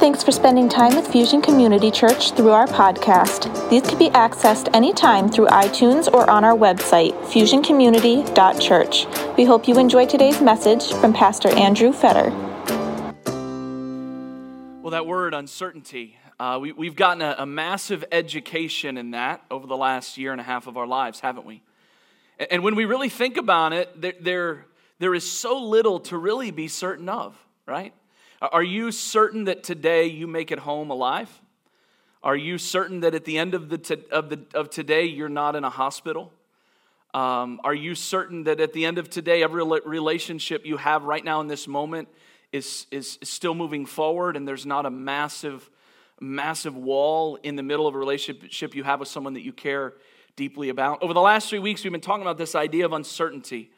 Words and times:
Thanks 0.00 0.24
for 0.24 0.32
spending 0.32 0.70
time 0.70 0.96
with 0.96 1.06
Fusion 1.08 1.42
Community 1.42 1.90
Church 1.90 2.32
through 2.32 2.52
our 2.52 2.66
podcast. 2.66 3.68
These 3.68 3.82
can 3.82 3.98
be 3.98 4.08
accessed 4.08 4.74
anytime 4.74 5.28
through 5.28 5.48
iTunes 5.48 6.10
or 6.10 6.28
on 6.30 6.42
our 6.42 6.56
website, 6.56 7.12
fusioncommunity.church. 7.26 9.36
We 9.36 9.44
hope 9.44 9.68
you 9.68 9.78
enjoy 9.78 10.06
today's 10.06 10.40
message 10.40 10.94
from 10.94 11.12
Pastor 11.12 11.50
Andrew 11.50 11.92
Fetter. 11.92 12.30
Well, 14.80 14.92
that 14.92 15.04
word 15.04 15.34
uncertainty, 15.34 16.16
uh, 16.38 16.58
we, 16.62 16.86
have 16.86 16.96
gotten 16.96 17.20
a, 17.20 17.34
a, 17.40 17.44
massive 17.44 18.02
education 18.10 18.96
in 18.96 19.10
that 19.10 19.44
over 19.50 19.66
the 19.66 19.76
last 19.76 20.16
year 20.16 20.32
and 20.32 20.40
a 20.40 20.44
half 20.44 20.66
of 20.66 20.78
our 20.78 20.86
lives, 20.86 21.20
haven't 21.20 21.44
we? 21.44 21.60
And, 22.38 22.62
when 22.62 22.74
we 22.74 22.86
really 22.86 23.10
think 23.10 23.36
about 23.36 23.74
it, 23.74 24.00
there, 24.00 24.14
there, 24.18 24.66
there 24.98 25.14
is 25.14 25.30
so 25.30 25.62
little 25.62 26.00
to 26.00 26.16
really 26.16 26.50
be 26.50 26.68
certain 26.68 27.10
of, 27.10 27.36
right? 27.66 27.92
Are 28.40 28.62
you 28.62 28.90
certain 28.90 29.44
that 29.44 29.62
today 29.62 30.06
you 30.06 30.26
make 30.26 30.50
it 30.50 30.60
home 30.60 30.90
alive? 30.90 31.28
Are 32.22 32.36
you 32.36 32.56
certain 32.56 33.00
that 33.00 33.14
at 33.14 33.24
the 33.26 33.36
end 33.36 33.54
of, 33.54 33.68
the 33.68 34.04
of, 34.10 34.30
the, 34.30 34.40
of 34.54 34.70
today 34.70 35.04
you're 35.04 35.28
not 35.28 35.56
in 35.56 35.64
a 35.64 35.70
hospital? 35.70 36.32
Um, 37.12 37.60
are 37.64 37.74
you 37.74 37.94
certain 37.94 38.44
that 38.44 38.60
at 38.60 38.72
the 38.72 38.86
end 38.86 38.98
of 38.98 39.10
today, 39.10 39.42
every 39.42 39.62
relationship 39.84 40.64
you 40.64 40.78
have 40.78 41.04
right 41.04 41.24
now 41.24 41.40
in 41.40 41.48
this 41.48 41.68
moment 41.68 42.08
is, 42.52 42.86
is, 42.90 43.18
is 43.20 43.28
still 43.28 43.54
moving 43.54 43.84
forward 43.84 44.36
and 44.36 44.48
there's 44.48 44.64
not 44.64 44.86
a 44.86 44.90
massive, 44.90 45.68
massive 46.18 46.76
wall 46.76 47.36
in 47.42 47.56
the 47.56 47.62
middle 47.62 47.86
of 47.86 47.94
a 47.94 47.98
relationship 47.98 48.74
you 48.74 48.84
have 48.84 49.00
with 49.00 49.08
someone 49.08 49.34
that 49.34 49.42
you 49.42 49.52
care 49.52 49.94
deeply 50.36 50.70
about? 50.70 51.02
Over 51.02 51.12
the 51.12 51.20
last 51.20 51.50
three 51.50 51.58
weeks, 51.58 51.84
we've 51.84 51.92
been 51.92 52.00
talking 52.00 52.22
about 52.22 52.38
this 52.38 52.54
idea 52.54 52.86
of 52.86 52.92
uncertainty. 52.92 53.70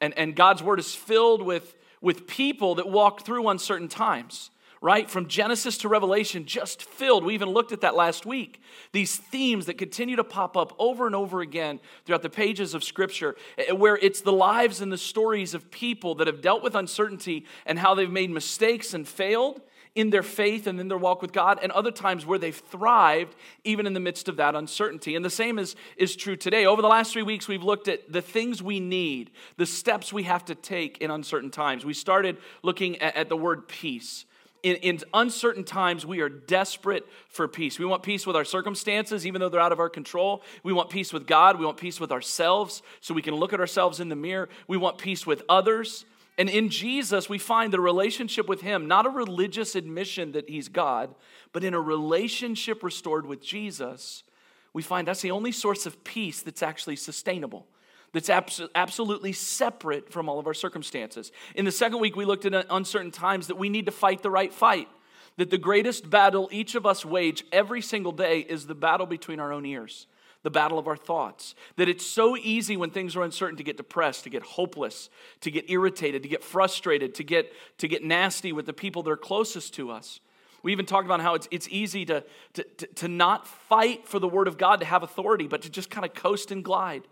And, 0.00 0.16
and 0.16 0.36
God's 0.36 0.62
word 0.62 0.78
is 0.78 0.94
filled 0.94 1.42
with 1.42 1.74
with 2.04 2.26
people 2.26 2.74
that 2.74 2.86
walked 2.86 3.24
through 3.24 3.48
uncertain 3.48 3.88
times, 3.88 4.50
right? 4.82 5.08
From 5.08 5.26
Genesis 5.26 5.78
to 5.78 5.88
Revelation, 5.88 6.44
just 6.44 6.82
filled. 6.82 7.24
We 7.24 7.32
even 7.32 7.48
looked 7.48 7.72
at 7.72 7.80
that 7.80 7.96
last 7.96 8.26
week. 8.26 8.60
These 8.92 9.16
themes 9.16 9.64
that 9.66 9.78
continue 9.78 10.16
to 10.16 10.22
pop 10.22 10.54
up 10.54 10.74
over 10.78 11.06
and 11.06 11.16
over 11.16 11.40
again 11.40 11.80
throughout 12.04 12.20
the 12.20 12.28
pages 12.28 12.74
of 12.74 12.84
Scripture, 12.84 13.36
eh, 13.56 13.72
where 13.72 13.96
it's 13.96 14.20
the 14.20 14.32
lives 14.32 14.82
and 14.82 14.92
the 14.92 14.98
stories 14.98 15.54
of 15.54 15.70
people 15.70 16.14
that 16.16 16.26
have 16.26 16.42
dealt 16.42 16.62
with 16.62 16.74
uncertainty 16.74 17.46
and 17.64 17.78
how 17.78 17.94
they've 17.94 18.10
made 18.10 18.30
mistakes 18.30 18.92
and 18.92 19.08
failed 19.08 19.62
in 19.94 20.10
their 20.10 20.22
faith 20.22 20.66
and 20.66 20.80
in 20.80 20.88
their 20.88 20.98
walk 20.98 21.22
with 21.22 21.32
God, 21.32 21.60
and 21.62 21.70
other 21.72 21.92
times 21.92 22.26
where 22.26 22.38
they've 22.38 22.56
thrived 22.56 23.34
even 23.62 23.86
in 23.86 23.92
the 23.92 24.00
midst 24.00 24.28
of 24.28 24.36
that 24.36 24.54
uncertainty. 24.54 25.14
And 25.14 25.24
the 25.24 25.30
same 25.30 25.58
is, 25.58 25.76
is 25.96 26.16
true 26.16 26.36
today. 26.36 26.66
Over 26.66 26.82
the 26.82 26.88
last 26.88 27.12
three 27.12 27.22
weeks, 27.22 27.46
we've 27.46 27.62
looked 27.62 27.86
at 27.86 28.12
the 28.12 28.22
things 28.22 28.62
we 28.62 28.80
need, 28.80 29.30
the 29.56 29.66
steps 29.66 30.12
we 30.12 30.24
have 30.24 30.44
to 30.46 30.54
take 30.54 30.98
in 30.98 31.10
uncertain 31.10 31.50
times. 31.50 31.84
We 31.84 31.94
started 31.94 32.38
looking 32.62 33.00
at, 33.00 33.14
at 33.14 33.28
the 33.28 33.36
word 33.36 33.68
peace. 33.68 34.24
In, 34.64 34.76
in, 34.76 35.00
uncertain 35.12 35.62
times, 35.62 36.06
we 36.06 36.20
are 36.20 36.30
desperate 36.30 37.06
for 37.28 37.46
peace. 37.46 37.78
We 37.78 37.84
want 37.84 38.02
peace 38.02 38.26
with 38.26 38.34
our 38.34 38.46
circumstances, 38.46 39.26
even 39.26 39.40
though 39.40 39.50
they're 39.50 39.60
out 39.60 39.72
of 39.72 39.78
our 39.78 39.90
control. 39.90 40.42
We 40.62 40.72
want 40.72 40.88
peace 40.88 41.12
with 41.12 41.26
God. 41.26 41.58
We 41.58 41.66
want 41.66 41.76
peace 41.76 42.00
with 42.00 42.10
ourselves 42.10 42.82
so 43.00 43.12
we 43.12 43.20
can 43.20 43.34
look 43.34 43.52
at 43.52 43.60
ourselves 43.60 44.00
in 44.00 44.08
the 44.08 44.16
mirror. 44.16 44.48
We 44.66 44.78
want 44.78 44.96
peace 44.96 45.26
with 45.26 45.42
others 45.50 46.06
and 46.36 46.48
in 46.48 46.68
Jesus, 46.68 47.28
we 47.28 47.38
find 47.38 47.72
the 47.72 47.80
relationship 47.80 48.48
with 48.48 48.60
Him, 48.60 48.88
not 48.88 49.06
a 49.06 49.10
religious 49.10 49.74
admission 49.74 50.32
that 50.32 50.48
He's 50.48 50.68
God, 50.68 51.14
but 51.52 51.62
in 51.62 51.74
a 51.74 51.80
relationship 51.80 52.82
restored 52.82 53.26
with 53.26 53.40
Jesus, 53.40 54.24
we 54.72 54.82
find 54.82 55.06
that's 55.06 55.22
the 55.22 55.30
only 55.30 55.52
source 55.52 55.86
of 55.86 56.02
peace 56.02 56.42
that's 56.42 56.62
actually 56.62 56.96
sustainable, 56.96 57.66
that's 58.12 58.28
abs- 58.28 58.60
absolutely 58.74 59.32
separate 59.32 60.12
from 60.12 60.28
all 60.28 60.40
of 60.40 60.46
our 60.48 60.54
circumstances. 60.54 61.30
In 61.54 61.64
the 61.64 61.72
second 61.72 62.00
week, 62.00 62.16
we 62.16 62.24
looked 62.24 62.44
at 62.44 62.66
uncertain 62.68 63.12
times 63.12 63.46
that 63.46 63.56
we 63.56 63.68
need 63.68 63.86
to 63.86 63.92
fight 63.92 64.22
the 64.22 64.30
right 64.30 64.52
fight, 64.52 64.88
that 65.36 65.50
the 65.50 65.58
greatest 65.58 66.10
battle 66.10 66.48
each 66.50 66.74
of 66.74 66.84
us 66.84 67.04
wage 67.04 67.44
every 67.52 67.80
single 67.80 68.12
day 68.12 68.40
is 68.40 68.66
the 68.66 68.74
battle 68.74 69.06
between 69.06 69.38
our 69.38 69.52
own 69.52 69.64
ears 69.64 70.08
the 70.44 70.50
battle 70.50 70.78
of 70.78 70.86
our 70.86 70.96
thoughts. 70.96 71.56
That 71.76 71.88
it's 71.88 72.06
so 72.06 72.36
easy 72.36 72.76
when 72.76 72.90
things 72.90 73.16
are 73.16 73.22
uncertain 73.24 73.56
to 73.56 73.64
get 73.64 73.76
depressed, 73.76 74.22
to 74.24 74.30
get 74.30 74.42
hopeless, 74.42 75.10
to 75.40 75.50
get 75.50 75.68
irritated, 75.68 76.22
to 76.22 76.28
get 76.28 76.44
frustrated, 76.44 77.16
to 77.16 77.24
get, 77.24 77.52
to 77.78 77.88
get 77.88 78.04
nasty 78.04 78.52
with 78.52 78.66
the 78.66 78.72
people 78.72 79.02
that 79.02 79.10
are 79.10 79.16
closest 79.16 79.74
to 79.74 79.90
us. 79.90 80.20
We 80.62 80.70
even 80.72 80.86
talked 80.86 81.06
about 81.06 81.20
how 81.20 81.34
it's, 81.34 81.48
it's 81.50 81.68
easy 81.70 82.04
to, 82.06 82.24
to, 82.52 82.62
to, 82.62 82.86
to 82.86 83.08
not 83.08 83.48
fight 83.48 84.06
for 84.06 84.18
the 84.18 84.28
word 84.28 84.46
of 84.46 84.56
God 84.56 84.80
to 84.80 84.86
have 84.86 85.02
authority, 85.02 85.46
but 85.48 85.62
to 85.62 85.70
just 85.70 85.90
kind 85.90 86.04
of 86.04 86.14
coast 86.14 86.50
and 86.50 86.62
glide. 86.62 87.02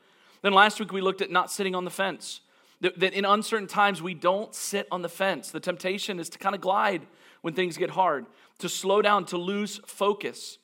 Then 0.43 0.53
last 0.53 0.79
week 0.79 0.93
we 0.93 1.01
looked 1.01 1.23
at 1.23 1.31
not 1.31 1.51
sitting 1.51 1.75
on 1.75 1.85
the 1.85 1.91
fence. 1.91 2.41
That, 2.83 2.99
that 3.01 3.15
in 3.15 3.25
uncertain 3.25 3.69
times 3.69 4.03
we 4.03 4.15
don't 4.15 4.55
sit 4.55 4.87
on 4.91 5.03
the 5.03 5.09
fence. 5.09 5.51
The 5.51 5.61
temptation 5.61 6.19
is 6.19 6.29
to 6.31 6.39
kind 6.39 6.55
of 6.55 6.61
glide 6.61 7.07
when 7.41 7.55
things 7.55 7.77
get 7.77 7.91
hard, 7.91 8.27
to 8.59 8.69
slow 8.69 9.03
down, 9.03 9.25
to 9.27 9.39
lose 9.39 9.81
focus, 9.87 10.59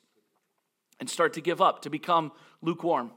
and 0.99 1.09
start 1.09 1.33
to 1.33 1.41
give 1.41 1.61
up, 1.61 1.81
to 1.83 1.89
become 1.89 2.31
lukewarm. 2.61 3.11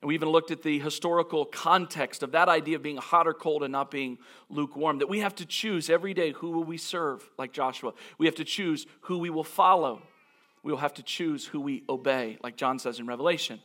And 0.00 0.08
we 0.08 0.14
even 0.14 0.30
looked 0.30 0.50
at 0.50 0.62
the 0.62 0.78
historical 0.78 1.44
context 1.44 2.22
of 2.22 2.32
that 2.32 2.48
idea 2.48 2.76
of 2.76 2.82
being 2.82 2.96
hot 2.96 3.26
or 3.26 3.34
cold 3.34 3.62
and 3.62 3.72
not 3.72 3.90
being 3.90 4.18
lukewarm. 4.48 4.98
That 4.98 5.08
we 5.08 5.20
have 5.20 5.34
to 5.36 5.44
choose 5.44 5.90
every 5.90 6.14
day 6.14 6.32
who 6.32 6.50
will 6.52 6.64
we 6.64 6.78
serve, 6.78 7.28
like 7.36 7.52
Joshua. 7.52 7.92
We 8.16 8.26
have 8.26 8.34
to 8.36 8.44
choose 8.44 8.86
who 9.02 9.18
we 9.18 9.28
will 9.28 9.44
follow. 9.44 10.02
We 10.62 10.72
will 10.72 10.78
have 10.78 10.94
to 10.94 11.02
choose 11.02 11.46
who 11.46 11.60
we 11.60 11.84
obey, 11.88 12.38
like 12.42 12.56
John 12.56 12.78
says 12.78 12.98
in 12.98 13.06
Revelation. 13.06 13.60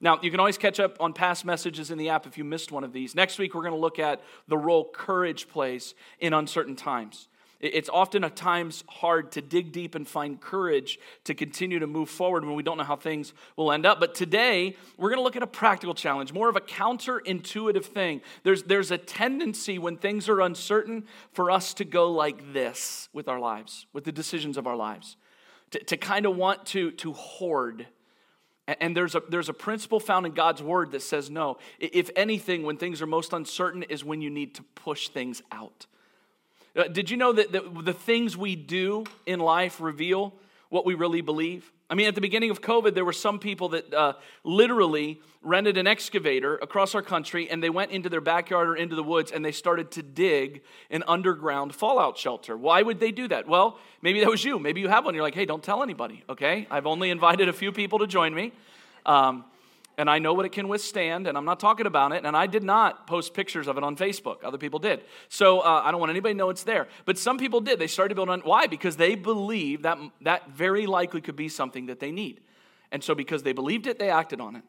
Now, 0.00 0.18
you 0.20 0.30
can 0.30 0.40
always 0.40 0.58
catch 0.58 0.78
up 0.78 1.00
on 1.00 1.12
past 1.12 1.44
messages 1.44 1.90
in 1.90 1.98
the 1.98 2.10
app 2.10 2.26
if 2.26 2.36
you 2.36 2.44
missed 2.44 2.70
one 2.70 2.84
of 2.84 2.92
these. 2.92 3.14
Next 3.14 3.38
week, 3.38 3.54
we're 3.54 3.62
going 3.62 3.72
to 3.72 3.80
look 3.80 3.98
at 3.98 4.20
the 4.46 4.58
role 4.58 4.90
courage 4.92 5.48
plays 5.48 5.94
in 6.20 6.34
uncertain 6.34 6.76
times. 6.76 7.28
It's 7.58 7.88
often 7.88 8.22
at 8.22 8.36
times 8.36 8.84
hard 8.86 9.32
to 9.32 9.40
dig 9.40 9.72
deep 9.72 9.94
and 9.94 10.06
find 10.06 10.38
courage 10.38 10.98
to 11.24 11.34
continue 11.34 11.78
to 11.78 11.86
move 11.86 12.10
forward 12.10 12.44
when 12.44 12.54
we 12.54 12.62
don't 12.62 12.76
know 12.76 12.84
how 12.84 12.96
things 12.96 13.32
will 13.56 13.72
end 13.72 13.86
up. 13.86 13.98
But 13.98 14.14
today, 14.14 14.76
we're 14.98 15.08
going 15.08 15.18
to 15.18 15.22
look 15.22 15.36
at 15.36 15.42
a 15.42 15.46
practical 15.46 15.94
challenge, 15.94 16.34
more 16.34 16.50
of 16.50 16.56
a 16.56 16.60
counterintuitive 16.60 17.84
thing. 17.86 18.20
There's, 18.42 18.64
there's 18.64 18.90
a 18.90 18.98
tendency 18.98 19.78
when 19.78 19.96
things 19.96 20.28
are 20.28 20.42
uncertain 20.42 21.04
for 21.32 21.50
us 21.50 21.72
to 21.74 21.84
go 21.86 22.12
like 22.12 22.52
this 22.52 23.08
with 23.14 23.26
our 23.26 23.40
lives, 23.40 23.86
with 23.94 24.04
the 24.04 24.12
decisions 24.12 24.58
of 24.58 24.66
our 24.66 24.76
lives, 24.76 25.16
to, 25.70 25.82
to 25.84 25.96
kind 25.96 26.26
of 26.26 26.36
want 26.36 26.66
to, 26.66 26.90
to 26.92 27.14
hoard. 27.14 27.86
And 28.68 28.94
there's 28.94 29.14
a, 29.14 29.22
there's 29.30 29.48
a 29.48 29.54
principle 29.54 30.00
found 30.00 30.26
in 30.26 30.32
God's 30.32 30.62
word 30.62 30.90
that 30.90 31.02
says 31.02 31.30
no. 31.30 31.56
If 31.78 32.10
anything, 32.16 32.64
when 32.64 32.76
things 32.76 33.00
are 33.00 33.06
most 33.06 33.32
uncertain, 33.32 33.84
is 33.84 34.04
when 34.04 34.20
you 34.20 34.28
need 34.28 34.56
to 34.56 34.62
push 34.74 35.08
things 35.08 35.40
out. 35.52 35.86
Uh, 36.76 36.88
did 36.88 37.10
you 37.10 37.16
know 37.16 37.32
that 37.32 37.52
the, 37.52 37.62
the 37.82 37.92
things 37.92 38.36
we 38.36 38.54
do 38.54 39.04
in 39.24 39.40
life 39.40 39.80
reveal 39.80 40.34
what 40.68 40.84
we 40.84 40.94
really 40.94 41.22
believe? 41.22 41.72
I 41.88 41.94
mean, 41.94 42.08
at 42.08 42.14
the 42.14 42.20
beginning 42.20 42.50
of 42.50 42.60
COVID, 42.60 42.94
there 42.94 43.04
were 43.04 43.12
some 43.12 43.38
people 43.38 43.70
that 43.70 43.94
uh, 43.94 44.14
literally 44.42 45.20
rented 45.40 45.78
an 45.78 45.86
excavator 45.86 46.56
across 46.56 46.96
our 46.96 47.02
country 47.02 47.48
and 47.48 47.62
they 47.62 47.70
went 47.70 47.92
into 47.92 48.08
their 48.08 48.20
backyard 48.20 48.68
or 48.68 48.74
into 48.74 48.96
the 48.96 49.04
woods 49.04 49.30
and 49.30 49.44
they 49.44 49.52
started 49.52 49.92
to 49.92 50.02
dig 50.02 50.62
an 50.90 51.04
underground 51.06 51.72
fallout 51.74 52.18
shelter. 52.18 52.56
Why 52.56 52.82
would 52.82 52.98
they 52.98 53.12
do 53.12 53.28
that? 53.28 53.46
Well, 53.46 53.78
maybe 54.02 54.20
that 54.20 54.28
was 54.28 54.44
you. 54.44 54.58
Maybe 54.58 54.80
you 54.80 54.88
have 54.88 55.04
one. 55.04 55.14
You're 55.14 55.22
like, 55.22 55.36
hey, 55.36 55.46
don't 55.46 55.62
tell 55.62 55.82
anybody, 55.82 56.24
okay? 56.28 56.66
I've 56.70 56.86
only 56.86 57.10
invited 57.10 57.48
a 57.48 57.52
few 57.52 57.70
people 57.70 58.00
to 58.00 58.08
join 58.08 58.34
me. 58.34 58.52
Um, 59.06 59.44
and 59.98 60.10
I 60.10 60.18
know 60.18 60.34
what 60.34 60.44
it 60.44 60.52
can 60.52 60.68
withstand, 60.68 61.26
and 61.26 61.38
I'm 61.38 61.46
not 61.46 61.58
talking 61.58 61.86
about 61.86 62.12
it. 62.12 62.26
And 62.26 62.36
I 62.36 62.46
did 62.46 62.62
not 62.62 63.06
post 63.06 63.32
pictures 63.32 63.66
of 63.66 63.78
it 63.78 63.84
on 63.84 63.96
Facebook. 63.96 64.44
Other 64.44 64.58
people 64.58 64.78
did. 64.78 65.02
So 65.30 65.60
uh, 65.60 65.82
I 65.84 65.90
don't 65.90 66.00
want 66.00 66.10
anybody 66.10 66.34
to 66.34 66.38
know 66.38 66.50
it's 66.50 66.64
there. 66.64 66.86
But 67.06 67.16
some 67.16 67.38
people 67.38 67.62
did. 67.62 67.78
They 67.78 67.86
started 67.86 68.10
to 68.10 68.14
build 68.14 68.28
on. 68.28 68.40
Why? 68.40 68.66
Because 68.66 68.96
they 68.96 69.14
believe 69.14 69.82
that 69.82 69.98
that 70.20 70.50
very 70.50 70.86
likely 70.86 71.22
could 71.22 71.36
be 71.36 71.48
something 71.48 71.86
that 71.86 71.98
they 71.98 72.12
need. 72.12 72.40
And 72.92 73.02
so 73.02 73.14
because 73.14 73.42
they 73.42 73.52
believed 73.52 73.86
it, 73.86 73.98
they 73.98 74.10
acted 74.10 74.40
on 74.40 74.56
it. 74.56 74.62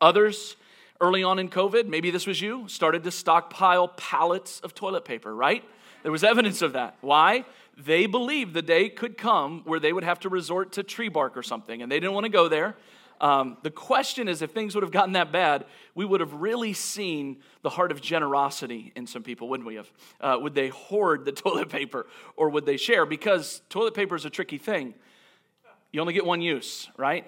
Others, 0.00 0.56
early 1.00 1.22
on 1.22 1.38
in 1.38 1.48
COVID, 1.48 1.86
maybe 1.86 2.10
this 2.10 2.26
was 2.26 2.40
you, 2.40 2.66
started 2.66 3.04
to 3.04 3.12
stockpile 3.12 3.88
pallets 3.88 4.58
of 4.60 4.74
toilet 4.74 5.04
paper, 5.04 5.34
right? 5.34 5.64
There 6.02 6.10
was 6.10 6.24
evidence 6.24 6.62
of 6.62 6.72
that. 6.72 6.96
Why? 7.00 7.44
They 7.78 8.06
believed 8.06 8.54
the 8.54 8.62
day 8.62 8.88
could 8.88 9.16
come 9.16 9.62
where 9.64 9.78
they 9.78 9.92
would 9.92 10.04
have 10.04 10.18
to 10.20 10.28
resort 10.28 10.72
to 10.72 10.82
tree 10.82 11.08
bark 11.08 11.36
or 11.36 11.44
something, 11.44 11.80
and 11.80 11.90
they 11.90 12.00
didn't 12.00 12.14
want 12.14 12.24
to 12.24 12.32
go 12.32 12.48
there. 12.48 12.76
Um, 13.22 13.56
the 13.62 13.70
question 13.70 14.26
is 14.26 14.42
if 14.42 14.50
things 14.50 14.74
would 14.74 14.82
have 14.82 14.90
gotten 14.90 15.12
that 15.12 15.30
bad, 15.30 15.64
we 15.94 16.04
would 16.04 16.20
have 16.20 16.34
really 16.34 16.72
seen 16.72 17.38
the 17.62 17.70
heart 17.70 17.92
of 17.92 18.02
generosity 18.02 18.92
in 18.96 19.06
some 19.06 19.22
people, 19.22 19.48
wouldn't 19.48 19.66
we 19.66 19.76
have? 19.76 19.90
Uh, 20.20 20.38
would 20.40 20.56
they 20.56 20.68
hoard 20.68 21.24
the 21.24 21.32
toilet 21.32 21.68
paper 21.68 22.06
or 22.36 22.50
would 22.50 22.66
they 22.66 22.76
share? 22.76 23.06
Because 23.06 23.62
toilet 23.68 23.94
paper 23.94 24.16
is 24.16 24.24
a 24.24 24.30
tricky 24.30 24.58
thing. 24.58 24.94
You 25.92 26.00
only 26.00 26.14
get 26.14 26.26
one 26.26 26.40
use, 26.40 26.88
right? 26.96 27.24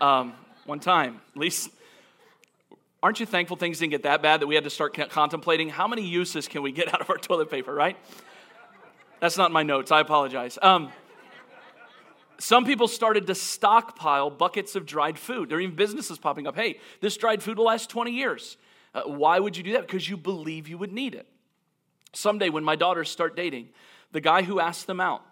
Um, 0.00 0.34
one 0.66 0.78
time. 0.78 1.22
At 1.34 1.40
least, 1.40 1.70
aren't 3.02 3.18
you 3.18 3.24
thankful 3.24 3.56
things 3.56 3.78
didn't 3.78 3.92
get 3.92 4.02
that 4.02 4.20
bad 4.20 4.40
that 4.40 4.46
we 4.46 4.56
had 4.56 4.64
to 4.64 4.70
start 4.70 4.94
contemplating 5.10 5.70
how 5.70 5.88
many 5.88 6.06
uses 6.06 6.48
can 6.48 6.60
we 6.60 6.70
get 6.70 6.92
out 6.92 7.00
of 7.00 7.08
our 7.08 7.16
toilet 7.16 7.50
paper, 7.50 7.72
right? 7.72 7.96
That's 9.20 9.38
not 9.38 9.52
my 9.52 9.62
notes. 9.62 9.90
I 9.90 10.00
apologize. 10.00 10.58
Um, 10.60 10.90
some 12.40 12.64
people 12.64 12.88
started 12.88 13.26
to 13.26 13.34
stockpile 13.34 14.30
buckets 14.30 14.74
of 14.74 14.86
dried 14.86 15.18
food. 15.18 15.50
There 15.50 15.58
are 15.58 15.60
even 15.60 15.76
businesses 15.76 16.18
popping 16.18 16.46
up. 16.46 16.56
Hey, 16.56 16.80
this 17.02 17.18
dried 17.18 17.42
food 17.42 17.58
will 17.58 17.66
last 17.66 17.90
20 17.90 18.12
years. 18.12 18.56
Uh, 18.94 19.02
why 19.02 19.38
would 19.38 19.58
you 19.58 19.62
do 19.62 19.72
that? 19.72 19.82
Because 19.82 20.08
you 20.08 20.16
believe 20.16 20.66
you 20.66 20.78
would 20.78 20.92
need 20.92 21.14
it. 21.14 21.26
Someday, 22.14 22.48
when 22.48 22.64
my 22.64 22.76
daughters 22.76 23.10
start 23.10 23.36
dating, 23.36 23.68
the 24.10 24.22
guy 24.22 24.42
who 24.42 24.58
asked 24.58 24.86
them 24.86 25.00
out 25.00 25.22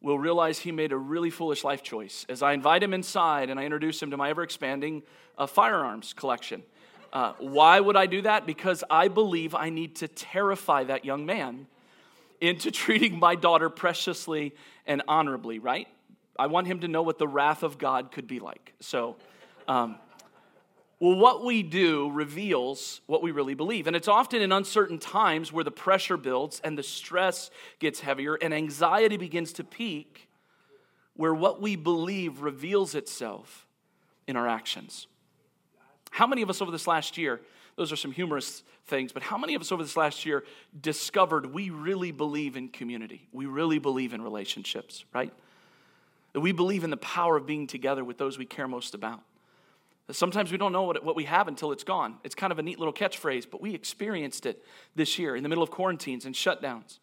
will 0.00 0.18
realize 0.18 0.58
he 0.58 0.72
made 0.72 0.92
a 0.92 0.96
really 0.96 1.28
foolish 1.28 1.64
life 1.64 1.82
choice 1.82 2.24
as 2.30 2.42
I 2.42 2.54
invite 2.54 2.82
him 2.82 2.94
inside 2.94 3.50
and 3.50 3.60
I 3.60 3.64
introduce 3.64 4.02
him 4.02 4.10
to 4.10 4.16
my 4.16 4.30
ever 4.30 4.42
expanding 4.42 5.02
uh, 5.36 5.46
firearms 5.46 6.14
collection. 6.14 6.62
Uh, 7.12 7.34
why 7.38 7.78
would 7.78 7.96
I 7.96 8.06
do 8.06 8.22
that? 8.22 8.46
Because 8.46 8.82
I 8.90 9.08
believe 9.08 9.54
I 9.54 9.68
need 9.68 9.96
to 9.96 10.08
terrify 10.08 10.84
that 10.84 11.04
young 11.04 11.26
man 11.26 11.66
into 12.40 12.70
treating 12.70 13.18
my 13.18 13.34
daughter 13.34 13.68
preciously 13.68 14.54
and 14.86 15.02
honorably, 15.06 15.58
right? 15.58 15.88
I 16.38 16.46
want 16.46 16.66
him 16.66 16.80
to 16.80 16.88
know 16.88 17.02
what 17.02 17.18
the 17.18 17.28
wrath 17.28 17.62
of 17.62 17.78
God 17.78 18.10
could 18.12 18.26
be 18.26 18.40
like. 18.40 18.74
So, 18.80 19.16
um, 19.68 19.96
well, 21.00 21.16
what 21.16 21.44
we 21.44 21.62
do 21.62 22.10
reveals 22.10 23.00
what 23.06 23.22
we 23.22 23.30
really 23.30 23.54
believe. 23.54 23.86
And 23.86 23.94
it's 23.94 24.08
often 24.08 24.40
in 24.40 24.52
uncertain 24.52 24.98
times 24.98 25.52
where 25.52 25.64
the 25.64 25.70
pressure 25.70 26.16
builds 26.16 26.60
and 26.64 26.78
the 26.78 26.82
stress 26.82 27.50
gets 27.78 28.00
heavier 28.00 28.36
and 28.36 28.54
anxiety 28.54 29.16
begins 29.16 29.52
to 29.54 29.64
peak, 29.64 30.28
where 31.14 31.34
what 31.34 31.60
we 31.60 31.76
believe 31.76 32.40
reveals 32.40 32.94
itself 32.94 33.66
in 34.26 34.36
our 34.36 34.48
actions. 34.48 35.06
How 36.10 36.26
many 36.26 36.42
of 36.42 36.50
us 36.50 36.62
over 36.62 36.70
this 36.70 36.86
last 36.86 37.18
year, 37.18 37.40
those 37.76 37.92
are 37.92 37.96
some 37.96 38.12
humorous 38.12 38.62
things, 38.86 39.12
but 39.12 39.22
how 39.22 39.36
many 39.36 39.54
of 39.54 39.60
us 39.60 39.72
over 39.72 39.82
this 39.82 39.96
last 39.96 40.24
year 40.24 40.44
discovered 40.80 41.52
we 41.52 41.70
really 41.70 42.12
believe 42.12 42.56
in 42.56 42.68
community? 42.68 43.26
We 43.32 43.46
really 43.46 43.78
believe 43.78 44.14
in 44.14 44.22
relationships, 44.22 45.04
right? 45.12 45.32
That 46.34 46.40
we 46.40 46.52
believe 46.52 46.84
in 46.84 46.90
the 46.90 46.98
power 46.98 47.36
of 47.36 47.46
being 47.46 47.66
together 47.66 48.04
with 48.04 48.18
those 48.18 48.36
we 48.38 48.44
care 48.44 48.68
most 48.68 48.94
about. 48.94 49.22
Sometimes 50.10 50.52
we 50.52 50.58
don't 50.58 50.72
know 50.72 50.82
what, 50.82 51.02
what 51.02 51.16
we 51.16 51.24
have 51.24 51.48
until 51.48 51.72
it's 51.72 51.84
gone. 51.84 52.18
It's 52.24 52.34
kind 52.34 52.52
of 52.52 52.58
a 52.58 52.62
neat 52.62 52.78
little 52.78 52.92
catchphrase, 52.92 53.46
but 53.50 53.62
we 53.62 53.74
experienced 53.74 54.44
it 54.44 54.62
this 54.94 55.18
year 55.18 55.34
in 55.34 55.42
the 55.42 55.48
middle 55.48 55.64
of 55.64 55.70
quarantines 55.70 56.26
and 56.26 56.34
shutdowns. 56.34 56.98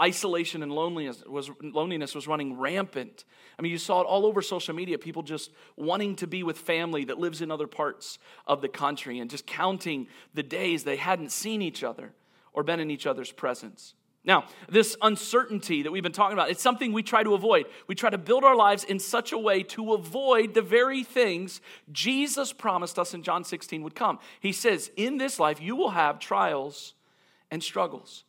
Isolation 0.00 0.62
and 0.62 0.72
loneliness 0.72 1.22
was, 1.26 1.50
loneliness 1.60 2.14
was 2.14 2.26
running 2.26 2.58
rampant. 2.58 3.24
I 3.58 3.62
mean, 3.62 3.72
you 3.72 3.78
saw 3.78 4.00
it 4.00 4.04
all 4.04 4.24
over 4.24 4.40
social 4.40 4.74
media, 4.74 4.98
people 4.98 5.22
just 5.22 5.50
wanting 5.76 6.16
to 6.16 6.26
be 6.26 6.42
with 6.42 6.58
family 6.58 7.04
that 7.06 7.18
lives 7.18 7.42
in 7.42 7.50
other 7.50 7.66
parts 7.66 8.18
of 8.46 8.62
the 8.62 8.68
country 8.68 9.18
and 9.18 9.30
just 9.30 9.46
counting 9.46 10.06
the 10.32 10.42
days 10.42 10.84
they 10.84 10.96
hadn't 10.96 11.32
seen 11.32 11.60
each 11.60 11.82
other 11.82 12.12
or 12.52 12.62
been 12.62 12.80
in 12.80 12.90
each 12.90 13.06
other's 13.06 13.32
presence. 13.32 13.94
Now, 14.26 14.46
this 14.68 14.96
uncertainty 15.00 15.84
that 15.84 15.92
we've 15.92 16.02
been 16.02 16.10
talking 16.10 16.32
about, 16.32 16.50
it's 16.50 16.62
something 16.62 16.92
we 16.92 17.04
try 17.04 17.22
to 17.22 17.34
avoid. 17.34 17.66
We 17.86 17.94
try 17.94 18.10
to 18.10 18.18
build 18.18 18.42
our 18.42 18.56
lives 18.56 18.82
in 18.82 18.98
such 18.98 19.30
a 19.30 19.38
way 19.38 19.62
to 19.62 19.94
avoid 19.94 20.52
the 20.52 20.62
very 20.62 21.04
things 21.04 21.60
Jesus 21.92 22.52
promised 22.52 22.98
us 22.98 23.14
in 23.14 23.22
John 23.22 23.44
16 23.44 23.84
would 23.84 23.94
come. 23.94 24.18
He 24.40 24.50
says, 24.50 24.90
In 24.96 25.18
this 25.18 25.38
life, 25.38 25.62
you 25.62 25.76
will 25.76 25.90
have 25.90 26.18
trials 26.18 26.94
and 27.52 27.62
struggles. 27.62 28.24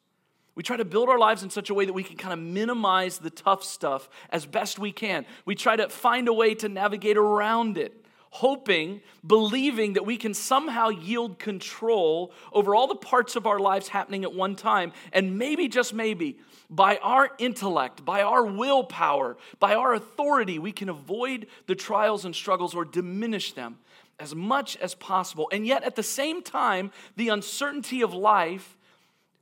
We 0.53 0.61
try 0.61 0.77
to 0.77 0.85
build 0.85 1.09
our 1.09 1.19
lives 1.19 1.41
in 1.41 1.49
such 1.49 1.71
a 1.71 1.73
way 1.73 1.85
that 1.85 1.93
we 1.93 2.03
can 2.03 2.17
kind 2.17 2.33
of 2.33 2.39
minimize 2.39 3.17
the 3.17 3.29
tough 3.31 3.63
stuff 3.63 4.07
as 4.29 4.45
best 4.45 4.77
we 4.77 4.91
can. 4.91 5.25
We 5.45 5.55
try 5.55 5.75
to 5.75 5.89
find 5.89 6.27
a 6.27 6.33
way 6.33 6.53
to 6.55 6.69
navigate 6.69 7.17
around 7.17 7.77
it 7.77 8.05
hoping, 8.29 9.01
believing 9.25 9.93
that 9.93 10.05
we 10.05 10.17
can 10.17 10.33
somehow 10.33 10.89
yield 10.89 11.39
control 11.39 12.31
over 12.51 12.75
all 12.75 12.87
the 12.87 12.95
parts 12.95 13.35
of 13.35 13.47
our 13.47 13.59
lives 13.59 13.87
happening 13.87 14.23
at 14.23 14.33
one 14.33 14.55
time. 14.55 14.91
And 15.13 15.37
maybe, 15.37 15.67
just 15.67 15.93
maybe, 15.93 16.37
by 16.69 16.97
our 16.97 17.31
intellect, 17.39 18.03
by 18.03 18.21
our 18.21 18.45
willpower, 18.45 19.37
by 19.59 19.75
our 19.75 19.93
authority, 19.93 20.59
we 20.59 20.71
can 20.71 20.89
avoid 20.89 21.47
the 21.65 21.75
trials 21.75 22.25
and 22.25 22.35
struggles 22.35 22.75
or 22.75 22.85
diminish 22.85 23.53
them 23.53 23.79
as 24.19 24.35
much 24.35 24.77
as 24.77 24.95
possible. 24.95 25.49
And 25.51 25.65
yet, 25.65 25.83
at 25.83 25.95
the 25.95 26.03
same 26.03 26.41
time, 26.41 26.91
the 27.15 27.29
uncertainty 27.29 28.01
of 28.01 28.13
life 28.13 28.77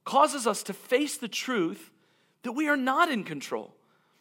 causes 0.03 0.45
us 0.45 0.63
to 0.63 0.73
face 0.73 1.17
the 1.17 1.27
truth 1.27 1.91
that 2.43 2.51
we 2.51 2.67
are 2.67 2.77
not 2.77 3.09
in 3.09 3.23
control 3.23 3.74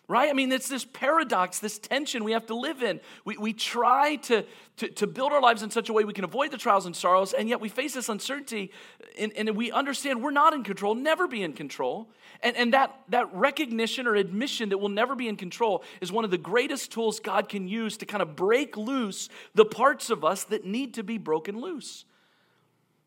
right? 0.07 0.29
I 0.29 0.33
mean, 0.33 0.53
it's 0.53 0.69
this 0.69 0.85
paradox, 0.85 1.59
this 1.59 1.79
tension 1.79 2.25
we 2.25 2.33
have 2.33 2.47
to 2.47 2.55
live 2.55 2.83
in. 2.83 3.01
We, 3.25 3.37
we 3.39 3.53
try 3.53 4.17
to, 4.17 4.45
to, 4.79 4.89
to 4.89 5.07
build 5.07 5.33
our 5.33 5.41
lives 5.41 5.63
in 5.63 5.71
such 5.71 5.89
a 5.89 5.93
way 5.93 6.05
we 6.05 6.13
can 6.13 6.25
avoid 6.25 6.51
the 6.51 6.59
trials 6.59 6.87
and 6.87 6.95
sorrows, 6.95 7.33
and 7.33 7.49
yet 7.49 7.61
we 7.61 7.69
face 7.69 7.95
this 7.95 8.09
uncertainty, 8.09 8.71
and, 9.19 9.33
and 9.37 9.57
we 9.57 9.73
understand 9.73 10.23
we're 10.23 10.31
not 10.31 10.53
in 10.53 10.63
control, 10.63 10.95
never 10.95 11.27
be 11.27 11.43
in 11.43 11.53
control. 11.55 12.09
And, 12.43 12.57
and 12.57 12.75
that, 12.75 12.99
that 13.09 13.35
recognition 13.35 14.07
or 14.07 14.15
admission 14.15 14.69
that 14.69 14.79
we'll 14.79 14.91
never 14.91 15.15
be 15.15 15.29
in 15.29 15.37
control 15.37 15.83
is 16.03 16.13
one 16.13 16.25
of 16.25 16.31
the 16.31 16.39
greatest 16.39 16.93
tools 16.93 17.21
God 17.21 17.49
can 17.49 17.67
use 17.67 17.97
to 17.99 18.07
kind 18.07 18.23
of 18.23 18.37
break 18.37 18.77
loose 18.77 19.31
the 19.55 19.65
parts 19.65 20.11
of 20.11 20.25
us 20.25 20.45
that 20.45 20.67
need 20.67 20.95
to 20.95 21.03
be 21.03 21.17
broken 21.17 21.61
loose. 21.61 22.05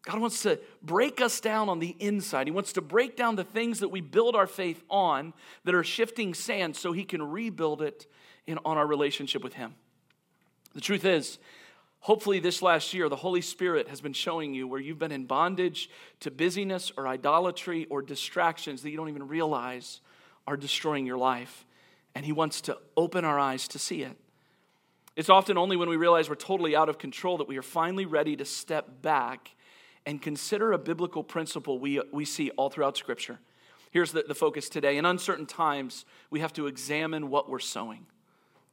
God 0.03 0.19
wants 0.19 0.41
to 0.43 0.59
break 0.81 1.19
us 1.19 1.41
down 1.41 1.67
on 1.67 1.79
the 1.79 1.95
inside. 1.99 2.47
He 2.47 2.51
wants 2.51 2.73
to 2.73 2.81
break 2.81 3.17
down 3.17 3.35
the 3.35 3.43
things 3.43 3.79
that 3.79 3.89
we 3.89 3.99
build 3.99 4.35
our 4.35 4.47
faith 4.47 4.81
on 4.89 5.33
that 5.65 5.75
are 5.75 5.83
shifting 5.83 6.33
sand 6.33 6.75
so 6.75 6.93
He 6.93 7.03
can 7.03 7.21
rebuild 7.21 7.81
it 7.81 8.07
in, 8.45 8.57
on 8.63 8.77
our 8.77 8.87
relationship 8.87 9.43
with 9.43 9.53
Him. 9.53 9.75
The 10.73 10.81
truth 10.81 11.03
is, 11.03 11.39
hopefully, 11.99 12.39
this 12.39 12.61
last 12.61 12.93
year, 12.93 13.09
the 13.09 13.17
Holy 13.17 13.41
Spirit 13.41 13.89
has 13.89 13.99
been 13.99 14.13
showing 14.13 14.53
you 14.53 14.67
where 14.67 14.79
you've 14.79 14.99
been 14.99 15.11
in 15.11 15.25
bondage 15.25 15.89
to 16.21 16.31
busyness 16.31 16.91
or 16.95 17.07
idolatry 17.07 17.85
or 17.89 18.01
distractions 18.01 18.83
that 18.83 18.91
you 18.91 18.97
don't 18.97 19.09
even 19.09 19.27
realize 19.27 19.99
are 20.45 20.55
destroying 20.55 21.05
your 21.05 21.17
life. 21.17 21.65
And 22.15 22.23
He 22.23 22.31
wants 22.31 22.61
to 22.61 22.77
open 22.95 23.25
our 23.25 23.39
eyes 23.39 23.67
to 23.69 23.79
see 23.79 24.03
it. 24.03 24.15
It's 25.17 25.29
often 25.29 25.57
only 25.57 25.75
when 25.75 25.89
we 25.89 25.97
realize 25.97 26.29
we're 26.29 26.35
totally 26.35 26.75
out 26.75 26.89
of 26.89 26.97
control 26.97 27.39
that 27.39 27.47
we 27.47 27.57
are 27.57 27.63
finally 27.63 28.05
ready 28.05 28.35
to 28.37 28.45
step 28.45 29.01
back 29.01 29.51
and 30.07 30.21
consider 30.21 30.71
a 30.71 30.77
biblical 30.77 31.21
principle 31.21 31.79
we, 31.79 32.01
we 32.13 32.23
see 32.23 32.49
all 32.51 32.69
throughout 32.69 32.95
Scripture. 32.95 33.39
Here's 33.91 34.13
the, 34.13 34.23
the 34.25 34.33
focus 34.33 34.69
today. 34.69 34.97
In 34.97 35.05
uncertain 35.05 35.45
times, 35.45 36.05
we 36.29 36.39
have 36.39 36.53
to 36.53 36.67
examine 36.67 37.29
what 37.29 37.49
we're 37.49 37.59
sowing. 37.59 38.05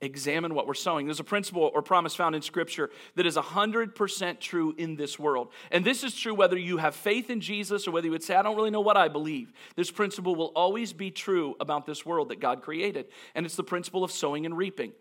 Examine 0.01 0.55
what 0.55 0.69
we're 0.69 0.75
sowing. 0.75 1.07
There's 1.07 1.19
a 1.19 1.25
principle 1.25 1.73
or 1.75 1.83
promise 1.83 2.15
found 2.15 2.37
in 2.37 2.43
Scripture 2.43 2.89
that 3.17 3.27
is 3.27 3.37
100% 3.37 4.39
true 4.39 4.75
in 4.79 4.95
this 4.95 5.19
world. 5.19 5.49
And 5.73 5.85
this 5.85 6.05
is 6.05 6.15
true 6.15 6.35
whether 6.35 6.57
you 6.57 6.77
have 6.77 6.95
faith 6.95 7.31
in 7.31 7.41
Jesus 7.41 7.89
or 7.89 7.91
whether 7.91 8.07
you 8.07 8.13
would 8.13 8.23
say, 8.23 8.37
I 8.37 8.43
don't 8.43 8.55
really 8.55 8.71
know 8.71 8.81
what 8.81 8.97
I 8.97 9.09
believe. 9.09 9.53
This 9.75 9.91
principle 9.91 10.37
will 10.37 10.53
always 10.55 10.93
be 10.93 11.11
true 11.11 11.57
about 11.59 11.85
this 11.85 12.07
world 12.07 12.29
that 12.29 12.39
God 12.39 12.63
created. 12.63 13.07
And 13.35 13.45
it's 13.45 13.57
the 13.57 13.65
principle 13.65 14.05
of 14.05 14.13
sowing 14.13 14.47
and 14.47 14.57
reaping. 14.57 14.93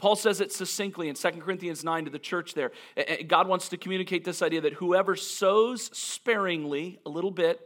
Paul 0.00 0.16
says 0.16 0.40
it 0.40 0.50
succinctly 0.50 1.10
in 1.10 1.14
2 1.14 1.28
Corinthians 1.42 1.84
9 1.84 2.06
to 2.06 2.10
the 2.10 2.18
church 2.18 2.54
there. 2.54 2.72
God 3.28 3.46
wants 3.46 3.68
to 3.68 3.76
communicate 3.76 4.24
this 4.24 4.40
idea 4.40 4.62
that 4.62 4.72
whoever 4.72 5.14
sows 5.14 5.90
sparingly, 5.92 6.98
a 7.04 7.10
little 7.10 7.30
bit, 7.30 7.60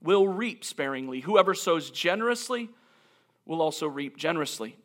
will 0.00 0.28
reap 0.28 0.64
sparingly. 0.64 1.18
Whoever 1.18 1.52
sows 1.52 1.90
generously 1.90 2.70
will 3.44 3.60
also 3.60 3.88
reap 3.88 4.16
generously. 4.16 4.76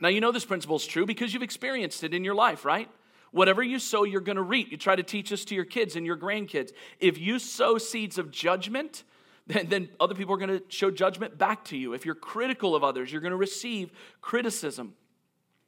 Now, 0.00 0.08
you 0.08 0.20
know 0.20 0.32
this 0.32 0.44
principle 0.44 0.74
is 0.74 0.84
true 0.84 1.06
because 1.06 1.32
you've 1.32 1.44
experienced 1.44 2.02
it 2.02 2.12
in 2.12 2.24
your 2.24 2.34
life, 2.34 2.64
right? 2.64 2.88
Whatever 3.30 3.62
you 3.62 3.78
sow, 3.78 4.02
you're 4.02 4.20
going 4.20 4.34
to 4.34 4.42
reap. 4.42 4.72
You 4.72 4.78
try 4.78 4.96
to 4.96 5.04
teach 5.04 5.30
this 5.30 5.44
to 5.44 5.54
your 5.54 5.64
kids 5.64 5.94
and 5.94 6.04
your 6.04 6.16
grandkids. 6.16 6.72
If 6.98 7.16
you 7.16 7.38
sow 7.38 7.78
seeds 7.78 8.18
of 8.18 8.32
judgment, 8.32 9.04
then, 9.46 9.68
then 9.68 9.88
other 10.00 10.16
people 10.16 10.34
are 10.34 10.38
going 10.38 10.58
to 10.58 10.64
show 10.68 10.90
judgment 10.90 11.38
back 11.38 11.64
to 11.66 11.76
you. 11.76 11.92
If 11.92 12.04
you're 12.04 12.16
critical 12.16 12.74
of 12.74 12.82
others, 12.82 13.12
you're 13.12 13.20
going 13.20 13.30
to 13.30 13.36
receive 13.36 13.92
criticism. 14.20 14.94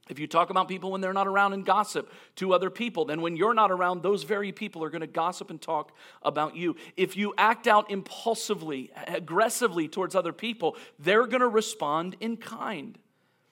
If 0.09 0.19
you 0.19 0.27
talk 0.27 0.51
about 0.51 0.69
people 0.69 0.91
when 0.91 1.01
they're 1.01 1.15
not 1.15 1.27
around 1.27 1.55
and 1.55 1.65
gossip 1.65 2.13
to 2.37 2.53
other 2.53 2.69
people, 2.69 3.07
then 3.07 3.23
when 3.23 3.37
you're 3.37 3.55
not 3.55 3.71
around, 3.71 4.03
those 4.03 4.25
very 4.25 4.53
people 4.53 4.85
are 4.85 4.91
going 4.91 5.01
to 5.01 5.07
gossip 5.07 5.49
and 5.49 5.61
talk 5.61 5.97
about 6.23 6.57
you. 6.57 6.77
If 6.97 7.17
you 7.17 7.33
act 7.39 7.67
out 7.67 7.91
impulsively, 7.91 8.91
aggressively 9.07 9.89
towards 9.89 10.15
other 10.15 10.33
people, 10.33 10.77
they're 10.99 11.27
going 11.27 11.41
to 11.41 11.49
respond 11.49 12.17
in 12.21 12.37
kind. 12.37 12.99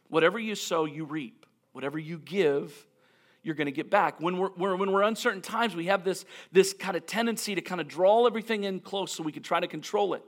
Whatever 0.09 0.39
you 0.39 0.55
sow, 0.55 0.85
you 0.85 1.05
reap. 1.07 1.47
Whatever 1.73 1.99
you 1.99 2.19
give, 2.19 2.87
you're 3.43 3.55
going 3.55 3.67
to 3.67 3.73
get 3.73 3.89
back. 3.89 4.21
When 4.21 4.37
we're, 4.37 4.51
we're, 4.57 4.77
when 4.77 4.93
we're 4.93 5.03
uncertain 5.03 5.41
times, 5.41 5.75
we 5.75 5.87
have 5.87 6.05
this, 6.05 6.27
this 6.53 6.75
kind 6.75 6.99
of 6.99 7.07
tendency 7.07 7.55
to 7.55 7.63
kind 7.63 7.81
of 7.81 7.89
draw 7.89 8.27
everything 8.27 8.65
in 8.65 8.81
close 8.81 9.13
so 9.13 9.23
we 9.23 9.33
can 9.33 9.43
try 9.43 9.59
to 9.59 9.67
control 9.67 10.13
it. 10.13 10.23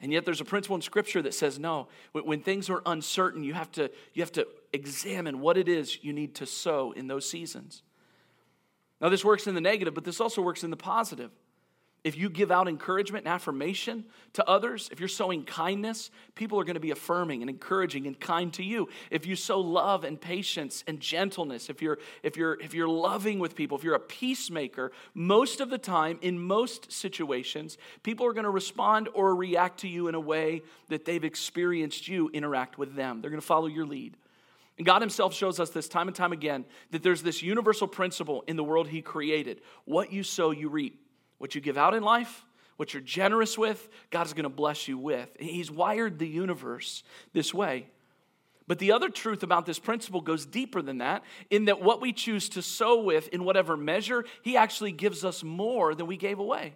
And 0.00 0.12
yet 0.12 0.24
there's 0.24 0.40
a 0.40 0.44
principle 0.44 0.76
in 0.76 0.82
Scripture 0.82 1.22
that 1.22 1.34
says 1.34 1.58
no. 1.58 1.88
When 2.12 2.40
things 2.40 2.68
are 2.68 2.82
uncertain, 2.84 3.42
you 3.42 3.54
have 3.54 3.72
to, 3.72 3.90
you 4.12 4.22
have 4.22 4.32
to 4.32 4.46
examine 4.72 5.40
what 5.40 5.56
it 5.56 5.68
is 5.68 6.04
you 6.04 6.12
need 6.12 6.34
to 6.36 6.46
sow 6.46 6.92
in 6.92 7.06
those 7.06 7.28
seasons. 7.28 7.82
Now, 9.00 9.08
this 9.08 9.24
works 9.24 9.46
in 9.46 9.54
the 9.54 9.60
negative, 9.60 9.94
but 9.94 10.04
this 10.04 10.20
also 10.20 10.42
works 10.42 10.64
in 10.64 10.70
the 10.70 10.76
positive. 10.76 11.30
If 12.06 12.16
you 12.16 12.30
give 12.30 12.52
out 12.52 12.68
encouragement 12.68 13.26
and 13.26 13.34
affirmation 13.34 14.04
to 14.34 14.48
others, 14.48 14.88
if 14.92 15.00
you're 15.00 15.08
sowing 15.08 15.42
kindness, 15.42 16.12
people 16.36 16.60
are 16.60 16.62
going 16.62 16.74
to 16.74 16.80
be 16.80 16.92
affirming 16.92 17.42
and 17.42 17.50
encouraging 17.50 18.06
and 18.06 18.20
kind 18.20 18.52
to 18.52 18.62
you. 18.62 18.88
If 19.10 19.26
you 19.26 19.34
sow 19.34 19.58
love 19.58 20.04
and 20.04 20.20
patience 20.20 20.84
and 20.86 21.00
gentleness, 21.00 21.68
if 21.68 21.82
you're 21.82 21.98
if 22.22 22.36
you're 22.36 22.60
if 22.60 22.74
you're 22.74 22.86
loving 22.86 23.40
with 23.40 23.56
people, 23.56 23.76
if 23.76 23.82
you're 23.82 23.96
a 23.96 23.98
peacemaker, 23.98 24.92
most 25.14 25.60
of 25.60 25.68
the 25.68 25.78
time 25.78 26.20
in 26.22 26.38
most 26.38 26.92
situations, 26.92 27.76
people 28.04 28.24
are 28.24 28.32
going 28.32 28.44
to 28.44 28.50
respond 28.50 29.08
or 29.12 29.34
react 29.34 29.80
to 29.80 29.88
you 29.88 30.06
in 30.06 30.14
a 30.14 30.20
way 30.20 30.62
that 30.86 31.06
they've 31.06 31.24
experienced 31.24 32.06
you 32.06 32.30
interact 32.32 32.78
with 32.78 32.94
them. 32.94 33.20
They're 33.20 33.32
going 33.32 33.40
to 33.40 33.44
follow 33.44 33.66
your 33.66 33.84
lead. 33.84 34.16
And 34.78 34.86
God 34.86 35.02
Himself 35.02 35.34
shows 35.34 35.58
us 35.58 35.70
this 35.70 35.88
time 35.88 36.06
and 36.06 36.16
time 36.16 36.32
again 36.32 36.66
that 36.92 37.02
there's 37.02 37.24
this 37.24 37.42
universal 37.42 37.88
principle 37.88 38.44
in 38.46 38.54
the 38.54 38.62
world 38.62 38.86
He 38.86 39.02
created. 39.02 39.60
What 39.86 40.12
you 40.12 40.22
sow, 40.22 40.52
you 40.52 40.68
reap. 40.68 41.02
What 41.38 41.54
you 41.54 41.60
give 41.60 41.76
out 41.76 41.94
in 41.94 42.02
life, 42.02 42.44
what 42.76 42.92
you're 42.92 43.02
generous 43.02 43.56
with, 43.56 43.88
God 44.10 44.26
is 44.26 44.32
going 44.32 44.44
to 44.44 44.48
bless 44.48 44.88
you 44.88 44.98
with. 44.98 45.28
He's 45.38 45.70
wired 45.70 46.18
the 46.18 46.28
universe 46.28 47.02
this 47.32 47.52
way. 47.54 47.88
But 48.68 48.78
the 48.78 48.92
other 48.92 49.08
truth 49.08 49.42
about 49.42 49.64
this 49.64 49.78
principle 49.78 50.20
goes 50.20 50.44
deeper 50.44 50.82
than 50.82 50.98
that, 50.98 51.22
in 51.50 51.66
that 51.66 51.80
what 51.80 52.00
we 52.00 52.12
choose 52.12 52.48
to 52.50 52.62
sow 52.62 53.00
with, 53.00 53.28
in 53.28 53.44
whatever 53.44 53.76
measure, 53.76 54.24
He 54.42 54.56
actually 54.56 54.92
gives 54.92 55.24
us 55.24 55.44
more 55.44 55.94
than 55.94 56.06
we 56.06 56.16
gave 56.16 56.38
away. 56.38 56.74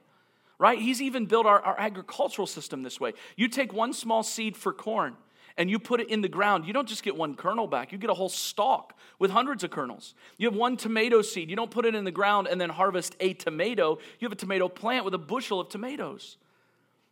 Right? 0.59 0.79
He's 0.79 1.01
even 1.01 1.27
built 1.27 1.47
our, 1.47 1.61
our 1.61 1.79
agricultural 1.81 2.47
system 2.47 2.83
this 2.83 3.01
way. 3.01 3.15
You 3.35 3.49
take 3.49 3.73
one 3.73 3.93
small 3.93 4.23
seed 4.23 4.57
for 4.57 4.73
corn 4.73 5.17
and 5.57 5.71
you 5.71 5.79
put 5.79 6.01
it 6.01 6.09
in 6.09 6.21
the 6.21 6.29
ground, 6.29 6.67
you 6.67 6.73
don't 6.73 6.89
just 6.89 7.03
get 7.03 7.17
one 7.17 7.35
kernel 7.35 7.67
back, 7.67 7.93
you 7.93 7.99
get 7.99 8.11
a 8.11 8.15
whole 8.15 8.29
stalk 8.29 8.97
with 9.19 9.31
hundreds 9.31 9.65
of 9.65 9.71
kernels. 9.71 10.15
You 10.39 10.49
have 10.49 10.57
one 10.57 10.77
tomato 10.77 11.23
seed, 11.23 11.51
you 11.51 11.57
don't 11.57 11.71
put 11.71 11.85
it 11.85 11.95
in 11.95 12.05
the 12.05 12.11
ground 12.11 12.49
and 12.49 12.61
then 12.61 12.71
harvest 12.71 13.17
a 13.21 13.35
tomato, 13.35 13.99
you 14.19 14.27
have 14.27 14.33
a 14.33 14.37
tomato 14.37 14.69
plant 14.69 15.05
with 15.05 15.15
a 15.15 15.19
bushel 15.19 15.61
of 15.61 15.69
tomatoes. 15.69 16.37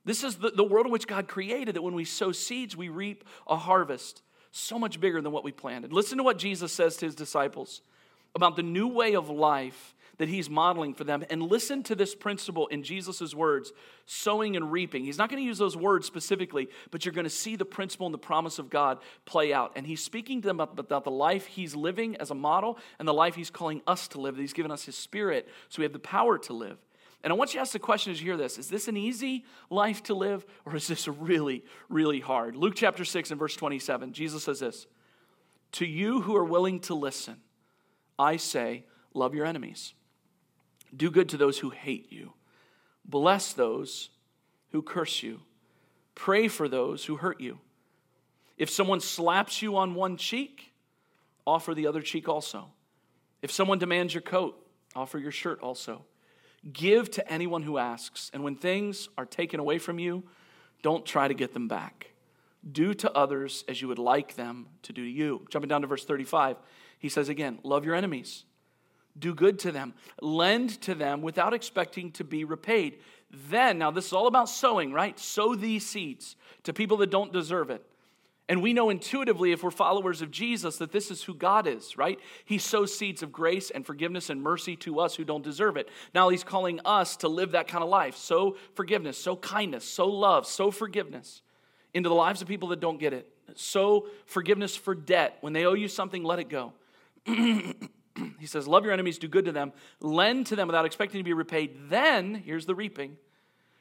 This 0.05 0.25
is 0.25 0.37
the, 0.37 0.51
the 0.51 0.65
world 0.65 0.87
in 0.87 0.93
which 0.93 1.07
God 1.07 1.29
created 1.29 1.75
that 1.75 1.83
when 1.83 1.95
we 1.95 2.05
sow 2.05 2.33
seeds, 2.33 2.77
we 2.77 2.89
reap 2.89 3.25
a 3.47 3.57
harvest 3.57 4.23
so 4.53 4.79
much 4.79 5.01
bigger 5.01 5.21
than 5.21 5.33
what 5.33 5.45
we 5.45 5.53
planted. 5.53 5.93
Listen 5.93 6.19
to 6.19 6.25
what 6.25 6.39
Jesus 6.39 6.73
says 6.73 6.97
to 6.97 7.07
his 7.07 7.15
disciples 7.15 7.83
about 8.35 8.57
the 8.57 8.63
new 8.63 8.89
way 8.89 9.15
of 9.15 9.29
life 9.29 9.95
that 10.19 10.29
he's 10.29 10.51
modeling 10.51 10.95
for 10.95 11.05
them. 11.05 11.25
And 11.31 11.43
listen 11.43 11.83
to 11.85 11.95
this 11.95 12.15
principle 12.15 12.67
in 12.67 12.83
Jesus' 12.83 13.35
words 13.35 13.73
sowing 14.05 14.57
and 14.57 14.71
reaping. 14.71 15.05
He's 15.05 15.19
not 15.19 15.31
going 15.31 15.43
to 15.43 15.47
use 15.47 15.59
those 15.59 15.77
words 15.77 16.07
specifically, 16.07 16.69
but 16.91 17.05
you're 17.05 17.15
going 17.15 17.25
to 17.25 17.31
see 17.31 17.57
the 17.57 17.65
principle 17.65 18.07
and 18.07 18.15
the 18.15 18.19
promise 18.19 18.59
of 18.59 18.69
God 18.69 18.99
play 19.25 19.53
out. 19.53 19.73
And 19.77 19.87
he's 19.87 20.03
speaking 20.03 20.43
to 20.43 20.49
them 20.49 20.61
about, 20.61 21.05
the 21.05 21.11
life 21.11 21.47
he's 21.47 21.75
living 21.75 22.17
as 22.17 22.31
a 22.31 22.35
model 22.35 22.79
and 22.99 23.07
the 23.07 23.15
life 23.15 23.35
he's 23.37 23.51
calling 23.51 23.81
us 23.87 24.09
to 24.09 24.21
live. 24.21 24.37
He's 24.37 24.53
given 24.53 24.71
us 24.71 24.85
his 24.85 24.97
spirit 24.97 25.49
so 25.69 25.81
we 25.81 25.85
have 25.85 25.93
the 25.93 25.99
power 25.99 26.37
to 26.39 26.53
live. 26.53 26.79
And 27.23 27.33
I 27.33 27.37
want 27.37 27.53
you 27.53 27.59
to 27.59 27.63
ask 27.63 27.73
the 27.73 27.79
question 27.79 28.13
as 28.13 28.21
you 28.21 28.27
hear 28.27 28.37
this 28.37 28.59
Is 28.59 28.69
this 28.69 28.89
an 28.89 28.97
easy 28.97 29.45
life 29.71 30.03
to 30.05 30.15
live, 30.15 30.45
or 30.65 30.77
is 30.77 30.87
this 30.87 31.09
really, 31.09 31.65
really 31.89 32.21
hard? 32.21 32.57
Luke 32.57 32.75
chapter 32.77 33.05
6 33.05 33.31
and 33.31 33.39
verse 33.39 33.57
27, 33.57 34.13
Jesus 34.13 34.45
says 34.45 34.61
this 34.61 34.87
To 35.73 35.87
you 35.87 36.23
who 36.23 36.37
are 36.37 36.45
willing 36.45 36.81
to 36.81 36.95
listen, 36.95 37.37
I 38.19 38.37
say, 38.37 38.85
love 39.15 39.35
your 39.35 39.47
enemies, 39.47 39.95
do 40.97 41.11
good 41.11 41.29
to 41.31 41.37
those 41.37 41.59
who 41.59 41.71
hate 41.71 42.13
you, 42.13 42.33
bless 43.05 43.53
those 43.53 44.11
who 44.73 44.83
curse 44.83 45.23
you, 45.23 45.41
pray 46.15 46.49
for 46.49 46.69
those 46.69 47.05
who 47.05 47.17
hurt 47.17 47.41
you. 47.41 47.59
If 48.57 48.71
someone 48.71 49.01
slaps 49.01 49.63
you 49.63 49.77
on 49.77 49.95
one 49.95 50.17
cheek, 50.17 50.73
offer 51.47 51.75
the 51.75 51.87
other 51.87 52.03
cheek 52.03 52.29
also. 52.29 52.69
If 53.41 53.53
someone 53.53 53.79
demands 53.79 54.13
your 54.13 54.23
coat, 54.23 54.59
offer 54.97 55.19
your 55.19 55.31
shirt 55.31 55.61
also. 55.61 56.05
Give 56.73 57.09
to 57.13 57.33
anyone 57.33 57.63
who 57.63 57.79
asks, 57.79 58.31
and 58.35 58.43
when 58.43 58.57
things 58.57 59.09
are 59.17 59.25
taken 59.25 59.61
away 59.61 59.79
from 59.79 59.99
you, 59.99 60.25
don't 60.83 61.07
try 61.07 61.29
to 61.29 61.35
get 61.35 61.55
them 61.55 61.69
back. 61.69 62.13
Do 62.71 62.95
to 62.95 63.13
others 63.17 63.65
as 63.69 63.81
you 63.81 63.89
would 63.89 63.99
like 63.99 64.35
them 64.35 64.67
to 64.83 64.93
do 64.93 65.05
to 65.05 65.09
you. 65.09 65.47
Jumping 65.51 65.69
down 65.69 65.83
to 65.83 65.87
verse 65.87 66.05
35, 66.05 66.57
he 66.99 67.09
says 67.09 67.29
again, 67.29 67.61
Love 67.63 67.85
your 67.85 67.95
enemies, 67.95 68.45
do 69.19 69.35
good 69.35 69.59
to 69.61 69.73
them, 69.73 69.95
lend 70.21 70.81
to 70.83 70.95
them 70.95 71.23
without 71.23 71.55
expecting 71.55 72.13
to 72.13 72.25
be 72.25 72.45
repaid. 72.45 72.99
Then, 73.31 73.79
now 73.79 73.91
this 73.91 74.07
is 74.07 74.13
all 74.13 74.27
about 74.27 74.49
sowing, 74.49 74.93
right? 74.93 75.19
Sow 75.19 75.55
these 75.55 75.87
seeds 75.87 76.37
to 76.65 76.73
people 76.73 76.97
that 76.99 77.11
don't 77.11 77.33
deserve 77.33 77.71
it. 77.71 77.85
And 78.51 78.63
we 78.63 78.73
know 78.73 78.89
intuitively, 78.89 79.53
if 79.53 79.63
we're 79.63 79.71
followers 79.71 80.23
of 80.23 80.31
Jesus, 80.31 80.79
that 80.79 80.91
this 80.91 81.11
is 81.11 81.23
who 81.23 81.35
God 81.35 81.67
is, 81.67 81.99
right? 81.99 82.19
He 82.47 82.57
sows 82.57 82.97
seeds 82.97 83.23
of 83.23 83.31
grace 83.31 83.69
and 83.69 83.85
forgiveness 83.85 84.31
and 84.31 84.43
mercy 84.43 84.75
to 84.77 85.01
us 85.01 85.15
who 85.15 85.25
don't 85.25 85.45
deserve 85.45 85.77
it. 85.77 85.91
Now 86.15 86.31
He's 86.31 86.45
calling 86.45 86.81
us 86.87 87.17
to 87.19 87.29
live 87.29 87.53
that 87.53 87.69
kind 87.69 87.85
of 87.85 87.91
life. 87.91 88.17
Sow 88.17 88.57
forgiveness, 88.75 89.19
sow 89.19 89.37
kindness, 89.37 89.85
sow 89.85 90.09
love, 90.09 90.47
sow 90.47 90.71
forgiveness 90.71 91.43
into 91.93 92.09
the 92.09 92.15
lives 92.15 92.41
of 92.41 92.49
people 92.49 92.69
that 92.69 92.81
don't 92.81 92.99
get 92.99 93.13
it. 93.13 93.31
Sow 93.55 94.07
forgiveness 94.25 94.77
for 94.77 94.95
debt. 94.95 95.37
When 95.43 95.53
they 95.53 95.67
owe 95.67 95.75
you 95.75 95.89
something, 95.89 96.25
let 96.25 96.39
it 96.39 96.49
go. 96.49 96.73
he 98.39 98.47
says, 98.47 98.69
Love 98.69 98.85
your 98.85 98.93
enemies, 98.93 99.19
do 99.19 99.29
good 99.29 99.45
to 99.47 99.53
them, 99.53 99.73
lend 100.01 100.47
to 100.47 100.57
them 100.57 100.69
without 100.69 100.85
expecting 100.85 101.21
to 101.21 101.25
be 101.25 101.33
repaid. 101.33 101.89
Then, 101.89 102.35
here's 102.35 102.67
the 102.67 102.75
reaping 102.75 103.17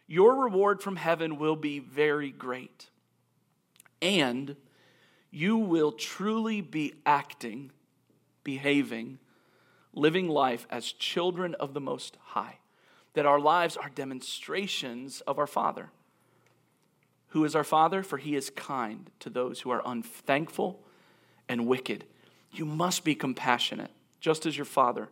your 0.07 0.35
reward 0.35 0.81
from 0.81 0.95
heaven 0.95 1.37
will 1.37 1.57
be 1.57 1.79
very 1.79 2.31
great 2.31 2.89
and 4.01 4.55
you 5.31 5.57
will 5.57 5.91
truly 5.91 6.61
be 6.61 6.93
acting, 7.05 7.71
behaving, 8.43 9.19
living 9.93 10.29
life 10.29 10.65
as 10.69 10.91
children 10.91 11.55
of 11.55 11.73
the 11.73 11.81
Most 11.81 12.17
High. 12.21 12.59
That 13.13 13.25
our 13.25 13.39
lives 13.39 13.75
are 13.75 13.89
demonstrations 13.89 15.21
of 15.21 15.39
our 15.39 15.47
Father. 15.47 15.89
Who 17.29 17.43
is 17.43 17.55
our 17.55 17.63
Father? 17.63 18.03
For 18.03 18.17
he 18.17 18.35
is 18.35 18.49
kind 18.51 19.09
to 19.19 19.29
those 19.29 19.61
who 19.61 19.71
are 19.71 19.81
unthankful 19.85 20.79
and 21.49 21.67
wicked. 21.67 22.05
You 22.51 22.65
must 22.65 23.03
be 23.03 23.15
compassionate, 23.15 23.91
just 24.19 24.45
as 24.45 24.57
your 24.57 24.65
Father 24.65 25.09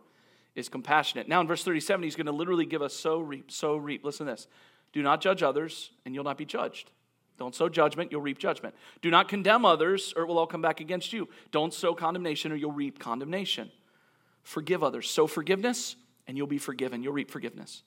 is 0.54 0.68
compassionate. 0.68 1.28
Now, 1.28 1.40
in 1.40 1.46
verse 1.46 1.62
37, 1.62 2.02
he's 2.02 2.16
going 2.16 2.26
to 2.26 2.32
literally 2.32 2.66
give 2.66 2.82
us 2.82 2.94
sow, 2.94 3.18
reap, 3.18 3.50
sow, 3.50 3.76
reap. 3.76 4.04
Listen 4.04 4.26
to 4.26 4.32
this. 4.32 4.48
Do 4.92 5.02
not 5.02 5.20
judge 5.20 5.42
others, 5.42 5.90
and 6.04 6.14
you'll 6.14 6.24
not 6.24 6.38
be 6.38 6.46
judged. 6.46 6.90
Don't 7.38 7.54
sow 7.54 7.68
judgment, 7.68 8.10
you'll 8.10 8.22
reap 8.22 8.38
judgment. 8.38 8.74
Do 9.02 9.10
not 9.10 9.28
condemn 9.28 9.66
others, 9.66 10.14
or 10.16 10.22
it 10.22 10.26
will 10.26 10.38
all 10.38 10.46
come 10.46 10.62
back 10.62 10.80
against 10.80 11.12
you. 11.12 11.28
Don't 11.50 11.74
sow 11.74 11.94
condemnation, 11.94 12.50
or 12.50 12.56
you'll 12.56 12.72
reap 12.72 12.98
condemnation. 12.98 13.70
Forgive 14.42 14.82
others. 14.82 15.10
Sow 15.10 15.26
forgiveness, 15.26 15.96
and 16.26 16.36
you'll 16.36 16.46
be 16.46 16.58
forgiven. 16.58 17.02
You'll 17.02 17.12
reap 17.12 17.30
forgiveness. 17.30 17.82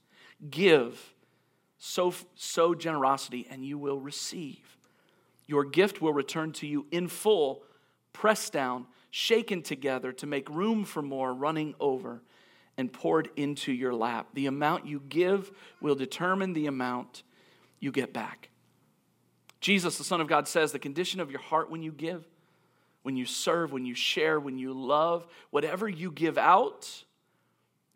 Give, 0.52 1.14
sow, 1.80 2.14
sow 2.36 2.76
generosity, 2.76 3.48
and 3.50 3.66
you 3.66 3.80
will 3.80 4.00
receive. 4.00 4.78
Your 5.48 5.66
gift 5.66 6.00
will 6.00 6.14
return 6.14 6.52
to 6.54 6.68
you 6.68 6.86
in 6.92 7.08
full, 7.08 7.64
pressed 8.14 8.54
down, 8.54 8.86
shaken 9.12 9.62
together 9.62 10.12
to 10.14 10.26
make 10.26 10.50
room 10.50 10.84
for 10.86 11.02
more, 11.02 11.34
running 11.34 11.74
over, 11.80 12.22
and 12.78 12.92
poured 12.92 13.30
into 13.36 13.72
your 13.72 13.94
lap. 13.94 14.28
The 14.34 14.46
amount 14.46 14.86
you 14.86 15.02
give 15.10 15.52
will 15.82 15.96
determine 15.96 16.54
the 16.54 16.68
amount 16.68 17.24
you 17.80 17.92
get 17.92 18.14
back. 18.14 18.50
Jesus, 19.62 19.98
the 19.98 20.04
Son 20.04 20.22
of 20.22 20.28
God, 20.28 20.48
says 20.48 20.72
the 20.72 20.80
condition 20.80 21.20
of 21.20 21.32
your 21.32 21.42
heart 21.42 21.70
when 21.70 21.82
you 21.82 21.92
give, 21.92 22.26
when 23.04 23.18
you 23.18 23.26
serve, 23.26 23.74
when 23.74 23.86
you 23.86 23.96
share, 23.96 24.40
when 24.40 24.58
you 24.58 24.74
love, 24.74 25.28
whatever 25.50 25.90
you 25.90 26.12
give 26.12 26.38
out, 26.38 27.04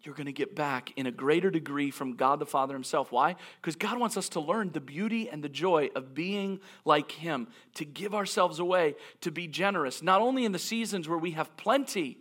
you're 0.04 0.16
going 0.16 0.26
to 0.26 0.34
get 0.34 0.56
back 0.56 0.92
in 0.98 1.06
a 1.06 1.12
greater 1.12 1.50
degree 1.50 1.90
from 1.90 2.16
God 2.16 2.40
the 2.40 2.46
Father 2.46 2.74
Himself. 2.74 3.12
Why? 3.12 3.36
Because 3.62 3.76
God 3.76 3.98
wants 3.98 4.18
us 4.18 4.30
to 4.30 4.40
learn 4.40 4.72
the 4.72 4.82
beauty 4.82 5.30
and 5.30 5.44
the 5.44 5.50
joy 5.50 5.90
of 5.96 6.14
being 6.14 6.60
like 6.84 7.12
Him, 7.12 7.48
to 7.76 7.86
give 7.86 8.14
ourselves 8.14 8.60
away, 8.60 8.96
to 9.22 9.32
be 9.32 9.48
generous, 9.48 10.04
not 10.04 10.22
only 10.22 10.46
in 10.46 10.52
the 10.52 10.60
seasons 10.60 11.08
where 11.08 11.18
we 11.18 11.32
have 11.32 11.56
plenty, 11.56 12.18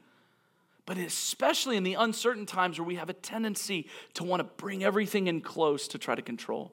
but 0.86 0.96
especially 0.96 1.76
in 1.76 1.82
the 1.82 1.94
uncertain 1.94 2.46
times 2.46 2.78
where 2.78 2.86
we 2.86 2.96
have 2.96 3.10
a 3.10 3.14
tendency 3.14 3.88
to 4.14 4.24
want 4.24 4.40
to 4.40 4.62
bring 4.62 4.84
everything 4.84 5.26
in 5.26 5.40
close 5.40 5.88
to 5.88 5.98
try 5.98 6.14
to 6.14 6.22
control. 6.22 6.72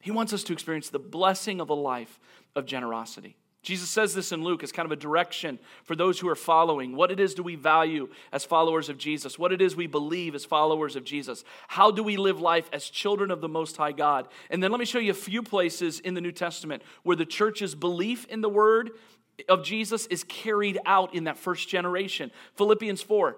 He 0.00 0.10
wants 0.10 0.32
us 0.32 0.42
to 0.44 0.52
experience 0.52 0.90
the 0.90 0.98
blessing 0.98 1.60
of 1.60 1.70
a 1.70 1.74
life 1.74 2.18
of 2.56 2.66
generosity. 2.66 3.36
Jesus 3.62 3.88
says 3.88 4.12
this 4.12 4.32
in 4.32 4.42
Luke 4.42 4.64
as 4.64 4.72
kind 4.72 4.86
of 4.86 4.92
a 4.92 4.96
direction 4.96 5.60
for 5.84 5.94
those 5.94 6.18
who 6.18 6.28
are 6.28 6.34
following. 6.34 6.96
What 6.96 7.12
it 7.12 7.20
is 7.20 7.32
do 7.32 7.44
we 7.44 7.54
value 7.54 8.08
as 8.32 8.44
followers 8.44 8.88
of 8.88 8.98
Jesus? 8.98 9.38
What 9.38 9.52
it 9.52 9.62
is 9.62 9.76
we 9.76 9.86
believe 9.86 10.34
as 10.34 10.44
followers 10.44 10.96
of 10.96 11.04
Jesus? 11.04 11.44
How 11.68 11.92
do 11.92 12.02
we 12.02 12.16
live 12.16 12.40
life 12.40 12.68
as 12.72 12.90
children 12.90 13.30
of 13.30 13.40
the 13.40 13.48
Most 13.48 13.76
High 13.76 13.92
God? 13.92 14.26
And 14.50 14.60
then 14.60 14.72
let 14.72 14.80
me 14.80 14.84
show 14.84 14.98
you 14.98 15.12
a 15.12 15.14
few 15.14 15.44
places 15.44 16.00
in 16.00 16.14
the 16.14 16.20
New 16.20 16.32
Testament 16.32 16.82
where 17.04 17.16
the 17.16 17.24
church's 17.24 17.76
belief 17.76 18.24
in 18.26 18.40
the 18.40 18.48
Word 18.48 18.90
of 19.48 19.64
Jesus 19.64 20.06
is 20.06 20.24
carried 20.24 20.80
out 20.84 21.14
in 21.14 21.24
that 21.24 21.38
first 21.38 21.68
generation. 21.68 22.32
Philippians 22.56 23.00
4. 23.00 23.36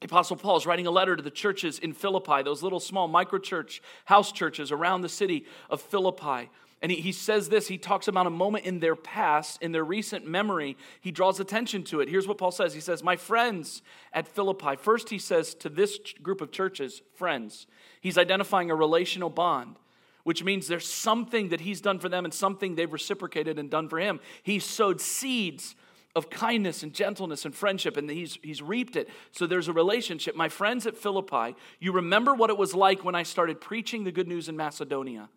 Apostle 0.00 0.36
Paul 0.36 0.56
is 0.56 0.64
writing 0.64 0.86
a 0.86 0.90
letter 0.90 1.16
to 1.16 1.22
the 1.22 1.30
churches 1.30 1.78
in 1.78 1.92
Philippi, 1.92 2.42
those 2.42 2.62
little 2.62 2.80
small 2.80 3.08
microchurch 3.08 3.80
house 4.04 4.32
churches 4.32 4.70
around 4.72 5.02
the 5.02 5.08
city 5.08 5.44
of 5.68 5.82
Philippi. 5.82 6.48
And 6.80 6.92
he, 6.92 7.00
he 7.00 7.12
says 7.12 7.48
this, 7.48 7.68
he 7.68 7.78
talks 7.78 8.08
about 8.08 8.26
a 8.26 8.30
moment 8.30 8.64
in 8.64 8.80
their 8.80 8.94
past, 8.94 9.60
in 9.62 9.72
their 9.72 9.84
recent 9.84 10.26
memory. 10.26 10.76
He 11.00 11.10
draws 11.10 11.40
attention 11.40 11.82
to 11.84 12.00
it. 12.00 12.08
Here's 12.08 12.28
what 12.28 12.38
Paul 12.38 12.52
says 12.52 12.74
He 12.74 12.80
says, 12.80 13.02
My 13.02 13.16
friends 13.16 13.82
at 14.12 14.28
Philippi. 14.28 14.76
First, 14.76 15.10
he 15.10 15.18
says 15.18 15.54
to 15.56 15.68
this 15.68 15.98
group 16.22 16.40
of 16.40 16.52
churches, 16.52 17.02
friends. 17.14 17.66
He's 18.00 18.18
identifying 18.18 18.70
a 18.70 18.76
relational 18.76 19.30
bond, 19.30 19.76
which 20.22 20.44
means 20.44 20.68
there's 20.68 20.88
something 20.88 21.48
that 21.48 21.62
he's 21.62 21.80
done 21.80 21.98
for 21.98 22.08
them 22.08 22.24
and 22.24 22.32
something 22.32 22.74
they've 22.74 22.92
reciprocated 22.92 23.58
and 23.58 23.70
done 23.70 23.88
for 23.88 23.98
him. 23.98 24.20
He 24.42 24.60
sowed 24.60 25.00
seeds 25.00 25.74
of 26.14 26.30
kindness 26.30 26.82
and 26.82 26.94
gentleness 26.94 27.44
and 27.44 27.54
friendship, 27.54 27.96
and 27.96 28.08
he's, 28.08 28.38
he's 28.42 28.62
reaped 28.62 28.96
it. 28.96 29.08
So 29.32 29.46
there's 29.46 29.68
a 29.68 29.72
relationship. 29.72 30.36
My 30.36 30.48
friends 30.48 30.86
at 30.86 30.96
Philippi, 30.96 31.56
you 31.80 31.92
remember 31.92 32.34
what 32.34 32.50
it 32.50 32.58
was 32.58 32.74
like 32.74 33.04
when 33.04 33.14
I 33.14 33.24
started 33.24 33.60
preaching 33.60 34.04
the 34.04 34.12
good 34.12 34.28
news 34.28 34.48
in 34.48 34.56
Macedonia. 34.56 35.28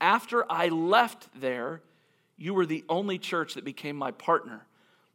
After 0.00 0.50
I 0.50 0.68
left 0.68 1.28
there, 1.40 1.82
you 2.36 2.54
were 2.54 2.66
the 2.66 2.84
only 2.88 3.18
church 3.18 3.54
that 3.54 3.64
became 3.64 3.96
my 3.96 4.12
partner 4.12 4.64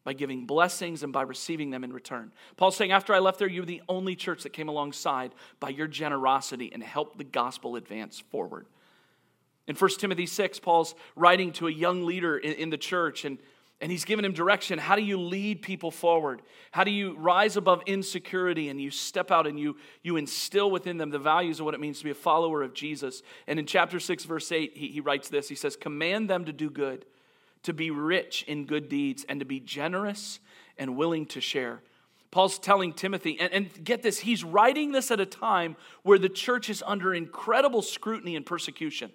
by 0.03 0.13
giving 0.13 0.45
blessings 0.45 1.03
and 1.03 1.13
by 1.13 1.21
receiving 1.21 1.69
them 1.69 1.83
in 1.83 1.93
return. 1.93 2.31
Paul's 2.57 2.75
saying, 2.75 2.91
after 2.91 3.13
I 3.13 3.19
left 3.19 3.39
there, 3.39 3.47
you 3.47 3.61
were 3.61 3.65
the 3.65 3.81
only 3.87 4.15
church 4.15 4.43
that 4.43 4.51
came 4.51 4.67
alongside 4.67 5.33
by 5.61 5.69
your 5.69 5.87
generosity 5.87 6.71
and 6.73 6.83
helped 6.83 7.17
the 7.17 7.23
gospel 7.23 7.77
advance 7.77 8.19
forward. 8.19 8.65
In 9.65 9.77
1 9.77 9.91
Timothy 9.91 10.25
6, 10.25 10.59
Paul's 10.59 10.93
writing 11.15 11.53
to 11.53 11.67
a 11.67 11.71
young 11.71 12.05
leader 12.05 12.37
in, 12.37 12.69
the 12.69 12.77
church, 12.77 13.23
and 13.23 13.37
And 13.83 13.91
he's 13.91 14.05
given 14.05 14.23
him 14.23 14.31
direction. 14.31 14.79
How 14.79 14.95
do 14.95 15.01
you 15.01 15.19
lead 15.19 15.61
people 15.61 15.91
forward? 15.91 16.41
How 16.71 16.85
do 16.85 16.89
you 16.89 17.17
rise 17.17 17.57
above 17.57 17.81
insecurity 17.85 18.69
and 18.69 18.79
you 18.79 18.89
step 18.89 19.29
out 19.29 19.45
and 19.45 19.59
you, 19.59 19.75
you 20.01 20.15
instill 20.15 20.71
within 20.71 20.95
them 20.95 21.09
the 21.09 21.19
values 21.19 21.59
of 21.59 21.65
what 21.65 21.73
it 21.73 21.81
means 21.81 21.97
to 21.97 22.05
be 22.05 22.11
a 22.11 22.15
follower 22.15 22.63
of 22.63 22.73
Jesus? 22.73 23.23
And 23.45 23.59
in 23.59 23.65
chapter 23.65 23.99
6, 23.99 24.23
verse 24.23 24.53
8, 24.53 24.71
he, 24.73 24.87
he 24.87 25.01
writes 25.01 25.27
this 25.27 25.49
He 25.49 25.55
says, 25.55 25.75
Command 25.75 26.29
them 26.29 26.45
to 26.45 26.53
do 26.53 26.69
good, 26.69 27.03
to 27.63 27.73
be 27.73 27.91
rich 27.91 28.43
in 28.47 28.67
good 28.67 28.87
deeds, 28.87 29.25
and 29.27 29.41
to 29.41 29.45
be 29.45 29.59
generous 29.59 30.39
and 30.77 30.95
willing 30.95 31.25
to 31.25 31.41
share. 31.41 31.81
Paul's 32.31 32.59
telling 32.59 32.93
Timothy, 32.93 33.37
and, 33.37 33.51
and 33.51 33.83
get 33.83 34.01
this, 34.01 34.19
he's 34.19 34.45
writing 34.45 34.93
this 34.93 35.11
at 35.11 35.19
a 35.19 35.25
time 35.25 35.75
where 36.03 36.17
the 36.17 36.29
church 36.29 36.69
is 36.69 36.81
under 36.87 37.13
incredible 37.13 37.81
scrutiny 37.81 38.37
and 38.37 38.45
persecution. 38.45 39.11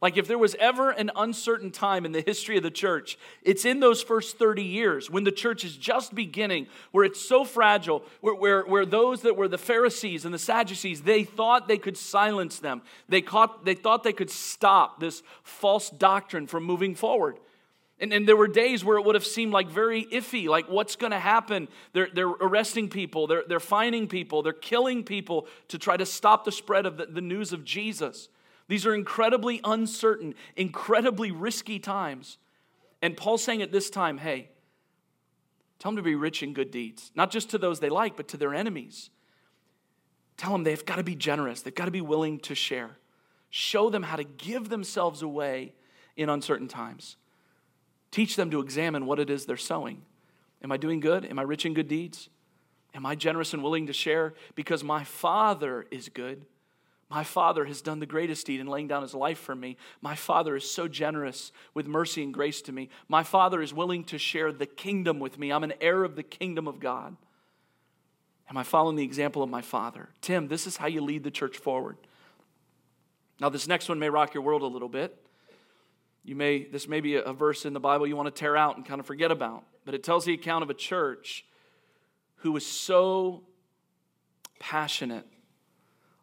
Like, 0.00 0.16
if 0.16 0.28
there 0.28 0.38
was 0.38 0.54
ever 0.60 0.90
an 0.90 1.10
uncertain 1.16 1.72
time 1.72 2.04
in 2.04 2.12
the 2.12 2.20
history 2.20 2.56
of 2.56 2.62
the 2.62 2.70
church, 2.70 3.18
it's 3.42 3.64
in 3.64 3.80
those 3.80 4.00
first 4.00 4.38
30 4.38 4.62
years 4.62 5.10
when 5.10 5.24
the 5.24 5.32
church 5.32 5.64
is 5.64 5.76
just 5.76 6.14
beginning, 6.14 6.68
where 6.92 7.04
it's 7.04 7.20
so 7.20 7.44
fragile, 7.44 8.04
where, 8.20 8.34
where, 8.34 8.62
where 8.62 8.86
those 8.86 9.22
that 9.22 9.36
were 9.36 9.48
the 9.48 9.58
Pharisees 9.58 10.24
and 10.24 10.32
the 10.32 10.38
Sadducees, 10.38 11.02
they 11.02 11.24
thought 11.24 11.66
they 11.66 11.78
could 11.78 11.96
silence 11.96 12.60
them. 12.60 12.82
They, 13.08 13.20
caught, 13.20 13.64
they 13.64 13.74
thought 13.74 14.04
they 14.04 14.12
could 14.12 14.30
stop 14.30 15.00
this 15.00 15.22
false 15.42 15.90
doctrine 15.90 16.46
from 16.46 16.62
moving 16.62 16.94
forward. 16.94 17.38
And, 18.00 18.12
and 18.12 18.28
there 18.28 18.36
were 18.36 18.46
days 18.46 18.84
where 18.84 18.98
it 18.98 19.04
would 19.04 19.16
have 19.16 19.26
seemed 19.26 19.52
like 19.52 19.68
very 19.68 20.04
iffy, 20.04 20.46
like 20.46 20.68
what's 20.68 20.94
going 20.94 21.10
to 21.10 21.18
happen? 21.18 21.66
They're, 21.92 22.08
they're 22.12 22.28
arresting 22.28 22.88
people, 22.88 23.26
they're, 23.26 23.42
they're 23.48 23.58
finding 23.58 24.06
people, 24.06 24.42
they're 24.42 24.52
killing 24.52 25.02
people 25.02 25.48
to 25.68 25.78
try 25.78 25.96
to 25.96 26.06
stop 26.06 26.44
the 26.44 26.52
spread 26.52 26.86
of 26.86 26.96
the, 26.96 27.06
the 27.06 27.20
news 27.20 27.52
of 27.52 27.64
Jesus. 27.64 28.28
These 28.68 28.86
are 28.86 28.94
incredibly 28.94 29.60
uncertain, 29.64 30.34
incredibly 30.56 31.30
risky 31.30 31.78
times. 31.78 32.38
And 33.00 33.16
Paul's 33.16 33.42
saying 33.42 33.62
at 33.62 33.72
this 33.72 33.90
time, 33.90 34.18
hey, 34.18 34.50
tell 35.78 35.90
them 35.90 35.96
to 35.96 36.02
be 36.02 36.14
rich 36.14 36.42
in 36.42 36.52
good 36.52 36.70
deeds, 36.70 37.10
not 37.14 37.30
just 37.30 37.50
to 37.50 37.58
those 37.58 37.80
they 37.80 37.88
like, 37.88 38.16
but 38.16 38.28
to 38.28 38.36
their 38.36 38.54
enemies. 38.54 39.10
Tell 40.36 40.52
them 40.52 40.64
they've 40.64 40.84
got 40.84 40.96
to 40.96 41.02
be 41.02 41.16
generous, 41.16 41.62
they've 41.62 41.74
got 41.74 41.86
to 41.86 41.90
be 41.90 42.00
willing 42.00 42.38
to 42.40 42.54
share. 42.54 42.98
Show 43.50 43.88
them 43.88 44.02
how 44.02 44.16
to 44.16 44.24
give 44.24 44.68
themselves 44.68 45.22
away 45.22 45.72
in 46.16 46.28
uncertain 46.28 46.68
times. 46.68 47.16
Teach 48.10 48.36
them 48.36 48.50
to 48.50 48.60
examine 48.60 49.06
what 49.06 49.18
it 49.18 49.30
is 49.30 49.46
they're 49.46 49.56
sowing. 49.56 50.02
Am 50.62 50.72
I 50.72 50.76
doing 50.76 51.00
good? 51.00 51.24
Am 51.24 51.38
I 51.38 51.42
rich 51.42 51.64
in 51.64 51.72
good 51.72 51.88
deeds? 51.88 52.28
Am 52.94 53.06
I 53.06 53.14
generous 53.14 53.54
and 53.54 53.62
willing 53.62 53.86
to 53.86 53.92
share? 53.92 54.34
Because 54.54 54.82
my 54.82 55.04
Father 55.04 55.86
is 55.90 56.08
good. 56.08 56.44
My 57.10 57.24
father 57.24 57.64
has 57.64 57.80
done 57.80 58.00
the 58.00 58.06
greatest 58.06 58.46
deed 58.46 58.60
in 58.60 58.66
laying 58.66 58.86
down 58.86 59.02
his 59.02 59.14
life 59.14 59.38
for 59.38 59.54
me. 59.54 59.78
My 60.02 60.14
father 60.14 60.56
is 60.56 60.70
so 60.70 60.88
generous 60.88 61.52
with 61.72 61.86
mercy 61.86 62.22
and 62.22 62.34
grace 62.34 62.60
to 62.62 62.72
me. 62.72 62.90
My 63.08 63.22
father 63.22 63.62
is 63.62 63.72
willing 63.72 64.04
to 64.04 64.18
share 64.18 64.52
the 64.52 64.66
kingdom 64.66 65.18
with 65.18 65.38
me. 65.38 65.50
I'm 65.50 65.64
an 65.64 65.72
heir 65.80 66.04
of 66.04 66.16
the 66.16 66.22
kingdom 66.22 66.68
of 66.68 66.80
God. 66.80 67.16
Am 68.50 68.58
I 68.58 68.62
following 68.62 68.96
the 68.96 69.04
example 69.04 69.42
of 69.42 69.48
my 69.48 69.62
father? 69.62 70.10
Tim, 70.20 70.48
this 70.48 70.66
is 70.66 70.76
how 70.76 70.86
you 70.86 71.00
lead 71.00 71.24
the 71.24 71.30
church 71.30 71.56
forward. 71.56 71.96
Now, 73.40 73.48
this 73.48 73.68
next 73.68 73.88
one 73.88 73.98
may 73.98 74.10
rock 74.10 74.34
your 74.34 74.42
world 74.42 74.62
a 74.62 74.66
little 74.66 74.88
bit. 74.88 75.16
You 76.24 76.36
may, 76.36 76.64
this 76.64 76.88
may 76.88 77.00
be 77.00 77.14
a 77.14 77.32
verse 77.32 77.64
in 77.64 77.72
the 77.72 77.80
Bible 77.80 78.06
you 78.06 78.16
want 78.16 78.26
to 78.26 78.38
tear 78.38 78.56
out 78.56 78.76
and 78.76 78.84
kind 78.84 79.00
of 79.00 79.06
forget 79.06 79.30
about, 79.30 79.64
but 79.86 79.94
it 79.94 80.02
tells 80.02 80.26
the 80.26 80.34
account 80.34 80.62
of 80.62 80.68
a 80.68 80.74
church 80.74 81.46
who 82.36 82.52
was 82.52 82.66
so 82.66 83.44
passionate 84.58 85.26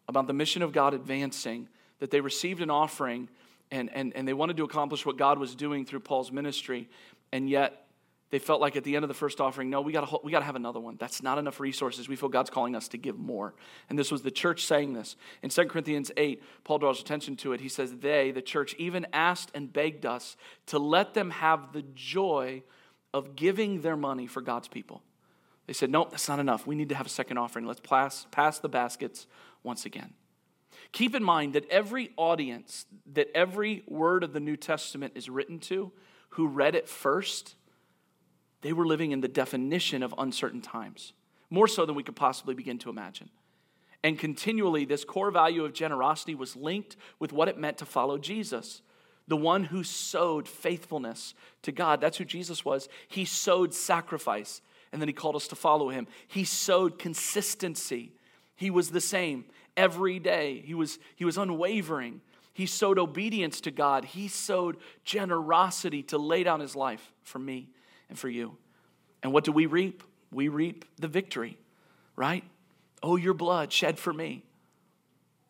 about 0.08 0.26
the 0.26 0.32
mission 0.32 0.62
of 0.62 0.72
God 0.72 0.94
advancing, 0.94 1.68
that 1.98 2.10
they 2.10 2.20
received 2.20 2.60
an 2.60 2.70
offering 2.70 3.28
and, 3.70 3.90
and, 3.92 4.14
and 4.14 4.26
they 4.28 4.34
wanted 4.34 4.56
to 4.58 4.64
accomplish 4.64 5.04
what 5.04 5.16
God 5.16 5.38
was 5.38 5.54
doing 5.54 5.84
through 5.84 6.00
Paul's 6.00 6.30
ministry, 6.30 6.88
and 7.32 7.50
yet 7.50 7.86
they 8.30 8.38
felt 8.40 8.60
like 8.60 8.74
at 8.76 8.82
the 8.82 8.96
end 8.96 9.04
of 9.04 9.08
the 9.08 9.14
first 9.14 9.40
offering, 9.40 9.70
no, 9.70 9.80
we 9.80 9.92
got 9.92 10.24
we 10.24 10.32
to 10.32 10.40
have 10.40 10.56
another 10.56 10.80
one. 10.80 10.96
That's 10.98 11.22
not 11.22 11.38
enough 11.38 11.60
resources. 11.60 12.08
We 12.08 12.16
feel 12.16 12.28
God's 12.28 12.50
calling 12.50 12.74
us 12.74 12.88
to 12.88 12.98
give 12.98 13.18
more. 13.18 13.54
And 13.88 13.96
this 13.96 14.10
was 14.10 14.22
the 14.22 14.32
church 14.32 14.64
saying 14.64 14.94
this. 14.94 15.16
In 15.42 15.50
2 15.50 15.66
Corinthians 15.66 16.10
8, 16.16 16.42
Paul 16.64 16.78
draws 16.78 17.00
attention 17.00 17.36
to 17.36 17.52
it. 17.52 17.60
He 17.60 17.68
says, 17.68 17.92
They, 17.92 18.32
the 18.32 18.42
church, 18.42 18.74
even 18.78 19.06
asked 19.12 19.52
and 19.54 19.72
begged 19.72 20.04
us 20.04 20.36
to 20.66 20.78
let 20.78 21.14
them 21.14 21.30
have 21.30 21.72
the 21.72 21.84
joy 21.94 22.64
of 23.14 23.36
giving 23.36 23.82
their 23.82 23.96
money 23.96 24.26
for 24.26 24.40
God's 24.40 24.68
people. 24.68 25.02
They 25.68 25.72
said, 25.72 25.90
Nope, 25.90 26.10
that's 26.10 26.28
not 26.28 26.40
enough. 26.40 26.66
We 26.66 26.74
need 26.74 26.88
to 26.88 26.96
have 26.96 27.06
a 27.06 27.10
second 27.10 27.38
offering. 27.38 27.64
Let's 27.64 27.80
pass, 27.80 28.26
pass 28.32 28.58
the 28.58 28.68
baskets 28.68 29.28
once 29.62 29.86
again. 29.86 30.14
Keep 30.92 31.14
in 31.14 31.24
mind 31.24 31.54
that 31.54 31.68
every 31.70 32.10
audience 32.16 32.86
that 33.14 33.28
every 33.34 33.82
word 33.86 34.22
of 34.22 34.32
the 34.32 34.40
New 34.40 34.56
Testament 34.56 35.12
is 35.16 35.28
written 35.28 35.58
to, 35.60 35.92
who 36.30 36.46
read 36.46 36.74
it 36.74 36.88
first, 36.88 37.54
they 38.62 38.72
were 38.72 38.86
living 38.86 39.12
in 39.12 39.20
the 39.20 39.28
definition 39.28 40.02
of 40.02 40.14
uncertain 40.18 40.60
times, 40.60 41.12
more 41.50 41.68
so 41.68 41.86
than 41.86 41.94
we 41.94 42.02
could 42.02 42.16
possibly 42.16 42.54
begin 42.54 42.78
to 42.78 42.90
imagine. 42.90 43.30
And 44.02 44.18
continually, 44.18 44.84
this 44.84 45.04
core 45.04 45.30
value 45.30 45.64
of 45.64 45.72
generosity 45.72 46.34
was 46.34 46.54
linked 46.56 46.96
with 47.18 47.32
what 47.32 47.48
it 47.48 47.58
meant 47.58 47.78
to 47.78 47.86
follow 47.86 48.18
Jesus, 48.18 48.82
the 49.26 49.36
one 49.36 49.64
who 49.64 49.82
sowed 49.82 50.46
faithfulness 50.46 51.34
to 51.62 51.72
God. 51.72 52.00
That's 52.00 52.18
who 52.18 52.24
Jesus 52.24 52.64
was. 52.64 52.88
He 53.08 53.24
sowed 53.24 53.74
sacrifice, 53.74 54.60
and 54.92 55.00
then 55.00 55.08
he 55.08 55.12
called 55.12 55.36
us 55.36 55.48
to 55.48 55.56
follow 55.56 55.88
him. 55.88 56.06
He 56.28 56.44
sowed 56.44 56.98
consistency. 56.98 58.12
He 58.56 58.70
was 58.70 58.90
the 58.90 59.00
same 59.00 59.44
every 59.76 60.18
day. 60.18 60.62
He 60.64 60.74
was, 60.74 60.98
he 61.14 61.24
was 61.24 61.36
unwavering. 61.36 62.20
He 62.52 62.66
sowed 62.66 62.98
obedience 62.98 63.60
to 63.62 63.70
God. 63.70 64.06
He 64.06 64.28
sowed 64.28 64.78
generosity 65.04 66.02
to 66.04 66.18
lay 66.18 66.42
down 66.42 66.60
his 66.60 66.74
life 66.74 67.12
for 67.22 67.38
me 67.38 67.68
and 68.08 68.18
for 68.18 68.28
you. 68.30 68.56
And 69.22 69.32
what 69.32 69.44
do 69.44 69.52
we 69.52 69.66
reap? 69.66 70.02
We 70.32 70.48
reap 70.48 70.84
the 70.98 71.08
victory, 71.08 71.58
right? 72.16 72.44
Oh, 73.02 73.16
your 73.16 73.34
blood 73.34 73.72
shed 73.72 73.98
for 73.98 74.12
me. 74.12 74.42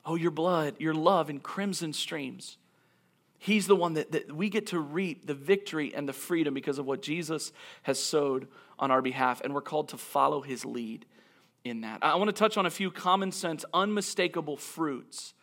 Oh, 0.05 0.17
your 0.17 0.31
blood, 0.31 0.75
your 0.79 0.95
love 0.95 1.31
in 1.31 1.41
crimson 1.41 1.93
streams. 1.93 2.59
He's 3.39 3.67
the 3.67 3.77
one 3.77 3.95
that, 3.95 4.13
that 4.13 4.33
we 4.35 4.49
get 4.49 4.69
to 4.69 4.79
reap 4.79 5.27
the 5.27 5.35
victory 5.35 5.95
and 5.95 6.09
the 6.09 6.13
freedom 6.13 6.55
because 6.55 6.79
of 6.79 6.87
what 6.87 7.03
Jesus 7.03 7.53
has 7.83 8.03
sowed 8.03 8.49
on 8.79 8.91
our 8.91 9.03
behalf. 9.03 9.41
And 9.43 9.55
we're 9.55 9.61
called 9.61 9.91
to 9.91 9.97
follow 9.97 10.41
his 10.41 10.65
lead 10.65 11.07
in 11.69 11.83
that. 11.83 11.99
I 12.03 12.15
want 12.17 12.29
to 12.29 12.33
touch 12.33 12.57
on 12.57 12.67
a 12.67 12.71
few 12.71 12.91
common 12.91 13.33
sense, 13.33 13.65
unmistakable 13.73 14.57
fruits 14.57 15.35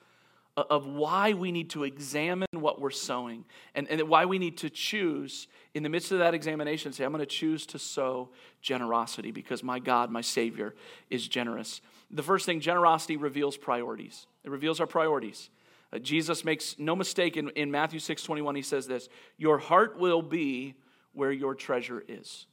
of 0.55 0.86
why 0.86 1.33
we 1.33 1.51
need 1.51 1.71
to 1.71 1.83
examine 1.83 2.47
what 2.51 2.79
we're 2.79 2.91
sowing 2.91 3.43
and, 3.73 3.88
and 3.89 4.01
why 4.03 4.25
we 4.25 4.38
need 4.38 4.57
to 4.57 4.69
choose 4.69 5.47
in 5.73 5.81
the 5.81 5.89
midst 5.89 6.12
of 6.12 6.19
that 6.19 6.36
examination 6.36 6.93
say 6.93 7.03
i'm 7.03 7.12
going 7.12 7.19
to 7.19 7.25
choose 7.25 7.65
to 7.65 7.79
sow 7.79 8.29
generosity 8.62 9.31
because 9.31 9.63
my 9.63 9.79
god 9.79 10.12
my 10.12 10.21
savior 10.21 10.75
is 11.09 11.27
generous. 11.27 11.81
The 12.12 12.21
first 12.21 12.45
thing 12.45 12.59
generosity 12.59 13.17
reveals 13.17 13.57
priorities. 13.57 14.27
It 14.43 14.51
reveals 14.51 14.79
our 14.79 14.86
priorities. 14.86 15.49
Uh, 15.91 15.97
jesus 15.97 16.45
makes 16.45 16.77
no 16.77 16.95
mistake 16.95 17.36
in, 17.36 17.49
in 17.49 17.71
matthew 17.71 17.99
6 17.99 18.21
21 18.21 18.55
he 18.55 18.62
says 18.62 18.86
this 18.86 19.09
your 19.38 19.57
heart 19.57 19.97
will 19.97 20.21
be 20.21 20.75
where 21.13 21.31
your 21.31 21.55
treasure 21.55 22.03
is 22.07 22.45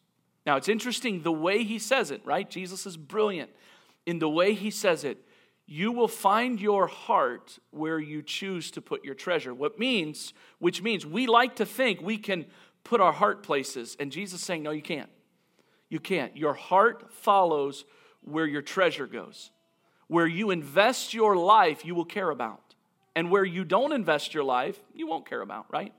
now, 0.47 0.57
it's 0.57 0.69
interesting 0.69 1.23
the 1.23 1.33
way 1.33 1.65
he 1.65 1.79
says 1.79 2.11
it, 2.11 2.23
right? 2.25 2.49
Jesus 2.49 2.87
is 2.87 2.97
brilliant 2.97 3.51
in 4.07 4.19
the 4.19 4.29
way 4.29 4.55
he 4.55 4.71
says 4.71 5.05
it. 5.05 5.19
You 5.67 5.93
will 5.93 6.09
find 6.09 6.61
your 6.61 6.87
heart 6.87 7.59
where 7.71 7.99
you 7.99 8.23
choose 8.23 8.71
to 8.73 8.81
put 8.81 9.05
your 9.05 9.15
treasure. 9.15 9.55
What 9.55 9.79
means, 9.79 10.33
which 10.59 10.83
means 10.83 11.07
we 11.07 11.27
like 11.27 11.57
to 11.57 11.67
think 11.67 12.01
we 12.01 12.17
can 12.17 12.47
put 12.83 13.01
our 13.01 13.13
heart 13.13 13.43
places. 13.43 13.97
And 14.01 14.11
Jesus 14.11 14.41
is 14.41 14.47
saying, 14.47 14.63
no, 14.63 14.71
you 14.71 14.83
can't. 14.83 15.11
You 15.89 16.01
can't. 16.01 16.37
Your 16.37 16.55
heart 16.55 17.13
follows 17.13 17.85
where 18.23 18.47
your 18.47 18.63
treasure 18.63 19.07
goes. 19.07 19.51
Where 20.09 20.27
you 20.27 20.51
invest 20.51 21.15
your 21.15 21.37
life, 21.37 21.85
you 21.85 21.95
will 21.95 22.05
care 22.05 22.31
about. 22.31 22.75
And 23.15 23.31
where 23.31 23.45
you 23.45 23.65
don't 23.65 23.93
invest 23.93 24.35
your 24.35 24.45
life, 24.45 24.79
you 24.95 25.07
won't 25.07 25.29
care 25.29 25.43
about, 25.43 25.67
right? 25.71 25.93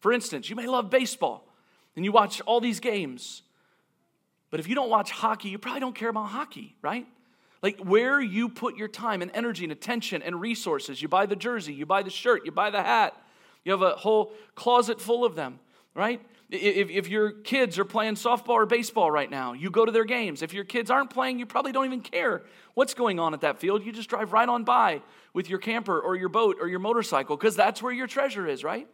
For 0.00 0.12
instance, 0.12 0.50
you 0.50 0.56
may 0.56 0.66
love 0.66 0.90
baseball 0.90 1.48
and 1.96 2.04
you 2.04 2.12
watch 2.12 2.40
all 2.42 2.60
these 2.60 2.80
games 2.80 3.42
but 4.50 4.60
if 4.60 4.68
you 4.68 4.74
don't 4.74 4.90
watch 4.90 5.10
hockey, 5.10 5.48
you 5.48 5.58
probably 5.58 5.80
don't 5.80 5.94
care 5.94 6.08
about 6.08 6.26
hockey, 6.26 6.76
right? 6.82 7.06
Like 7.62 7.78
where 7.80 8.20
you 8.20 8.48
put 8.48 8.76
your 8.76 8.88
time 8.88 9.22
and 9.22 9.30
energy 9.34 9.64
and 9.64 9.72
attention 9.72 10.22
and 10.22 10.40
resources. 10.40 11.00
You 11.00 11.08
buy 11.08 11.26
the 11.26 11.36
jersey, 11.36 11.72
you 11.72 11.86
buy 11.86 12.02
the 12.02 12.10
shirt, 12.10 12.44
you 12.44 12.52
buy 12.52 12.70
the 12.70 12.82
hat. 12.82 13.16
You 13.64 13.72
have 13.72 13.82
a 13.82 13.90
whole 13.90 14.32
closet 14.54 15.00
full 15.00 15.24
of 15.24 15.34
them, 15.34 15.60
right? 15.94 16.20
If, 16.50 16.90
if 16.90 17.08
your 17.08 17.30
kids 17.30 17.78
are 17.78 17.84
playing 17.84 18.14
softball 18.14 18.50
or 18.50 18.66
baseball 18.66 19.10
right 19.10 19.30
now, 19.30 19.52
you 19.52 19.70
go 19.70 19.84
to 19.84 19.92
their 19.92 20.04
games. 20.04 20.42
If 20.42 20.52
your 20.52 20.64
kids 20.64 20.90
aren't 20.90 21.10
playing, 21.10 21.38
you 21.38 21.46
probably 21.46 21.70
don't 21.70 21.84
even 21.84 22.00
care 22.00 22.42
what's 22.74 22.94
going 22.94 23.20
on 23.20 23.34
at 23.34 23.42
that 23.42 23.60
field. 23.60 23.84
You 23.84 23.92
just 23.92 24.08
drive 24.08 24.32
right 24.32 24.48
on 24.48 24.64
by 24.64 25.02
with 25.32 25.48
your 25.48 25.58
camper 25.58 26.00
or 26.00 26.16
your 26.16 26.28
boat 26.28 26.56
or 26.60 26.66
your 26.66 26.80
motorcycle 26.80 27.36
because 27.36 27.54
that's 27.54 27.82
where 27.82 27.92
your 27.92 28.06
treasure 28.06 28.48
is, 28.48 28.64
right? 28.64 28.88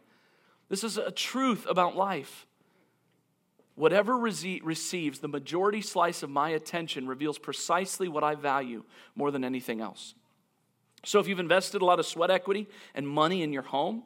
This 0.69 0.83
is 0.83 0.97
a 0.97 1.09
truth 1.09 1.65
about 1.67 1.95
life. 1.95 2.45
Whatever 3.77 4.13
rece- 4.13 4.59
receives 4.63 5.19
the 5.19 5.27
majority 5.27 5.81
slice 5.81 6.23
of 6.23 6.31
my 6.31 6.49
attention 6.49 7.07
reveals 7.07 7.37
precisely 7.37 8.07
what 8.07 8.23
I 8.23 8.33
value 8.33 8.83
more 9.15 9.29
than 9.29 9.43
anything 9.43 9.81
else. 9.81 10.15
So, 11.05 11.19
if 11.19 11.27
you've 11.27 11.39
invested 11.39 11.83
a 11.83 11.85
lot 11.85 11.99
of 11.99 12.07
sweat 12.07 12.31
equity 12.31 12.67
and 12.95 13.07
money 13.07 13.43
in 13.43 13.53
your 13.53 13.61
home, 13.61 14.01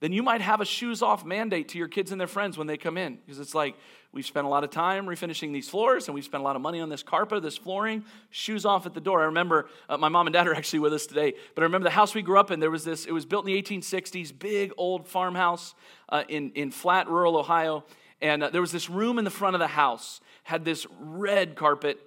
then 0.00 0.12
you 0.12 0.24
might 0.24 0.40
have 0.40 0.60
a 0.60 0.64
shoes 0.64 1.00
off 1.00 1.24
mandate 1.24 1.68
to 1.68 1.78
your 1.78 1.86
kids 1.86 2.10
and 2.10 2.20
their 2.20 2.26
friends 2.26 2.58
when 2.58 2.66
they 2.66 2.76
come 2.76 2.98
in. 2.98 3.18
Because 3.24 3.38
it's 3.38 3.54
like, 3.54 3.76
we've 4.10 4.26
spent 4.26 4.46
a 4.46 4.48
lot 4.48 4.64
of 4.64 4.70
time 4.70 5.06
refinishing 5.06 5.52
these 5.52 5.68
floors 5.68 6.08
and 6.08 6.14
we've 6.14 6.24
spent 6.24 6.40
a 6.40 6.44
lot 6.44 6.56
of 6.56 6.62
money 6.62 6.80
on 6.80 6.88
this 6.88 7.04
carpet, 7.04 7.40
this 7.44 7.56
flooring, 7.56 8.04
shoes 8.30 8.64
off 8.64 8.84
at 8.84 8.94
the 8.94 9.00
door. 9.00 9.22
I 9.22 9.26
remember 9.26 9.68
uh, 9.88 9.96
my 9.96 10.08
mom 10.08 10.26
and 10.26 10.34
dad 10.34 10.48
are 10.48 10.54
actually 10.56 10.80
with 10.80 10.92
us 10.92 11.06
today, 11.06 11.34
but 11.54 11.62
I 11.62 11.66
remember 11.66 11.84
the 11.84 11.94
house 11.94 12.16
we 12.16 12.22
grew 12.22 12.40
up 12.40 12.50
in, 12.50 12.58
there 12.58 12.70
was 12.70 12.84
this, 12.84 13.06
it 13.06 13.12
was 13.12 13.26
built 13.26 13.46
in 13.46 13.52
the 13.52 13.62
1860s, 13.62 14.36
big 14.36 14.72
old 14.76 15.06
farmhouse 15.06 15.74
uh, 16.08 16.24
in, 16.28 16.50
in 16.56 16.72
flat 16.72 17.08
rural 17.08 17.36
Ohio. 17.36 17.84
And 18.20 18.42
uh, 18.42 18.50
there 18.50 18.60
was 18.60 18.72
this 18.72 18.90
room 18.90 19.18
in 19.18 19.24
the 19.24 19.30
front 19.30 19.54
of 19.54 19.60
the 19.60 19.68
house, 19.68 20.20
had 20.42 20.64
this 20.64 20.86
red 21.00 21.54
carpet, 21.54 21.98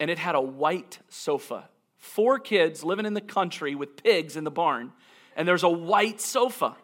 and 0.00 0.10
it 0.10 0.18
had 0.18 0.34
a 0.34 0.40
white 0.40 0.98
sofa. 1.08 1.68
Four 1.96 2.38
kids 2.38 2.84
living 2.84 3.06
in 3.06 3.14
the 3.14 3.20
country 3.20 3.74
with 3.74 4.02
pigs 4.02 4.36
in 4.36 4.44
the 4.44 4.50
barn, 4.50 4.92
and 5.36 5.46
there's 5.46 5.64
a 5.64 5.68
white 5.68 6.20
sofa. 6.20 6.76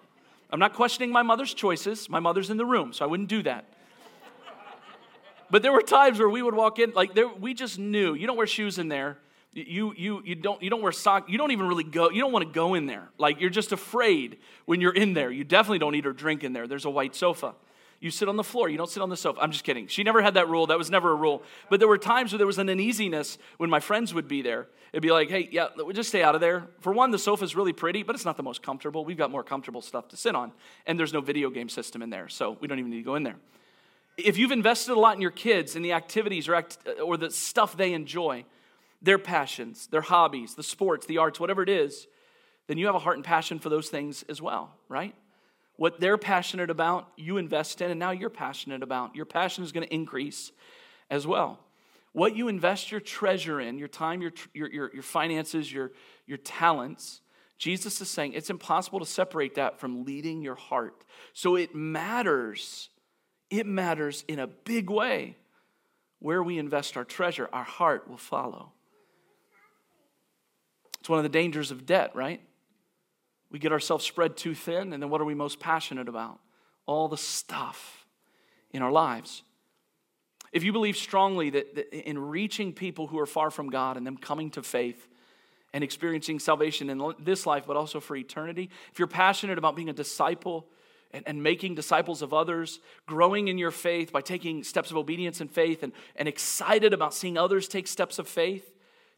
I'm 0.50 0.60
not 0.60 0.74
questioning 0.74 1.10
my 1.10 1.22
mother's 1.22 1.54
choices. 1.54 2.08
My 2.08 2.20
mother's 2.20 2.50
in 2.50 2.56
the 2.56 2.66
room, 2.66 2.92
so 2.92 3.04
I 3.04 3.08
wouldn't 3.08 3.28
do 3.28 3.42
that. 3.42 3.64
But 5.50 5.62
there 5.62 5.72
were 5.72 5.82
times 5.82 6.18
where 6.18 6.28
we 6.28 6.42
would 6.42 6.54
walk 6.54 6.78
in, 6.78 6.92
like 6.92 7.14
there, 7.14 7.28
we 7.28 7.54
just 7.54 7.78
knew 7.78 8.14
you 8.14 8.26
don't 8.26 8.36
wear 8.36 8.46
shoes 8.46 8.78
in 8.78 8.88
there. 8.88 9.18
You, 9.52 9.94
you, 9.96 10.20
you, 10.24 10.34
don't, 10.34 10.60
you 10.60 10.68
don't 10.68 10.82
wear 10.82 10.90
socks. 10.90 11.30
You 11.30 11.38
don't 11.38 11.52
even 11.52 11.68
really 11.68 11.84
go, 11.84 12.10
you 12.10 12.20
don't 12.20 12.32
want 12.32 12.44
to 12.44 12.52
go 12.52 12.74
in 12.74 12.86
there. 12.86 13.08
Like 13.18 13.40
you're 13.40 13.50
just 13.50 13.70
afraid 13.70 14.38
when 14.64 14.80
you're 14.80 14.94
in 14.94 15.14
there. 15.14 15.30
You 15.30 15.44
definitely 15.44 15.78
don't 15.78 15.94
eat 15.94 16.06
or 16.06 16.12
drink 16.12 16.42
in 16.42 16.54
there. 16.54 16.66
There's 16.66 16.86
a 16.86 16.90
white 16.90 17.14
sofa. 17.14 17.54
You 18.04 18.10
sit 18.10 18.28
on 18.28 18.36
the 18.36 18.44
floor. 18.44 18.68
You 18.68 18.76
don't 18.76 18.90
sit 18.90 19.02
on 19.02 19.08
the 19.08 19.16
sofa. 19.16 19.40
I'm 19.40 19.50
just 19.50 19.64
kidding. 19.64 19.86
She 19.86 20.02
never 20.02 20.20
had 20.20 20.34
that 20.34 20.46
rule. 20.46 20.66
That 20.66 20.76
was 20.76 20.90
never 20.90 21.12
a 21.12 21.14
rule. 21.14 21.42
But 21.70 21.80
there 21.80 21.88
were 21.88 21.96
times 21.96 22.32
where 22.32 22.36
there 22.36 22.46
was 22.46 22.58
an 22.58 22.68
uneasiness 22.68 23.38
when 23.56 23.70
my 23.70 23.80
friends 23.80 24.12
would 24.12 24.28
be 24.28 24.42
there. 24.42 24.66
It'd 24.92 25.00
be 25.00 25.10
like, 25.10 25.30
hey, 25.30 25.48
yeah, 25.50 25.68
just 25.94 26.10
stay 26.10 26.22
out 26.22 26.34
of 26.34 26.42
there. 26.42 26.66
For 26.80 26.92
one, 26.92 27.12
the 27.12 27.18
sofa's 27.18 27.56
really 27.56 27.72
pretty, 27.72 28.02
but 28.02 28.14
it's 28.14 28.26
not 28.26 28.36
the 28.36 28.42
most 28.42 28.62
comfortable. 28.62 29.06
We've 29.06 29.16
got 29.16 29.30
more 29.30 29.42
comfortable 29.42 29.80
stuff 29.80 30.08
to 30.08 30.18
sit 30.18 30.34
on. 30.34 30.52
And 30.86 31.00
there's 31.00 31.14
no 31.14 31.22
video 31.22 31.48
game 31.48 31.70
system 31.70 32.02
in 32.02 32.10
there, 32.10 32.28
so 32.28 32.58
we 32.60 32.68
don't 32.68 32.78
even 32.78 32.90
need 32.90 32.98
to 32.98 33.04
go 33.04 33.14
in 33.14 33.22
there. 33.22 33.36
If 34.18 34.36
you've 34.36 34.52
invested 34.52 34.92
a 34.92 35.00
lot 35.00 35.16
in 35.16 35.22
your 35.22 35.30
kids 35.30 35.74
in 35.74 35.80
the 35.80 35.94
activities 35.94 36.46
or, 36.46 36.56
act, 36.56 36.76
or 37.02 37.16
the 37.16 37.30
stuff 37.30 37.74
they 37.74 37.94
enjoy, 37.94 38.44
their 39.00 39.18
passions, 39.18 39.86
their 39.86 40.02
hobbies, 40.02 40.56
the 40.56 40.62
sports, 40.62 41.06
the 41.06 41.16
arts, 41.16 41.40
whatever 41.40 41.62
it 41.62 41.70
is, 41.70 42.06
then 42.66 42.76
you 42.76 42.84
have 42.84 42.94
a 42.94 42.98
heart 42.98 43.16
and 43.16 43.24
passion 43.24 43.58
for 43.58 43.70
those 43.70 43.88
things 43.88 44.24
as 44.28 44.42
well, 44.42 44.72
right? 44.90 45.14
What 45.76 46.00
they're 46.00 46.18
passionate 46.18 46.70
about, 46.70 47.08
you 47.16 47.36
invest 47.36 47.80
in, 47.80 47.90
and 47.90 47.98
now 47.98 48.12
you're 48.12 48.30
passionate 48.30 48.82
about. 48.82 49.16
Your 49.16 49.24
passion 49.24 49.64
is 49.64 49.72
going 49.72 49.86
to 49.86 49.92
increase 49.92 50.52
as 51.10 51.26
well. 51.26 51.58
What 52.12 52.36
you 52.36 52.46
invest 52.46 52.92
your 52.92 53.00
treasure 53.00 53.60
in, 53.60 53.76
your 53.78 53.88
time, 53.88 54.22
your, 54.22 54.32
your, 54.52 54.70
your, 54.70 54.94
your 54.94 55.02
finances, 55.02 55.72
your, 55.72 55.90
your 56.26 56.38
talents, 56.38 57.20
Jesus 57.58 58.00
is 58.00 58.08
saying 58.08 58.34
it's 58.34 58.50
impossible 58.50 59.00
to 59.00 59.06
separate 59.06 59.56
that 59.56 59.80
from 59.80 60.04
leading 60.04 60.42
your 60.42 60.54
heart. 60.54 61.04
So 61.32 61.56
it 61.56 61.74
matters. 61.74 62.90
It 63.50 63.66
matters 63.66 64.24
in 64.28 64.38
a 64.38 64.46
big 64.46 64.90
way 64.90 65.36
where 66.20 66.42
we 66.42 66.58
invest 66.58 66.96
our 66.96 67.04
treasure, 67.04 67.48
our 67.52 67.64
heart 67.64 68.08
will 68.08 68.16
follow. 68.16 68.72
It's 71.00 71.08
one 71.08 71.18
of 71.18 71.22
the 71.22 71.28
dangers 71.28 71.70
of 71.70 71.84
debt, 71.84 72.12
right? 72.14 72.40
We 73.54 73.60
get 73.60 73.70
ourselves 73.70 74.04
spread 74.04 74.36
too 74.36 74.52
thin, 74.52 74.92
and 74.92 75.00
then 75.00 75.10
what 75.10 75.20
are 75.20 75.24
we 75.24 75.36
most 75.36 75.60
passionate 75.60 76.08
about? 76.08 76.40
All 76.86 77.06
the 77.06 77.16
stuff 77.16 78.04
in 78.72 78.82
our 78.82 78.90
lives. 78.90 79.44
If 80.52 80.64
you 80.64 80.72
believe 80.72 80.96
strongly 80.96 81.50
that, 81.50 81.76
that 81.76 81.94
in 81.96 82.18
reaching 82.18 82.72
people 82.72 83.06
who 83.06 83.16
are 83.20 83.26
far 83.26 83.52
from 83.52 83.70
God 83.70 83.96
and 83.96 84.04
them 84.04 84.16
coming 84.16 84.50
to 84.50 84.62
faith, 84.64 85.06
and 85.72 85.84
experiencing 85.84 86.40
salvation 86.40 86.90
in 86.90 87.14
this 87.20 87.46
life, 87.46 87.62
but 87.64 87.76
also 87.76 88.00
for 88.00 88.16
eternity. 88.16 88.70
If 88.90 88.98
you're 88.98 89.06
passionate 89.06 89.56
about 89.56 89.76
being 89.76 89.88
a 89.88 89.92
disciple 89.92 90.66
and, 91.12 91.22
and, 91.24 91.40
making 91.40 91.76
disciples 91.76 92.22
of 92.22 92.34
others, 92.34 92.80
growing 93.06 93.46
in 93.46 93.56
your 93.56 93.70
faith 93.70 94.10
by 94.12 94.20
taking 94.20 94.64
steps 94.64 94.90
of 94.90 94.96
obedience 94.96 95.40
and 95.40 95.48
faith, 95.48 95.84
and, 95.84 95.92
and 96.16 96.26
excited 96.26 96.92
about 96.92 97.14
seeing 97.14 97.38
others 97.38 97.68
take 97.68 97.86
steps 97.86 98.18
of 98.18 98.26
faith, 98.26 98.73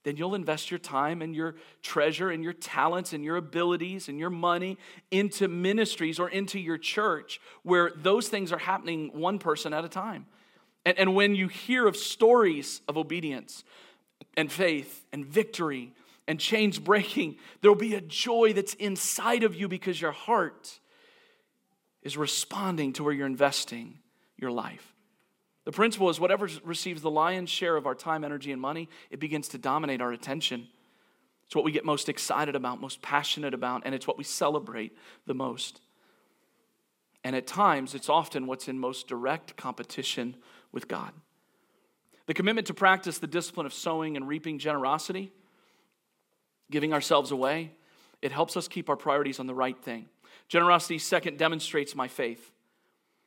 then 0.06 0.16
you'll 0.16 0.36
invest 0.36 0.70
your 0.70 0.78
time 0.78 1.20
and 1.20 1.34
your 1.34 1.56
treasure 1.82 2.30
and 2.30 2.44
your 2.44 2.52
talents 2.52 3.12
and 3.12 3.24
your 3.24 3.34
abilities 3.34 4.08
and 4.08 4.20
your 4.20 4.30
money 4.30 4.78
into 5.10 5.48
ministries 5.48 6.20
or 6.20 6.28
into 6.30 6.60
your 6.60 6.78
church 6.78 7.40
where 7.64 7.90
those 7.96 8.28
things 8.28 8.52
are 8.52 8.58
happening 8.58 9.10
one 9.12 9.40
person 9.40 9.72
at 9.72 9.84
a 9.84 9.88
time. 9.88 10.26
And, 10.84 10.96
and 10.96 11.16
when 11.16 11.34
you 11.34 11.48
hear 11.48 11.88
of 11.88 11.96
stories 11.96 12.82
of 12.86 12.96
obedience 12.96 13.64
and 14.36 14.50
faith 14.50 15.04
and 15.12 15.26
victory 15.26 15.92
and 16.28 16.38
chains 16.38 16.78
breaking, 16.78 17.38
there'll 17.60 17.74
be 17.74 17.96
a 17.96 18.00
joy 18.00 18.52
that's 18.52 18.74
inside 18.74 19.42
of 19.42 19.56
you 19.56 19.66
because 19.66 20.00
your 20.00 20.12
heart 20.12 20.78
is 22.02 22.16
responding 22.16 22.92
to 22.92 23.02
where 23.02 23.12
you're 23.12 23.26
investing 23.26 23.98
your 24.36 24.52
life. 24.52 24.94
The 25.66 25.72
principle 25.72 26.08
is 26.08 26.20
whatever 26.20 26.48
receives 26.64 27.02
the 27.02 27.10
lion's 27.10 27.50
share 27.50 27.76
of 27.76 27.86
our 27.86 27.94
time, 27.94 28.24
energy, 28.24 28.52
and 28.52 28.62
money, 28.62 28.88
it 29.10 29.18
begins 29.18 29.48
to 29.48 29.58
dominate 29.58 30.00
our 30.00 30.12
attention. 30.12 30.68
It's 31.44 31.56
what 31.56 31.64
we 31.64 31.72
get 31.72 31.84
most 31.84 32.08
excited 32.08 32.54
about, 32.54 32.80
most 32.80 33.02
passionate 33.02 33.52
about, 33.52 33.82
and 33.84 33.92
it's 33.92 34.06
what 34.06 34.16
we 34.16 34.22
celebrate 34.22 34.96
the 35.26 35.34
most. 35.34 35.80
And 37.24 37.34
at 37.34 37.48
times, 37.48 37.96
it's 37.96 38.08
often 38.08 38.46
what's 38.46 38.68
in 38.68 38.78
most 38.78 39.08
direct 39.08 39.56
competition 39.56 40.36
with 40.70 40.86
God. 40.86 41.12
The 42.26 42.34
commitment 42.34 42.68
to 42.68 42.74
practice 42.74 43.18
the 43.18 43.26
discipline 43.26 43.66
of 43.66 43.74
sowing 43.74 44.16
and 44.16 44.28
reaping 44.28 44.60
generosity, 44.60 45.32
giving 46.70 46.92
ourselves 46.92 47.32
away, 47.32 47.72
it 48.22 48.30
helps 48.30 48.56
us 48.56 48.68
keep 48.68 48.88
our 48.88 48.96
priorities 48.96 49.40
on 49.40 49.48
the 49.48 49.54
right 49.54 49.76
thing. 49.82 50.08
Generosity, 50.46 50.98
second, 50.98 51.38
demonstrates 51.38 51.96
my 51.96 52.06
faith. 52.06 52.52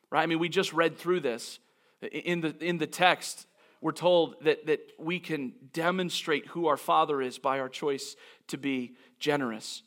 Right? 0.10 0.24
I 0.24 0.26
mean, 0.26 0.40
we 0.40 0.48
just 0.48 0.72
read 0.72 0.98
through 0.98 1.20
this. 1.20 1.60
In 2.02 2.42
the, 2.42 2.56
in 2.64 2.78
the 2.78 2.88
text, 2.88 3.48
we're 3.82 3.92
told 3.92 4.36
that, 4.44 4.66
that 4.68 4.80
we 4.98 5.20
can 5.20 5.54
demonstrate 5.74 6.48
who 6.48 6.68
our 6.68 6.78
Father 6.78 7.22
is 7.22 7.38
by 7.38 7.60
our 7.60 7.70
choice 7.70 8.16
to 8.48 8.58
be 8.58 8.96
generous. 9.20 9.84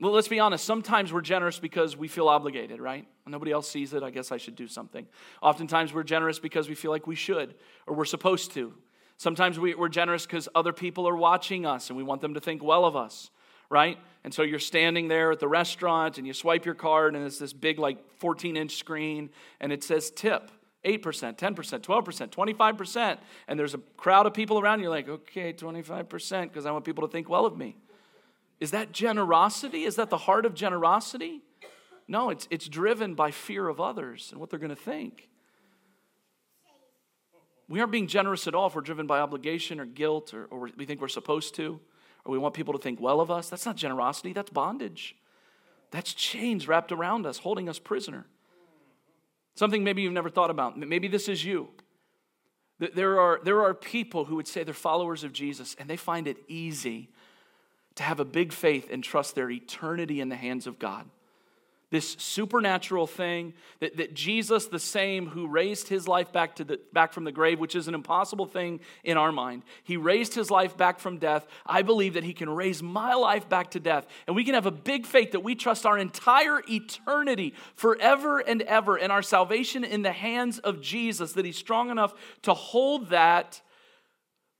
Well, 0.00 0.12
let's 0.12 0.28
be 0.28 0.38
honest, 0.38 0.64
sometimes 0.64 1.12
we're 1.12 1.22
generous 1.22 1.58
because 1.58 1.96
we 1.96 2.06
feel 2.06 2.28
obligated, 2.28 2.80
right? 2.80 3.06
Nobody 3.26 3.50
else 3.50 3.68
sees 3.68 3.92
it, 3.92 4.02
I 4.02 4.10
guess 4.10 4.30
I 4.30 4.36
should 4.36 4.54
do 4.54 4.68
something. 4.68 5.06
Oftentimes 5.42 5.92
we're 5.92 6.04
generous 6.04 6.38
because 6.38 6.68
we 6.68 6.74
feel 6.74 6.90
like 6.90 7.06
we 7.06 7.16
should 7.16 7.54
or 7.86 7.94
we're 7.94 8.04
supposed 8.04 8.52
to. 8.52 8.72
Sometimes 9.16 9.58
we, 9.58 9.74
are 9.74 9.88
generous 9.88 10.24
because 10.24 10.48
other 10.54 10.72
people 10.72 11.08
are 11.08 11.16
watching 11.16 11.66
us 11.66 11.90
and 11.90 11.96
we 11.96 12.04
want 12.04 12.20
them 12.20 12.34
to 12.34 12.40
think 12.40 12.62
well 12.62 12.84
of 12.84 12.94
us, 12.94 13.30
right? 13.68 13.98
And 14.22 14.32
so 14.32 14.42
you're 14.42 14.60
standing 14.60 15.08
there 15.08 15.32
at 15.32 15.40
the 15.40 15.48
restaurant 15.48 16.18
and 16.18 16.26
you 16.26 16.32
swipe 16.32 16.64
your 16.64 16.76
card 16.76 17.16
and 17.16 17.26
it's 17.26 17.38
this 17.38 17.52
big, 17.52 17.80
like 17.80 17.98
14 18.18 18.56
inch 18.56 18.76
screen 18.76 19.30
and 19.60 19.72
it 19.72 19.82
says 19.82 20.12
tip. 20.12 20.52
8%, 20.84 21.00
10%, 21.36 21.80
12%, 21.80 22.28
25%. 22.30 23.18
And 23.48 23.58
there's 23.58 23.74
a 23.74 23.78
crowd 23.96 24.26
of 24.26 24.34
people 24.34 24.58
around, 24.58 24.80
you're 24.80 24.90
like, 24.90 25.08
okay, 25.08 25.52
25%, 25.52 26.42
because 26.42 26.66
I 26.66 26.70
want 26.70 26.84
people 26.84 27.06
to 27.06 27.10
think 27.10 27.28
well 27.28 27.46
of 27.46 27.56
me. 27.56 27.76
Is 28.60 28.70
that 28.72 28.92
generosity? 28.92 29.84
Is 29.84 29.96
that 29.96 30.10
the 30.10 30.18
heart 30.18 30.46
of 30.46 30.54
generosity? 30.54 31.42
No, 32.06 32.30
it's, 32.30 32.48
it's 32.50 32.68
driven 32.68 33.14
by 33.14 33.30
fear 33.30 33.68
of 33.68 33.80
others 33.80 34.30
and 34.30 34.40
what 34.40 34.50
they're 34.50 34.58
going 34.58 34.70
to 34.70 34.76
think. 34.76 35.28
We 37.68 37.80
aren't 37.80 37.92
being 37.92 38.06
generous 38.06 38.46
at 38.46 38.54
all 38.54 38.68
if 38.68 38.74
we're 38.74 38.80
driven 38.80 39.06
by 39.06 39.20
obligation 39.20 39.78
or 39.78 39.84
guilt 39.84 40.32
or, 40.32 40.46
or 40.46 40.70
we 40.76 40.86
think 40.86 41.02
we're 41.02 41.08
supposed 41.08 41.54
to 41.56 41.78
or 42.24 42.32
we 42.32 42.38
want 42.38 42.54
people 42.54 42.72
to 42.72 42.78
think 42.78 43.00
well 43.00 43.20
of 43.20 43.30
us. 43.30 43.50
That's 43.50 43.66
not 43.66 43.76
generosity, 43.76 44.32
that's 44.32 44.50
bondage. 44.50 45.16
That's 45.90 46.12
chains 46.14 46.66
wrapped 46.66 46.92
around 46.92 47.26
us, 47.26 47.38
holding 47.38 47.68
us 47.68 47.78
prisoner. 47.78 48.26
Something 49.58 49.82
maybe 49.82 50.02
you've 50.02 50.12
never 50.12 50.30
thought 50.30 50.50
about. 50.50 50.78
Maybe 50.78 51.08
this 51.08 51.28
is 51.28 51.44
you. 51.44 51.70
There 52.78 53.18
are, 53.18 53.40
there 53.42 53.60
are 53.60 53.74
people 53.74 54.26
who 54.26 54.36
would 54.36 54.46
say 54.46 54.62
they're 54.62 54.72
followers 54.72 55.24
of 55.24 55.32
Jesus 55.32 55.74
and 55.80 55.90
they 55.90 55.96
find 55.96 56.28
it 56.28 56.36
easy 56.46 57.08
to 57.96 58.04
have 58.04 58.20
a 58.20 58.24
big 58.24 58.52
faith 58.52 58.88
and 58.88 59.02
trust 59.02 59.34
their 59.34 59.50
eternity 59.50 60.20
in 60.20 60.28
the 60.28 60.36
hands 60.36 60.68
of 60.68 60.78
God 60.78 61.10
this 61.90 62.16
supernatural 62.18 63.06
thing 63.06 63.54
that, 63.80 63.96
that 63.96 64.14
jesus 64.14 64.66
the 64.66 64.78
same 64.78 65.26
who 65.26 65.46
raised 65.46 65.88
his 65.88 66.06
life 66.06 66.32
back, 66.32 66.56
to 66.56 66.64
the, 66.64 66.80
back 66.92 67.12
from 67.12 67.24
the 67.24 67.32
grave 67.32 67.58
which 67.58 67.74
is 67.74 67.88
an 67.88 67.94
impossible 67.94 68.46
thing 68.46 68.80
in 69.04 69.16
our 69.16 69.32
mind. 69.32 69.62
He 69.82 69.96
raised 69.96 70.34
his 70.34 70.50
life 70.50 70.76
back 70.76 70.98
from 70.98 71.18
death. 71.18 71.46
I 71.66 71.82
believe 71.82 72.14
that 72.14 72.24
he 72.24 72.32
can 72.32 72.50
raise 72.50 72.82
my 72.82 73.14
life 73.14 73.48
back 73.48 73.70
to 73.72 73.80
death. 73.80 74.06
And 74.26 74.36
we 74.36 74.44
can 74.44 74.54
have 74.54 74.66
a 74.66 74.70
big 74.70 75.06
faith 75.06 75.32
that 75.32 75.40
we 75.40 75.54
trust 75.54 75.86
our 75.86 75.98
entire 75.98 76.62
eternity 76.68 77.54
forever 77.74 78.38
and 78.38 78.62
ever 78.62 78.96
and 78.96 79.12
our 79.12 79.22
salvation 79.22 79.84
in 79.84 80.02
the 80.02 80.12
hands 80.12 80.58
of 80.58 80.80
jesus 80.80 81.32
that 81.32 81.44
he's 81.44 81.56
strong 81.56 81.90
enough 81.90 82.14
to 82.42 82.54
hold 82.54 83.10
that. 83.10 83.60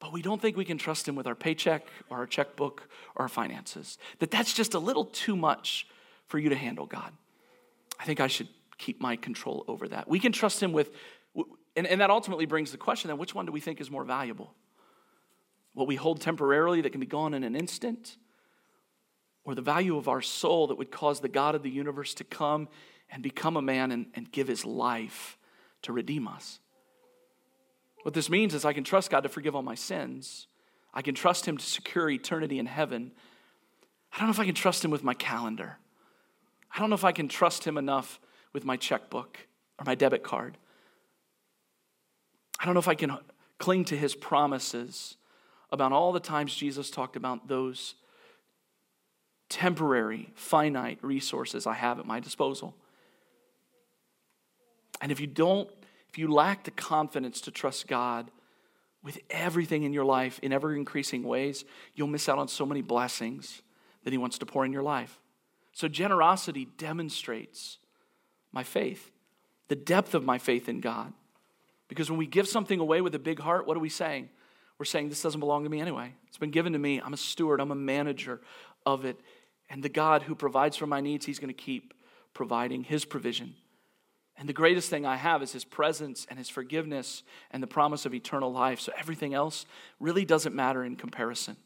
But 0.00 0.12
we 0.12 0.22
don't 0.22 0.40
think 0.40 0.56
we 0.56 0.64
can 0.64 0.78
trust 0.78 1.08
him 1.08 1.16
with 1.16 1.26
our 1.26 1.34
paycheck 1.34 1.86
or 2.08 2.18
our 2.18 2.26
checkbook 2.26 2.88
or 3.16 3.22
our 3.22 3.28
finances. 3.28 3.98
That 4.20 4.30
that's 4.30 4.52
just 4.52 4.74
a 4.74 4.78
little 4.78 5.06
too 5.06 5.36
much 5.36 5.86
for 6.28 6.38
you 6.38 6.50
to 6.50 6.56
handle, 6.56 6.86
God. 6.86 7.12
I 7.98 8.04
think 8.04 8.20
I 8.20 8.28
should 8.28 8.48
keep 8.78 9.00
my 9.00 9.16
control 9.16 9.64
over 9.66 9.88
that. 9.88 10.08
We 10.08 10.20
can 10.20 10.32
trust 10.32 10.62
Him 10.62 10.72
with, 10.72 10.90
and, 11.76 11.86
and 11.86 12.00
that 12.00 12.10
ultimately 12.10 12.46
brings 12.46 12.70
the 12.70 12.78
question 12.78 13.08
then 13.08 13.18
which 13.18 13.34
one 13.34 13.46
do 13.46 13.52
we 13.52 13.60
think 13.60 13.80
is 13.80 13.90
more 13.90 14.04
valuable? 14.04 14.54
What 15.74 15.86
we 15.86 15.96
hold 15.96 16.20
temporarily 16.20 16.80
that 16.82 16.90
can 16.90 17.00
be 17.00 17.06
gone 17.06 17.34
in 17.34 17.44
an 17.44 17.56
instant? 17.56 18.16
Or 19.44 19.54
the 19.54 19.62
value 19.62 19.96
of 19.96 20.08
our 20.08 20.20
soul 20.20 20.66
that 20.68 20.76
would 20.76 20.90
cause 20.90 21.20
the 21.20 21.28
God 21.28 21.54
of 21.54 21.62
the 21.62 21.70
universe 21.70 22.14
to 22.14 22.24
come 22.24 22.68
and 23.10 23.22
become 23.22 23.56
a 23.56 23.62
man 23.62 23.90
and, 23.90 24.06
and 24.14 24.30
give 24.30 24.48
his 24.48 24.64
life 24.64 25.38
to 25.82 25.92
redeem 25.92 26.28
us. 26.28 26.60
What 28.02 28.14
this 28.14 28.30
means 28.30 28.54
is 28.54 28.64
I 28.64 28.72
can 28.72 28.84
trust 28.84 29.10
God 29.10 29.22
to 29.22 29.28
forgive 29.28 29.56
all 29.56 29.62
my 29.62 29.74
sins. 29.74 30.46
I 30.92 31.02
can 31.02 31.14
trust 31.14 31.46
him 31.46 31.56
to 31.56 31.64
secure 31.64 32.10
eternity 32.10 32.58
in 32.58 32.66
heaven. 32.66 33.12
I 34.12 34.18
don't 34.18 34.28
know 34.28 34.32
if 34.32 34.40
I 34.40 34.46
can 34.46 34.54
trust 34.54 34.84
him 34.84 34.90
with 34.90 35.04
my 35.04 35.14
calendar. 35.14 35.78
I 36.74 36.78
don't 36.78 36.90
know 36.90 36.94
if 36.94 37.04
I 37.04 37.12
can 37.12 37.28
trust 37.28 37.64
him 37.64 37.76
enough 37.76 38.20
with 38.52 38.64
my 38.64 38.76
checkbook 38.76 39.38
or 39.78 39.85
my 39.85 39.94
debit 39.94 40.22
card. 40.22 40.57
I 42.61 42.64
don't 42.64 42.74
know 42.74 42.81
if 42.81 42.88
I 42.88 42.94
can 42.94 43.16
cling 43.59 43.85
to 43.87 43.96
his 43.96 44.14
promises 44.14 45.16
about 45.70 45.92
all 45.92 46.12
the 46.12 46.20
times 46.20 46.54
Jesus 46.54 46.90
talked 46.90 47.16
about 47.16 47.48
those 47.48 47.94
temporary, 49.48 50.31
finite 50.35 50.98
resources 51.02 51.66
I 51.66 51.74
have 51.74 51.98
at 51.98 52.07
my 52.07 52.20
disposal. 52.20 52.74
And 55.00 55.12
if 55.12 55.20
you 55.20 55.26
don't, 55.26 55.68
if 56.09 56.18
you 56.18 56.28
lack 56.28 56.64
the 56.64 56.70
confidence 56.70 57.40
to 57.42 57.50
trust 57.50 57.87
God 57.87 58.31
with 59.02 59.18
everything 59.31 59.85
in 59.85 59.92
your 59.92 60.04
life 60.04 60.40
in 60.42 60.52
ever 60.52 60.74
increasing 60.74 61.22
ways, 61.22 61.64
you'll 61.94 62.09
miss 62.09 62.28
out 62.28 62.38
on 62.38 62.48
so 62.48 62.66
many 62.66 62.83
blessings 62.83 63.62
that 64.04 64.12
He 64.12 64.18
wants 64.18 64.38
to 64.38 64.46
pour 64.46 64.64
in 64.64 64.72
your 64.72 64.83
life. 64.83 65.20
So, 65.72 65.88
generosity 65.88 66.66
demonstrates 66.76 67.78
my 68.52 68.64
faith, 68.64 69.11
the 69.68 69.76
depth 69.76 70.14
of 70.14 70.24
my 70.24 70.38
faith 70.38 70.68
in 70.68 70.81
God. 70.81 71.12
Because 71.88 72.11
when 72.11 72.18
we 72.18 72.26
give 72.26 72.48
something 72.48 72.81
away 72.81 73.00
with 73.00 73.14
a 73.14 73.18
big 73.18 73.40
heart, 73.40 73.66
what 73.66 73.76
are 73.76 73.81
we 73.81 73.88
saying? 73.88 74.28
We're 74.78 74.85
saying, 74.85 75.09
This 75.09 75.22
doesn't 75.22 75.40
belong 75.40 75.64
to 75.64 75.70
me 75.70 75.81
anyway. 75.81 76.14
It's 76.28 76.38
been 76.38 76.50
given 76.50 76.72
to 76.72 76.78
me. 76.78 77.00
I'm 77.00 77.14
a 77.14 77.18
steward, 77.18 77.61
I'm 77.61 77.70
a 77.70 77.76
manager 77.76 78.40
of 78.87 79.04
it. 79.04 79.18
And 79.70 79.83
the 79.83 79.88
God 79.88 80.22
who 80.22 80.35
provides 80.35 80.76
for 80.76 80.87
my 80.87 81.00
needs, 81.00 81.26
He's 81.26 81.38
going 81.38 81.48
to 81.48 81.54
keep 81.54 81.94
providing 82.35 82.85
His 82.85 83.04
provision. 83.04 83.54
And 84.37 84.48
the 84.48 84.54
greatest 84.54 84.88
thing 84.88 85.04
I 85.04 85.16
have 85.16 85.42
is 85.42 85.52
His 85.52 85.64
presence 85.64 86.26
and 86.31 86.38
His 86.38 86.48
forgiveness 86.48 87.22
and 87.50 87.62
the 87.62 87.66
promise 87.66 88.07
of 88.07 88.14
eternal 88.14 88.52
life. 88.52 88.81
So 88.81 88.92
everything 88.96 89.35
else 89.35 89.66
really 89.98 90.24
doesn't 90.24 90.54
matter 90.54 90.85
in 90.85 90.96
comparison. 90.96 91.57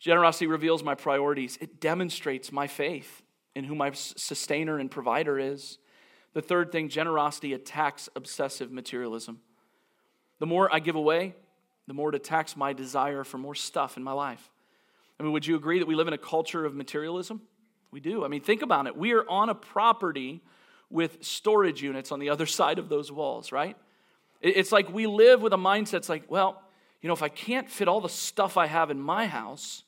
Generosity 0.00 0.46
reveals 0.46 0.82
my 0.82 0.94
priorities, 0.94 1.58
it 1.60 1.78
demonstrates 1.78 2.50
my 2.50 2.66
faith 2.66 3.22
in 3.54 3.64
who 3.64 3.74
my 3.74 3.92
sustainer 3.92 4.78
and 4.78 4.90
provider 4.90 5.38
is. 5.38 5.78
The 6.32 6.40
third 6.40 6.72
thing, 6.72 6.88
generosity 6.88 7.52
attacks 7.52 8.08
obsessive 8.16 8.72
materialism. 8.72 9.40
The 10.38 10.46
more 10.46 10.74
I 10.74 10.78
give 10.78 10.96
away, 10.96 11.34
the 11.86 11.92
more 11.92 12.08
it 12.08 12.14
attacks 12.14 12.56
my 12.56 12.72
desire 12.72 13.24
for 13.24 13.36
more 13.36 13.54
stuff 13.54 13.96
in 13.96 14.02
my 14.02 14.12
life. 14.12 14.50
I 15.18 15.22
mean, 15.22 15.32
would 15.32 15.46
you 15.46 15.56
agree 15.56 15.80
that 15.80 15.88
we 15.88 15.94
live 15.94 16.08
in 16.08 16.14
a 16.14 16.18
culture 16.18 16.64
of 16.64 16.74
materialism? 16.74 17.42
We 17.90 18.00
do. 18.00 18.24
I 18.24 18.28
mean, 18.28 18.40
think 18.40 18.62
about 18.62 18.86
it. 18.86 18.96
We 18.96 19.12
are 19.12 19.28
on 19.28 19.50
a 19.50 19.54
property 19.54 20.40
with 20.88 21.22
storage 21.22 21.82
units 21.82 22.10
on 22.10 22.20
the 22.20 22.30
other 22.30 22.46
side 22.58 22.78
of 22.78 22.88
those 22.88 23.12
walls, 23.12 23.52
right? 23.52 23.76
It's 24.40 24.72
like 24.72 24.88
we 24.88 25.06
live 25.06 25.42
with 25.42 25.52
a 25.52 25.58
mindset 25.58 25.94
it's 25.94 26.08
like, 26.08 26.30
well, 26.30 26.62
you 27.02 27.08
know, 27.08 27.14
if 27.14 27.22
I 27.22 27.28
can't 27.28 27.68
fit 27.68 27.88
all 27.88 28.00
the 28.00 28.08
stuff 28.08 28.56
I 28.56 28.66
have 28.66 28.90
in 28.90 29.00
my 29.00 29.26
house, 29.26 29.84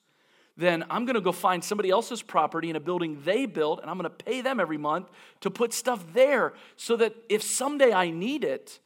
then 0.57 0.85
I'm 0.91 1.05
going 1.07 1.15
to 1.15 1.21
go 1.21 1.33
find 1.33 1.65
somebody 1.65 1.91
else's 1.91 2.23
property 2.23 2.71
in 2.71 2.77
a 2.77 2.81
building 2.81 3.21
they 3.25 3.47
built, 3.47 3.81
and 3.81 3.91
I'm 3.91 3.97
going 3.97 4.11
to 4.11 4.25
pay 4.25 4.41
them 4.41 4.61
every 4.61 4.77
month 4.77 5.09
to 5.41 5.51
put 5.51 5.73
stuff 5.73 6.05
there 6.12 6.53
so 6.77 6.97
that 6.97 7.15
if 7.29 7.43
someday 7.43 7.93
I 7.93 8.11
need 8.11 8.45
it, 8.45 8.79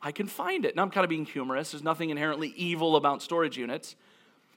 I 0.00 0.10
can 0.10 0.26
find 0.26 0.64
it. 0.64 0.74
Now, 0.74 0.82
I'm 0.82 0.90
kind 0.90 1.04
of 1.04 1.10
being 1.10 1.26
humorous. 1.26 1.72
There's 1.72 1.84
nothing 1.84 2.10
inherently 2.10 2.48
evil 2.56 2.96
about 2.96 3.22
storage 3.22 3.56
units. 3.56 3.94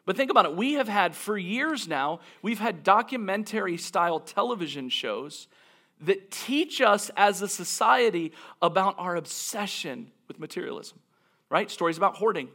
But 0.05 0.15
think 0.15 0.31
about 0.31 0.45
it. 0.45 0.55
We 0.55 0.73
have 0.73 0.87
had, 0.87 1.15
for 1.15 1.37
years 1.37 1.87
now, 1.87 2.19
we've 2.41 2.59
had 2.59 2.83
documentary 2.83 3.77
style 3.77 4.19
television 4.19 4.89
shows 4.89 5.47
that 6.01 6.29
teach 6.29 6.81
us 6.81 7.09
as 7.17 7.41
a 7.41 7.47
society 7.47 8.33
about 8.61 8.95
our 8.97 9.15
obsession 9.15 10.11
with 10.27 10.39
materialism, 10.39 10.99
right? 11.49 11.69
Stories 11.71 11.97
about 11.97 12.15
hoarding, 12.17 12.49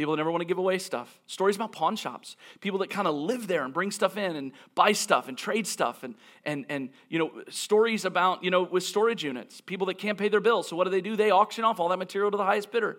people 0.00 0.14
that 0.14 0.16
never 0.16 0.30
want 0.30 0.40
to 0.40 0.46
give 0.46 0.56
away 0.56 0.78
stuff, 0.78 1.20
stories 1.26 1.56
about 1.56 1.72
pawn 1.72 1.94
shops, 1.94 2.34
people 2.62 2.78
that 2.78 2.88
kind 2.88 3.06
of 3.06 3.14
live 3.14 3.46
there 3.46 3.66
and 3.66 3.74
bring 3.74 3.90
stuff 3.90 4.16
in 4.16 4.34
and 4.34 4.52
buy 4.74 4.92
stuff 4.92 5.28
and 5.28 5.36
trade 5.36 5.66
stuff, 5.66 6.02
and, 6.02 6.14
and, 6.46 6.64
and, 6.70 6.88
you 7.10 7.18
know, 7.18 7.30
stories 7.50 8.06
about, 8.06 8.42
you 8.42 8.50
know, 8.50 8.62
with 8.62 8.82
storage 8.82 9.22
units, 9.22 9.60
people 9.60 9.86
that 9.88 9.98
can't 9.98 10.16
pay 10.16 10.30
their 10.30 10.40
bills. 10.40 10.66
So 10.66 10.74
what 10.74 10.84
do 10.84 10.90
they 10.90 11.02
do? 11.02 11.16
They 11.16 11.30
auction 11.30 11.64
off 11.64 11.78
all 11.78 11.90
that 11.90 11.98
material 11.98 12.30
to 12.30 12.38
the 12.38 12.44
highest 12.46 12.72
bidder. 12.72 12.96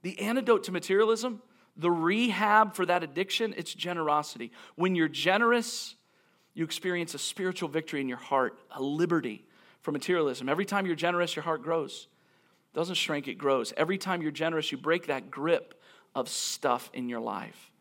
The 0.00 0.18
antidote 0.18 0.64
to 0.64 0.72
materialism 0.72 1.42
the 1.76 1.90
rehab 1.90 2.74
for 2.74 2.86
that 2.86 3.02
addiction, 3.02 3.52
it's 3.56 3.74
generosity. 3.74 4.52
When 4.76 4.94
you're 4.94 5.08
generous, 5.08 5.96
you 6.54 6.64
experience 6.64 7.14
a 7.14 7.18
spiritual 7.18 7.68
victory 7.68 8.00
in 8.00 8.08
your 8.08 8.16
heart, 8.16 8.58
a 8.70 8.80
liberty 8.80 9.44
from 9.82 9.92
materialism. 9.92 10.48
Every 10.48 10.64
time 10.64 10.86
you're 10.86 10.94
generous, 10.94 11.34
your 11.34 11.42
heart 11.42 11.62
grows. 11.62 12.06
It 12.72 12.78
doesn't 12.78 12.94
shrink, 12.94 13.28
it 13.28 13.34
grows. 13.34 13.72
Every 13.76 13.98
time 13.98 14.22
you're 14.22 14.30
generous, 14.30 14.70
you 14.70 14.78
break 14.78 15.08
that 15.08 15.30
grip 15.30 15.74
of 16.14 16.28
stuff 16.28 16.90
in 16.92 17.08
your 17.08 17.20
life. 17.20 17.72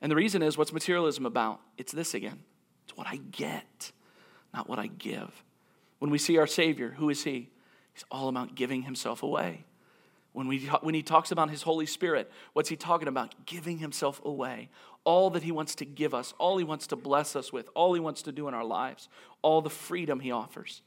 And 0.00 0.10
the 0.10 0.16
reason 0.16 0.42
is 0.42 0.56
what's 0.56 0.72
materialism 0.72 1.26
about? 1.26 1.60
It's 1.76 1.92
this 1.92 2.14
again. 2.14 2.40
It's 2.84 2.96
what 2.96 3.06
I 3.06 3.16
get, 3.16 3.92
not 4.54 4.68
what 4.68 4.78
I 4.78 4.86
give. 4.86 5.44
When 5.98 6.10
we 6.10 6.18
see 6.18 6.38
our 6.38 6.46
Savior, 6.46 6.94
who 6.96 7.10
is 7.10 7.24
He? 7.24 7.50
He's 7.92 8.04
all 8.10 8.28
about 8.28 8.54
giving 8.54 8.82
Himself 8.82 9.22
away. 9.22 9.64
When, 10.32 10.46
we, 10.46 10.60
when 10.82 10.94
he 10.94 11.02
talks 11.02 11.32
about 11.32 11.50
his 11.50 11.62
Holy 11.62 11.86
Spirit, 11.86 12.30
what's 12.52 12.68
he 12.68 12.76
talking 12.76 13.08
about? 13.08 13.34
Giving 13.44 13.78
himself 13.78 14.20
away. 14.24 14.68
All 15.02 15.30
that 15.30 15.42
he 15.42 15.50
wants 15.50 15.74
to 15.76 15.84
give 15.84 16.14
us, 16.14 16.32
all 16.38 16.58
he 16.58 16.64
wants 16.64 16.86
to 16.88 16.96
bless 16.96 17.34
us 17.34 17.52
with, 17.52 17.68
all 17.74 17.94
he 17.94 17.98
wants 17.98 18.22
to 18.22 18.30
do 18.30 18.46
in 18.46 18.54
our 18.54 18.64
lives, 18.64 19.08
all 19.42 19.62
the 19.62 19.70
freedom 19.70 20.20
he 20.20 20.30
offers. 20.30 20.82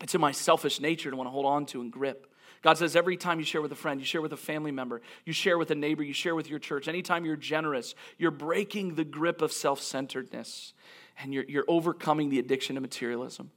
It's 0.00 0.14
in 0.14 0.22
my 0.22 0.32
selfish 0.32 0.80
nature 0.80 1.10
to 1.10 1.16
want 1.16 1.26
to 1.26 1.32
hold 1.32 1.46
on 1.46 1.66
to 1.66 1.80
and 1.80 1.92
grip. 1.92 2.26
God 2.64 2.78
says 2.78 2.96
every 2.96 3.18
time 3.18 3.38
you 3.38 3.44
share 3.44 3.60
with 3.60 3.72
a 3.72 3.76
friend, 3.76 4.00
you 4.00 4.06
share 4.06 4.22
with 4.22 4.32
a 4.32 4.38
family 4.38 4.70
member, 4.70 5.02
you 5.26 5.34
share 5.34 5.58
with 5.58 5.70
a 5.70 5.74
neighbor, 5.74 6.02
you 6.02 6.14
share 6.14 6.34
with 6.34 6.48
your 6.48 6.58
church, 6.58 6.88
anytime 6.88 7.26
you're 7.26 7.36
generous, 7.36 7.94
you're 8.16 8.30
breaking 8.30 8.94
the 8.94 9.04
grip 9.04 9.42
of 9.42 9.52
self 9.52 9.82
centeredness 9.82 10.72
and 11.18 11.34
you're, 11.34 11.44
you're 11.44 11.66
overcoming 11.68 12.30
the 12.30 12.38
addiction 12.38 12.76
to 12.76 12.80
materialism. 12.80 13.50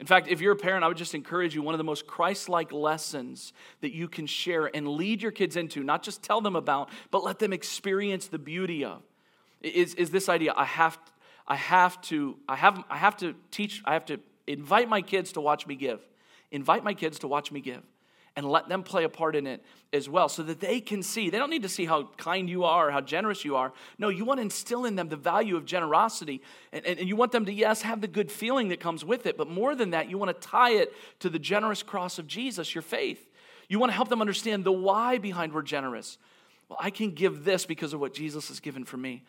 In 0.00 0.06
fact, 0.06 0.28
if 0.28 0.40
you're 0.40 0.54
a 0.54 0.56
parent, 0.56 0.84
I 0.84 0.88
would 0.88 0.96
just 0.96 1.14
encourage 1.14 1.54
you 1.54 1.60
one 1.60 1.74
of 1.74 1.78
the 1.78 1.84
most 1.84 2.06
Christ 2.06 2.48
like 2.48 2.72
lessons 2.72 3.52
that 3.82 3.92
you 3.92 4.08
can 4.08 4.26
share 4.26 4.74
and 4.74 4.88
lead 4.88 5.20
your 5.20 5.30
kids 5.30 5.54
into, 5.54 5.82
not 5.82 6.02
just 6.02 6.22
tell 6.22 6.40
them 6.40 6.56
about, 6.56 6.88
but 7.10 7.24
let 7.24 7.38
them 7.38 7.52
experience 7.52 8.28
the 8.28 8.38
beauty 8.38 8.86
of, 8.86 9.02
is, 9.60 9.94
is 9.96 10.08
this 10.08 10.30
idea 10.30 10.54
I 10.56 10.64
have, 10.64 10.98
I, 11.46 11.56
have 11.56 12.00
to, 12.02 12.38
I, 12.48 12.56
have, 12.56 12.82
I 12.88 12.96
have 12.96 13.18
to 13.18 13.34
teach, 13.50 13.82
I 13.84 13.92
have 13.92 14.06
to 14.06 14.18
invite 14.46 14.88
my 14.88 15.02
kids 15.02 15.32
to 15.32 15.42
watch 15.42 15.66
me 15.66 15.74
give. 15.74 16.00
Invite 16.50 16.84
my 16.84 16.94
kids 16.94 17.18
to 17.18 17.28
watch 17.28 17.52
me 17.52 17.60
give 17.60 17.82
and 18.36 18.50
let 18.50 18.68
them 18.68 18.82
play 18.82 19.04
a 19.04 19.08
part 19.08 19.36
in 19.36 19.46
it 19.46 19.62
as 19.92 20.08
well 20.08 20.28
so 20.28 20.42
that 20.42 20.60
they 20.60 20.80
can 20.80 21.02
see. 21.02 21.30
They 21.30 21.38
don't 21.38 21.50
need 21.50 21.62
to 21.62 21.68
see 21.68 21.84
how 21.84 22.08
kind 22.16 22.50
you 22.50 22.64
are, 22.64 22.88
or 22.88 22.90
how 22.90 23.00
generous 23.00 23.44
you 23.44 23.54
are. 23.56 23.72
No, 23.96 24.08
you 24.08 24.24
want 24.24 24.38
to 24.38 24.42
instill 24.42 24.84
in 24.84 24.96
them 24.96 25.08
the 25.08 25.16
value 25.16 25.56
of 25.56 25.64
generosity. 25.64 26.42
And, 26.72 26.84
and, 26.84 26.98
and, 26.98 27.08
you 27.08 27.14
want 27.14 27.30
them 27.30 27.44
to, 27.46 27.52
yes, 27.52 27.82
have 27.82 28.00
the 28.00 28.08
good 28.08 28.32
feeling 28.32 28.68
that 28.68 28.80
comes 28.80 29.04
with 29.04 29.26
it, 29.26 29.36
but 29.36 29.48
more 29.48 29.76
than 29.76 29.90
that, 29.90 30.10
you 30.10 30.18
want 30.18 30.34
to 30.34 30.48
tie 30.48 30.72
it 30.72 30.92
to 31.20 31.30
the 31.30 31.38
generous 31.38 31.82
cross 31.82 32.18
of 32.18 32.26
Jesus, 32.26 32.74
your 32.74 32.82
faith. 32.82 33.30
You 33.68 33.78
want 33.78 33.90
to 33.90 33.96
help 33.96 34.08
them 34.08 34.20
understand 34.20 34.64
the 34.64 34.72
why 34.72 35.18
behind 35.18 35.52
we're 35.52 35.62
generous. 35.62 36.18
Well, 36.68 36.78
I 36.80 36.90
can 36.90 37.12
give 37.12 37.44
this 37.44 37.64
because 37.64 37.92
of 37.92 38.00
what 38.00 38.14
Jesus 38.14 38.48
has 38.48 38.58
given 38.58 38.84
for 38.84 38.96
me. 38.96 39.22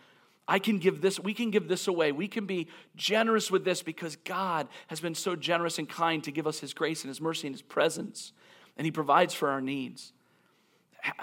I 0.47 0.59
can 0.59 0.79
give 0.79 1.01
this, 1.01 1.19
we 1.19 1.33
can 1.33 1.51
give 1.51 1.67
this 1.67 1.87
away. 1.87 2.11
We 2.11 2.27
can 2.27 2.45
be 2.45 2.67
generous 2.95 3.49
with 3.49 3.65
this 3.65 3.81
because 3.81 4.15
God 4.15 4.67
has 4.87 4.99
been 4.99 5.15
so 5.15 5.35
generous 5.35 5.79
and 5.79 5.89
kind 5.89 6.23
to 6.23 6.31
give 6.31 6.47
us 6.47 6.59
His 6.59 6.73
grace 6.73 7.03
and 7.03 7.09
His 7.09 7.21
mercy 7.21 7.47
and 7.47 7.53
His 7.53 7.61
presence 7.61 8.31
and 8.77 8.85
He 8.85 8.91
provides 8.91 9.33
for 9.33 9.49
our 9.49 9.61
needs. 9.61 10.13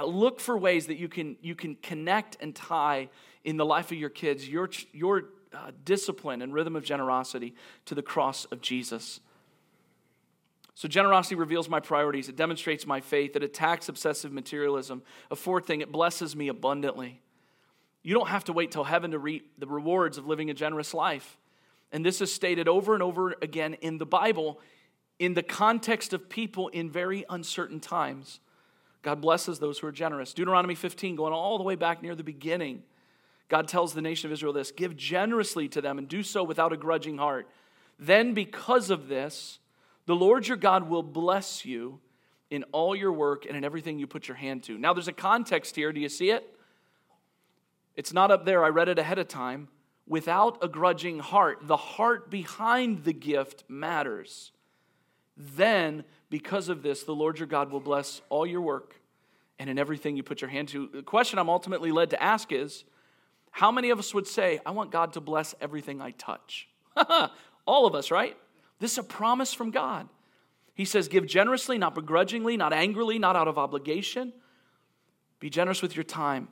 Look 0.04 0.40
for 0.40 0.56
ways 0.56 0.86
that 0.86 0.96
you 0.96 1.08
can, 1.08 1.36
you 1.42 1.54
can 1.54 1.74
connect 1.76 2.36
and 2.40 2.54
tie 2.54 3.08
in 3.44 3.56
the 3.56 3.66
life 3.66 3.90
of 3.90 3.98
your 3.98 4.10
kids 4.10 4.48
your, 4.48 4.70
your 4.92 5.24
uh, 5.52 5.72
discipline 5.84 6.42
and 6.42 6.54
rhythm 6.54 6.76
of 6.76 6.84
generosity 6.84 7.54
to 7.86 7.94
the 7.94 8.02
cross 8.02 8.44
of 8.46 8.60
Jesus. 8.60 9.20
So, 10.74 10.88
generosity 10.88 11.34
reveals 11.34 11.68
my 11.68 11.80
priorities. 11.80 12.28
It 12.28 12.36
demonstrates 12.36 12.86
my 12.86 13.00
faith. 13.00 13.36
It 13.36 13.42
attacks 13.42 13.88
obsessive 13.88 14.32
materialism. 14.32 15.02
A 15.30 15.36
fourth 15.36 15.66
thing, 15.66 15.82
it 15.82 15.92
blesses 15.92 16.34
me 16.34 16.48
abundantly. 16.48 17.20
You 18.02 18.14
don't 18.14 18.28
have 18.28 18.44
to 18.44 18.52
wait 18.52 18.70
till 18.70 18.84
heaven 18.84 19.10
to 19.10 19.18
reap 19.18 19.52
the 19.58 19.66
rewards 19.66 20.18
of 20.18 20.26
living 20.26 20.50
a 20.50 20.54
generous 20.54 20.94
life. 20.94 21.38
And 21.92 22.04
this 22.04 22.20
is 22.20 22.32
stated 22.32 22.68
over 22.68 22.94
and 22.94 23.02
over 23.02 23.34
again 23.42 23.74
in 23.74 23.98
the 23.98 24.06
Bible 24.06 24.60
in 25.22 25.35
the 25.35 25.42
context 25.42 26.12
of 26.12 26.28
people 26.28 26.66
in 26.66 26.90
very 26.90 27.24
uncertain 27.30 27.78
times. 27.78 28.40
God 29.02 29.20
blesses 29.20 29.61
those 29.61 29.78
who 29.78 29.87
are 29.87 29.92
generous. 29.92 30.35
Deuteronomy 30.35 30.74
15, 30.74 31.14
going 31.14 31.32
all 31.32 31.58
the 31.58 31.62
way 31.62 31.76
back 31.76 32.02
near 32.02 32.16
the 32.16 32.24
beginning, 32.24 32.82
God 33.48 33.68
tells 33.68 33.94
the 33.94 34.02
nation 34.02 34.28
of 34.28 34.32
Israel 34.32 34.52
this 34.52 34.72
Give 34.72 34.96
generously 34.96 35.68
to 35.68 35.80
them 35.80 35.98
and 35.98 36.08
do 36.08 36.24
so 36.24 36.42
without 36.42 36.72
a 36.72 36.76
grudging 36.76 37.18
heart. 37.18 37.48
Then, 38.00 38.35
because 38.35 38.90
of 38.90 39.06
this, 39.06 39.61
the 40.06 40.16
Lord 40.16 40.48
your 40.48 40.56
God 40.56 40.88
will 40.88 41.04
bless 41.04 41.64
you 41.64 42.00
in 42.50 42.64
all 42.72 42.96
your 42.96 43.12
work 43.12 43.46
and 43.46 43.56
in 43.56 43.62
everything 43.62 44.00
you 44.00 44.08
put 44.08 44.26
your 44.26 44.37
hand 44.37 44.64
to. 44.64 44.76
Now, 44.76 44.92
there's 44.92 45.06
a 45.06 45.12
context 45.12 45.76
here. 45.76 45.92
Do 45.92 46.00
you 46.00 46.08
see 46.08 46.30
it? 46.30 46.52
It's 47.94 48.12
not 48.12 48.32
up 48.32 48.44
there. 48.44 48.64
I 48.64 48.70
read 48.70 48.88
it 48.88 48.98
ahead 48.98 49.20
of 49.20 49.28
time. 49.28 49.68
without 50.04 50.58
a 50.64 50.66
grudging 50.66 51.20
heart, 51.20 51.61
the 51.62 51.76
heart 51.76 52.28
behind 52.28 53.04
the 53.04 53.12
gift 53.12 53.62
matters. 53.68 54.50
Then, 55.37 56.05
because 56.31 56.68
of 56.68 56.83
this, 56.83 57.03
the 57.03 57.14
Lord 57.14 57.38
your 57.38 57.49
God 57.49 57.71
will 57.71 57.81
bless 57.81 58.21
all 58.29 58.47
your 58.47 58.61
work 58.61 58.95
and 59.59 59.71
in 59.71 59.79
everything 59.79 60.16
you 60.16 60.23
put 60.23 60.40
your 60.40 60.51
hand 60.51 60.68
to. 60.68 60.88
The 60.92 61.03
question 61.03 61.38
I'm 61.38 61.49
ultimately 61.49 61.92
led 61.92 62.11
to 62.11 62.23
ask 62.23 62.53
is 62.53 62.85
how 63.51 63.71
many 63.71 63.90
of 63.90 63.99
us 63.99 64.14
would 64.14 64.27
say, 64.27 64.61
I 64.64 64.71
want 64.71 64.90
God 64.90 65.12
to 65.14 65.21
bless 65.21 65.55
everything 65.61 66.01
I 66.01 66.12
touch? 66.12 66.68
all 67.66 67.87
of 67.87 67.95
us, 67.95 68.11
right? 68.11 68.37
This 68.79 68.92
is 68.92 68.99
a 68.99 69.05
promise 69.05 69.53
from 69.53 69.71
God. 69.71 70.09
He 70.75 70.85
says, 70.85 71.09
Give 71.09 71.27
generously, 71.27 71.79
not 71.79 71.95
begrudgingly, 71.95 72.57
not 72.57 72.73
angrily, 72.73 73.18
not 73.18 73.37
out 73.37 73.49
of 73.49 73.59
obligation. 73.59 74.33
Be 75.38 75.51
generous 75.51 75.83
with 75.83 75.97
your 75.97 76.05
time 76.05 76.49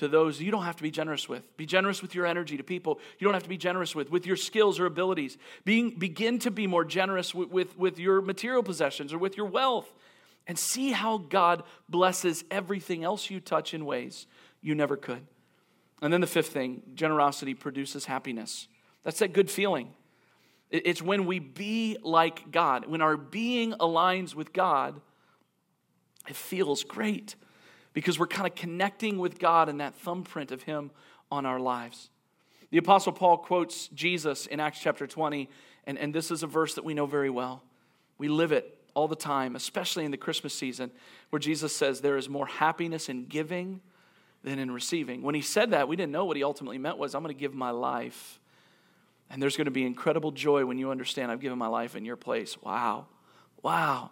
to 0.00 0.08
those 0.08 0.40
you 0.40 0.50
don't 0.50 0.64
have 0.64 0.76
to 0.76 0.82
be 0.82 0.90
generous 0.90 1.28
with. 1.28 1.56
Be 1.56 1.66
generous 1.66 2.02
with 2.02 2.14
your 2.14 2.26
energy 2.26 2.56
to 2.56 2.62
people 2.62 2.98
you 3.18 3.24
don't 3.26 3.34
have 3.34 3.42
to 3.44 3.48
be 3.48 3.56
generous 3.56 3.94
with, 3.94 4.10
with 4.10 4.26
your 4.26 4.36
skills 4.36 4.80
or 4.80 4.86
abilities. 4.86 5.38
Being, 5.64 5.90
begin 5.90 6.38
to 6.40 6.50
be 6.50 6.66
more 6.66 6.84
generous 6.84 7.34
with, 7.34 7.50
with, 7.50 7.78
with 7.78 7.98
your 7.98 8.20
material 8.20 8.62
possessions 8.62 9.12
or 9.12 9.18
with 9.18 9.36
your 9.36 9.46
wealth. 9.46 9.90
And 10.46 10.58
see 10.58 10.90
how 10.90 11.18
God 11.18 11.62
blesses 11.88 12.44
everything 12.50 13.04
else 13.04 13.30
you 13.30 13.40
touch 13.40 13.72
in 13.72 13.84
ways 13.84 14.26
you 14.60 14.74
never 14.74 14.96
could. 14.96 15.24
And 16.02 16.12
then 16.12 16.20
the 16.20 16.26
fifth 16.26 16.48
thing 16.48 16.82
generosity 16.94 17.54
produces 17.54 18.06
happiness. 18.06 18.66
That's 19.04 19.20
that 19.20 19.32
good 19.32 19.50
feeling. 19.50 19.94
It's 20.70 21.02
when 21.02 21.26
we 21.26 21.38
be 21.38 21.98
like 22.02 22.50
God, 22.50 22.86
when 22.86 23.02
our 23.02 23.16
being 23.16 23.72
aligns 23.74 24.34
with 24.34 24.52
God, 24.52 25.00
it 26.28 26.36
feels 26.36 26.84
great 26.84 27.34
because 27.92 28.18
we're 28.18 28.26
kind 28.26 28.46
of 28.46 28.54
connecting 28.54 29.18
with 29.18 29.38
God 29.38 29.68
and 29.68 29.80
that 29.80 29.94
thumbprint 29.94 30.52
of 30.52 30.62
Him 30.62 30.90
on 31.30 31.46
our 31.46 31.60
lives. 31.60 32.10
The 32.70 32.78
Apostle 32.78 33.12
Paul 33.12 33.38
quotes 33.38 33.88
Jesus 33.88 34.46
in 34.46 34.60
Acts 34.60 34.80
chapter 34.80 35.06
20, 35.06 35.48
and, 35.86 35.98
and 35.98 36.14
this 36.14 36.30
is 36.30 36.42
a 36.42 36.46
verse 36.46 36.74
that 36.74 36.84
we 36.84 36.94
know 36.94 37.06
very 37.06 37.30
well. 37.30 37.62
We 38.18 38.28
live 38.28 38.52
it 38.52 38.78
all 38.94 39.08
the 39.08 39.16
time, 39.16 39.56
especially 39.56 40.04
in 40.04 40.10
the 40.10 40.16
Christmas 40.16 40.54
season, 40.54 40.90
where 41.30 41.40
Jesus 41.40 41.74
says 41.74 42.00
there 42.00 42.16
is 42.16 42.28
more 42.28 42.46
happiness 42.46 43.08
in 43.08 43.26
giving 43.26 43.80
than 44.42 44.58
in 44.58 44.70
receiving. 44.70 45.22
When 45.22 45.34
he 45.34 45.42
said 45.42 45.70
that, 45.72 45.88
we 45.88 45.96
didn't 45.96 46.12
know 46.12 46.24
what 46.24 46.36
he 46.36 46.44
ultimately 46.44 46.78
meant 46.78 46.98
was, 46.98 47.14
I'm 47.14 47.22
going 47.22 47.34
to 47.34 47.38
give 47.38 47.54
my 47.54 47.70
life. 47.70 48.40
And 49.28 49.42
there's 49.42 49.56
going 49.56 49.66
to 49.66 49.70
be 49.70 49.84
incredible 49.84 50.32
joy 50.32 50.64
when 50.64 50.78
you 50.78 50.90
understand 50.90 51.30
I've 51.30 51.40
given 51.40 51.58
my 51.58 51.68
life 51.68 51.94
in 51.94 52.04
your 52.04 52.16
place. 52.16 52.60
Wow. 52.62 53.06
Wow. 53.62 54.10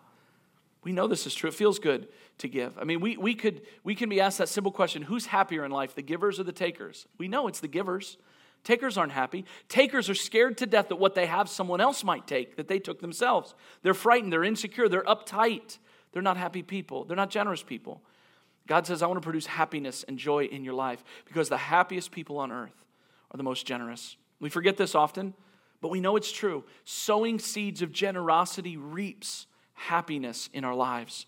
We 0.84 0.92
know 0.92 1.06
this 1.06 1.26
is 1.26 1.34
true. 1.34 1.48
It 1.48 1.54
feels 1.54 1.78
good 1.78 2.08
to 2.38 2.48
give. 2.48 2.76
I 2.78 2.84
mean, 2.84 3.00
we, 3.00 3.16
we, 3.16 3.34
could, 3.34 3.62
we 3.84 3.94
can 3.94 4.08
be 4.08 4.20
asked 4.20 4.38
that 4.38 4.48
simple 4.48 4.72
question 4.72 5.02
who's 5.02 5.26
happier 5.26 5.64
in 5.64 5.70
life, 5.70 5.94
the 5.94 6.02
givers 6.02 6.38
or 6.38 6.44
the 6.44 6.52
takers? 6.52 7.06
We 7.18 7.28
know 7.28 7.48
it's 7.48 7.60
the 7.60 7.68
givers. 7.68 8.16
Takers 8.64 8.96
aren't 8.96 9.12
happy. 9.12 9.44
Takers 9.68 10.10
are 10.10 10.14
scared 10.14 10.58
to 10.58 10.66
death 10.66 10.88
that 10.88 10.96
what 10.96 11.14
they 11.14 11.26
have 11.26 11.48
someone 11.48 11.80
else 11.80 12.02
might 12.02 12.26
take, 12.26 12.56
that 12.56 12.68
they 12.68 12.78
took 12.78 13.00
themselves. 13.00 13.54
They're 13.82 13.94
frightened, 13.94 14.32
they're 14.32 14.44
insecure, 14.44 14.88
they're 14.88 15.04
uptight. 15.04 15.78
They're 16.12 16.22
not 16.22 16.36
happy 16.36 16.62
people, 16.62 17.04
they're 17.04 17.16
not 17.16 17.30
generous 17.30 17.62
people. 17.62 18.02
God 18.66 18.86
says, 18.86 19.02
I 19.02 19.06
want 19.06 19.16
to 19.16 19.24
produce 19.24 19.46
happiness 19.46 20.04
and 20.06 20.18
joy 20.18 20.44
in 20.44 20.62
your 20.62 20.74
life 20.74 21.02
because 21.24 21.48
the 21.48 21.56
happiest 21.56 22.10
people 22.10 22.38
on 22.38 22.52
earth 22.52 22.84
are 23.30 23.36
the 23.36 23.42
most 23.42 23.66
generous. 23.66 24.16
We 24.40 24.50
forget 24.50 24.76
this 24.76 24.94
often, 24.94 25.34
but 25.80 25.88
we 25.88 26.00
know 26.00 26.16
it's 26.16 26.30
true. 26.30 26.64
Sowing 26.84 27.38
seeds 27.38 27.82
of 27.82 27.92
generosity 27.92 28.76
reaps 28.76 29.46
happiness 29.72 30.50
in 30.52 30.64
our 30.64 30.74
lives, 30.74 31.26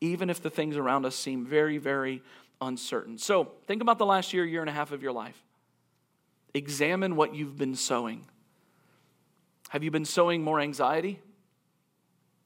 even 0.00 0.30
if 0.30 0.42
the 0.42 0.50
things 0.50 0.76
around 0.76 1.04
us 1.04 1.16
seem 1.16 1.44
very, 1.44 1.78
very 1.78 2.22
uncertain. 2.60 3.18
So 3.18 3.52
think 3.66 3.82
about 3.82 3.98
the 3.98 4.06
last 4.06 4.32
year, 4.32 4.44
year 4.44 4.60
and 4.60 4.70
a 4.70 4.72
half 4.72 4.92
of 4.92 5.02
your 5.02 5.12
life. 5.12 5.42
Examine 6.54 7.16
what 7.16 7.34
you've 7.34 7.58
been 7.58 7.74
sowing. 7.74 8.26
Have 9.70 9.82
you 9.82 9.90
been 9.90 10.04
sowing 10.04 10.42
more 10.42 10.60
anxiety? 10.60 11.20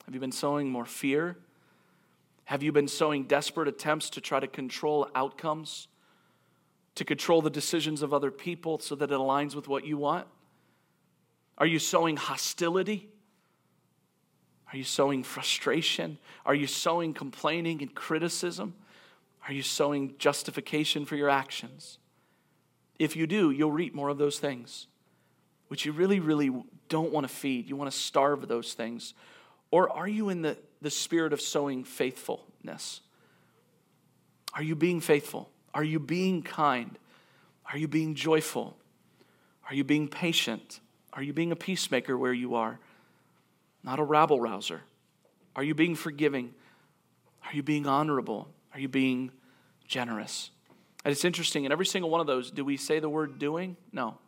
Have 0.06 0.14
you 0.14 0.20
been 0.20 0.32
sowing 0.32 0.68
more 0.68 0.86
fear? 0.86 1.36
Have 2.44 2.62
you 2.62 2.72
been 2.72 2.88
sowing 2.88 3.24
desperate 3.24 3.68
attempts 3.68 4.10
to 4.10 4.20
try 4.20 4.40
to 4.40 4.48
control 4.48 5.08
outcomes, 5.14 5.86
to 6.96 7.04
control 7.04 7.42
the 7.42 7.50
decisions 7.50 8.02
of 8.02 8.12
other 8.12 8.32
people 8.32 8.80
so 8.80 8.96
that 8.96 9.12
it 9.12 9.14
aligns 9.14 9.54
with 9.54 9.68
what 9.68 9.86
you 9.86 9.96
want? 9.96 10.26
Are 11.58 11.66
you 11.66 11.78
sowing 11.78 12.16
hostility? 12.16 13.08
Are 14.72 14.76
you 14.76 14.84
sowing 14.84 15.22
frustration? 15.22 16.18
Are 16.46 16.54
you 16.54 16.66
sowing 16.66 17.12
complaining 17.12 17.82
and 17.82 17.94
criticism? 17.94 18.74
Are 19.46 19.52
you 19.52 19.62
sowing 19.62 20.14
justification 20.18 21.04
for 21.04 21.16
your 21.16 21.28
actions? 21.28 21.98
If 22.98 23.16
you 23.16 23.26
do, 23.26 23.50
you'll 23.50 23.72
reap 23.72 23.94
more 23.94 24.10
of 24.10 24.18
those 24.18 24.38
things, 24.38 24.86
which 25.68 25.84
you 25.84 25.92
really, 25.92 26.20
really 26.20 26.52
don't 26.88 27.10
want 27.12 27.26
to 27.26 27.32
feed. 27.32 27.68
You 27.68 27.76
want 27.76 27.90
to 27.90 27.96
starve 27.96 28.46
those 28.46 28.74
things. 28.74 29.14
Or 29.70 29.90
are 29.90 30.08
you 30.08 30.28
in 30.28 30.42
the, 30.42 30.56
the 30.82 30.90
spirit 30.90 31.32
of 31.32 31.40
sowing 31.40 31.82
faithfulness? 31.82 33.00
Are 34.54 34.62
you 34.62 34.76
being 34.76 35.00
faithful? 35.00 35.50
Are 35.74 35.84
you 35.84 35.98
being 35.98 36.42
kind? 36.42 36.98
Are 37.72 37.78
you 37.78 37.88
being 37.88 38.14
joyful? 38.14 38.76
Are 39.68 39.74
you 39.74 39.84
being 39.84 40.08
patient? 40.08 40.80
Are 41.12 41.22
you 41.22 41.32
being 41.32 41.52
a 41.52 41.56
peacemaker 41.56 42.18
where 42.18 42.32
you 42.32 42.54
are? 42.54 42.78
Not 43.82 43.98
a 43.98 44.04
rabble 44.04 44.40
rouser? 44.40 44.82
Are 45.56 45.62
you 45.62 45.74
being 45.74 45.94
forgiving? 45.94 46.54
Are 47.44 47.54
you 47.54 47.62
being 47.62 47.86
honorable? 47.86 48.48
Are 48.74 48.80
you 48.80 48.88
being 48.88 49.32
generous? 49.86 50.50
And 51.04 51.12
it's 51.12 51.24
interesting, 51.24 51.64
in 51.64 51.72
every 51.72 51.86
single 51.86 52.10
one 52.10 52.20
of 52.20 52.26
those, 52.26 52.50
do 52.50 52.64
we 52.64 52.76
say 52.76 53.00
the 53.00 53.08
word 53.08 53.38
doing? 53.38 53.76
No. 53.92 54.18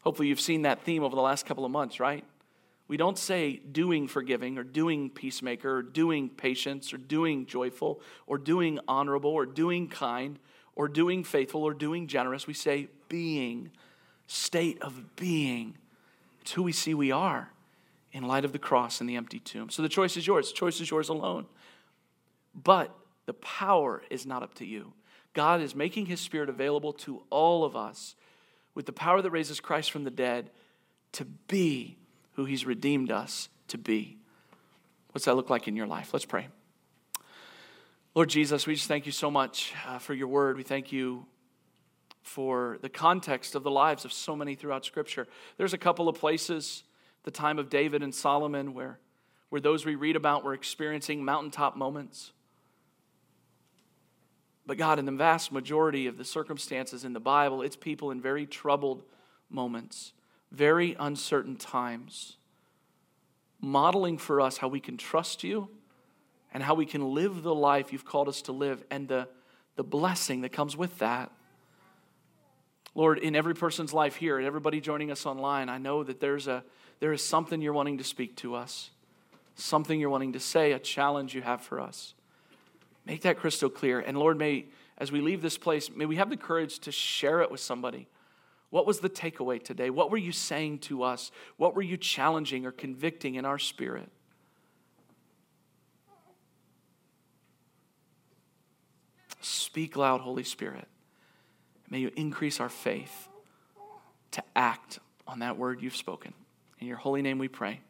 Hopefully, 0.00 0.28
you've 0.28 0.40
seen 0.40 0.62
that 0.62 0.82
theme 0.82 1.02
over 1.02 1.14
the 1.14 1.22
last 1.22 1.44
couple 1.44 1.64
of 1.64 1.70
months, 1.70 2.00
right? 2.00 2.24
We 2.88 2.96
don't 2.96 3.18
say 3.18 3.56
doing 3.56 4.08
forgiving 4.08 4.56
or 4.56 4.64
doing 4.64 5.10
peacemaker 5.10 5.76
or 5.76 5.82
doing 5.82 6.30
patience 6.30 6.94
or 6.94 6.96
doing 6.96 7.44
joyful 7.44 8.00
or 8.26 8.38
doing 8.38 8.78
honorable 8.88 9.30
or 9.30 9.44
doing 9.44 9.88
kind 9.88 10.38
or 10.74 10.88
doing 10.88 11.22
faithful 11.22 11.64
or 11.64 11.74
doing 11.74 12.06
generous. 12.06 12.46
We 12.46 12.54
say 12.54 12.88
being, 13.10 13.70
state 14.26 14.80
of 14.80 15.16
being. 15.16 15.76
It's 16.40 16.52
who 16.52 16.62
we 16.62 16.72
see 16.72 16.94
we 16.94 17.12
are 17.12 17.50
in 18.12 18.24
light 18.24 18.44
of 18.44 18.52
the 18.52 18.58
cross 18.58 19.00
and 19.00 19.08
the 19.08 19.16
empty 19.16 19.38
tomb. 19.38 19.70
So 19.70 19.82
the 19.82 19.88
choice 19.88 20.16
is 20.16 20.26
yours. 20.26 20.50
The 20.50 20.56
choice 20.56 20.80
is 20.80 20.90
yours 20.90 21.08
alone. 21.08 21.46
But 22.54 22.94
the 23.26 23.34
power 23.34 24.02
is 24.10 24.26
not 24.26 24.42
up 24.42 24.54
to 24.54 24.64
you. 24.64 24.92
God 25.34 25.60
is 25.60 25.74
making 25.74 26.06
his 26.06 26.20
spirit 26.20 26.48
available 26.48 26.92
to 26.94 27.22
all 27.30 27.64
of 27.64 27.76
us 27.76 28.14
with 28.74 28.86
the 28.86 28.92
power 28.92 29.20
that 29.20 29.30
raises 29.30 29.60
Christ 29.60 29.90
from 29.90 30.04
the 30.04 30.10
dead 30.10 30.50
to 31.12 31.24
be 31.24 31.98
who 32.32 32.44
he's 32.44 32.64
redeemed 32.64 33.10
us 33.10 33.48
to 33.68 33.78
be. 33.78 34.18
What's 35.12 35.26
that 35.26 35.34
look 35.34 35.50
like 35.50 35.68
in 35.68 35.76
your 35.76 35.86
life? 35.86 36.12
Let's 36.12 36.24
pray. 36.24 36.48
Lord 38.14 38.30
Jesus, 38.30 38.66
we 38.66 38.74
just 38.74 38.88
thank 38.88 39.06
you 39.06 39.12
so 39.12 39.30
much 39.30 39.74
uh, 39.86 39.98
for 39.98 40.14
your 40.14 40.28
word. 40.28 40.56
We 40.56 40.62
thank 40.62 40.92
you 40.92 41.26
for 42.22 42.78
the 42.82 42.88
context 42.88 43.54
of 43.54 43.62
the 43.62 43.70
lives 43.70 44.04
of 44.04 44.12
so 44.12 44.36
many 44.36 44.54
throughout 44.54 44.84
Scripture. 44.84 45.26
There's 45.56 45.72
a 45.72 45.78
couple 45.78 46.08
of 46.08 46.18
places 46.18 46.82
the 47.28 47.32
time 47.32 47.58
of 47.58 47.68
David 47.68 48.02
and 48.02 48.14
Solomon, 48.14 48.72
where, 48.72 48.98
where 49.50 49.60
those 49.60 49.84
we 49.84 49.96
read 49.96 50.16
about 50.16 50.44
were 50.44 50.54
experiencing 50.54 51.22
mountaintop 51.22 51.76
moments. 51.76 52.32
But 54.64 54.78
God, 54.78 54.98
in 54.98 55.04
the 55.04 55.12
vast 55.12 55.52
majority 55.52 56.06
of 56.06 56.16
the 56.16 56.24
circumstances 56.24 57.04
in 57.04 57.12
the 57.12 57.20
Bible, 57.20 57.60
it's 57.60 57.76
people 57.76 58.10
in 58.12 58.18
very 58.18 58.46
troubled 58.46 59.02
moments, 59.50 60.14
very 60.50 60.96
uncertain 60.98 61.56
times, 61.56 62.38
modeling 63.60 64.16
for 64.16 64.40
us 64.40 64.56
how 64.56 64.68
we 64.68 64.80
can 64.80 64.96
trust 64.96 65.44
you 65.44 65.68
and 66.54 66.62
how 66.62 66.72
we 66.72 66.86
can 66.86 67.12
live 67.12 67.42
the 67.42 67.54
life 67.54 67.92
you've 67.92 68.06
called 68.06 68.30
us 68.30 68.40
to 68.40 68.52
live 68.52 68.82
and 68.90 69.06
the, 69.06 69.28
the 69.76 69.84
blessing 69.84 70.40
that 70.40 70.52
comes 70.52 70.78
with 70.78 70.96
that. 71.00 71.30
Lord, 72.94 73.18
in 73.18 73.36
every 73.36 73.54
person's 73.54 73.92
life 73.92 74.16
here, 74.16 74.38
and 74.38 74.46
everybody 74.46 74.80
joining 74.80 75.10
us 75.10 75.26
online, 75.26 75.68
I 75.68 75.76
know 75.76 76.02
that 76.02 76.20
there's 76.20 76.48
a, 76.48 76.64
there 77.00 77.12
is 77.12 77.24
something 77.24 77.60
you're 77.60 77.72
wanting 77.72 77.98
to 77.98 78.04
speak 78.04 78.36
to 78.36 78.54
us, 78.54 78.90
something 79.54 79.98
you're 79.98 80.10
wanting 80.10 80.32
to 80.32 80.40
say, 80.40 80.72
a 80.72 80.78
challenge 80.78 81.34
you 81.34 81.42
have 81.42 81.60
for 81.60 81.80
us. 81.80 82.14
Make 83.06 83.22
that 83.22 83.38
crystal 83.38 83.70
clear. 83.70 84.00
And 84.00 84.18
Lord, 84.18 84.38
may, 84.38 84.66
as 84.98 85.10
we 85.10 85.20
leave 85.20 85.40
this 85.42 85.56
place, 85.56 85.90
may 85.90 86.06
we 86.06 86.16
have 86.16 86.30
the 86.30 86.36
courage 86.36 86.78
to 86.80 86.92
share 86.92 87.40
it 87.40 87.50
with 87.50 87.60
somebody. 87.60 88.08
What 88.70 88.86
was 88.86 89.00
the 89.00 89.08
takeaway 89.08 89.62
today? 89.62 89.88
What 89.88 90.10
were 90.10 90.18
you 90.18 90.32
saying 90.32 90.80
to 90.80 91.02
us? 91.02 91.30
What 91.56 91.74
were 91.74 91.82
you 91.82 91.96
challenging 91.96 92.66
or 92.66 92.72
convicting 92.72 93.36
in 93.36 93.44
our 93.44 93.58
spirit? 93.58 94.10
Speak 99.40 99.96
loud, 99.96 100.20
Holy 100.20 100.44
Spirit. 100.44 100.86
May 101.88 102.00
you 102.00 102.10
increase 102.16 102.60
our 102.60 102.68
faith 102.68 103.28
to 104.32 104.42
act 104.54 104.98
on 105.26 105.38
that 105.38 105.56
word 105.56 105.80
you've 105.80 105.96
spoken. 105.96 106.34
In 106.80 106.86
your 106.86 106.96
holy 106.96 107.22
name 107.22 107.38
we 107.38 107.48
pray. 107.48 107.80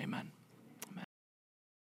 Amen. 0.00 0.30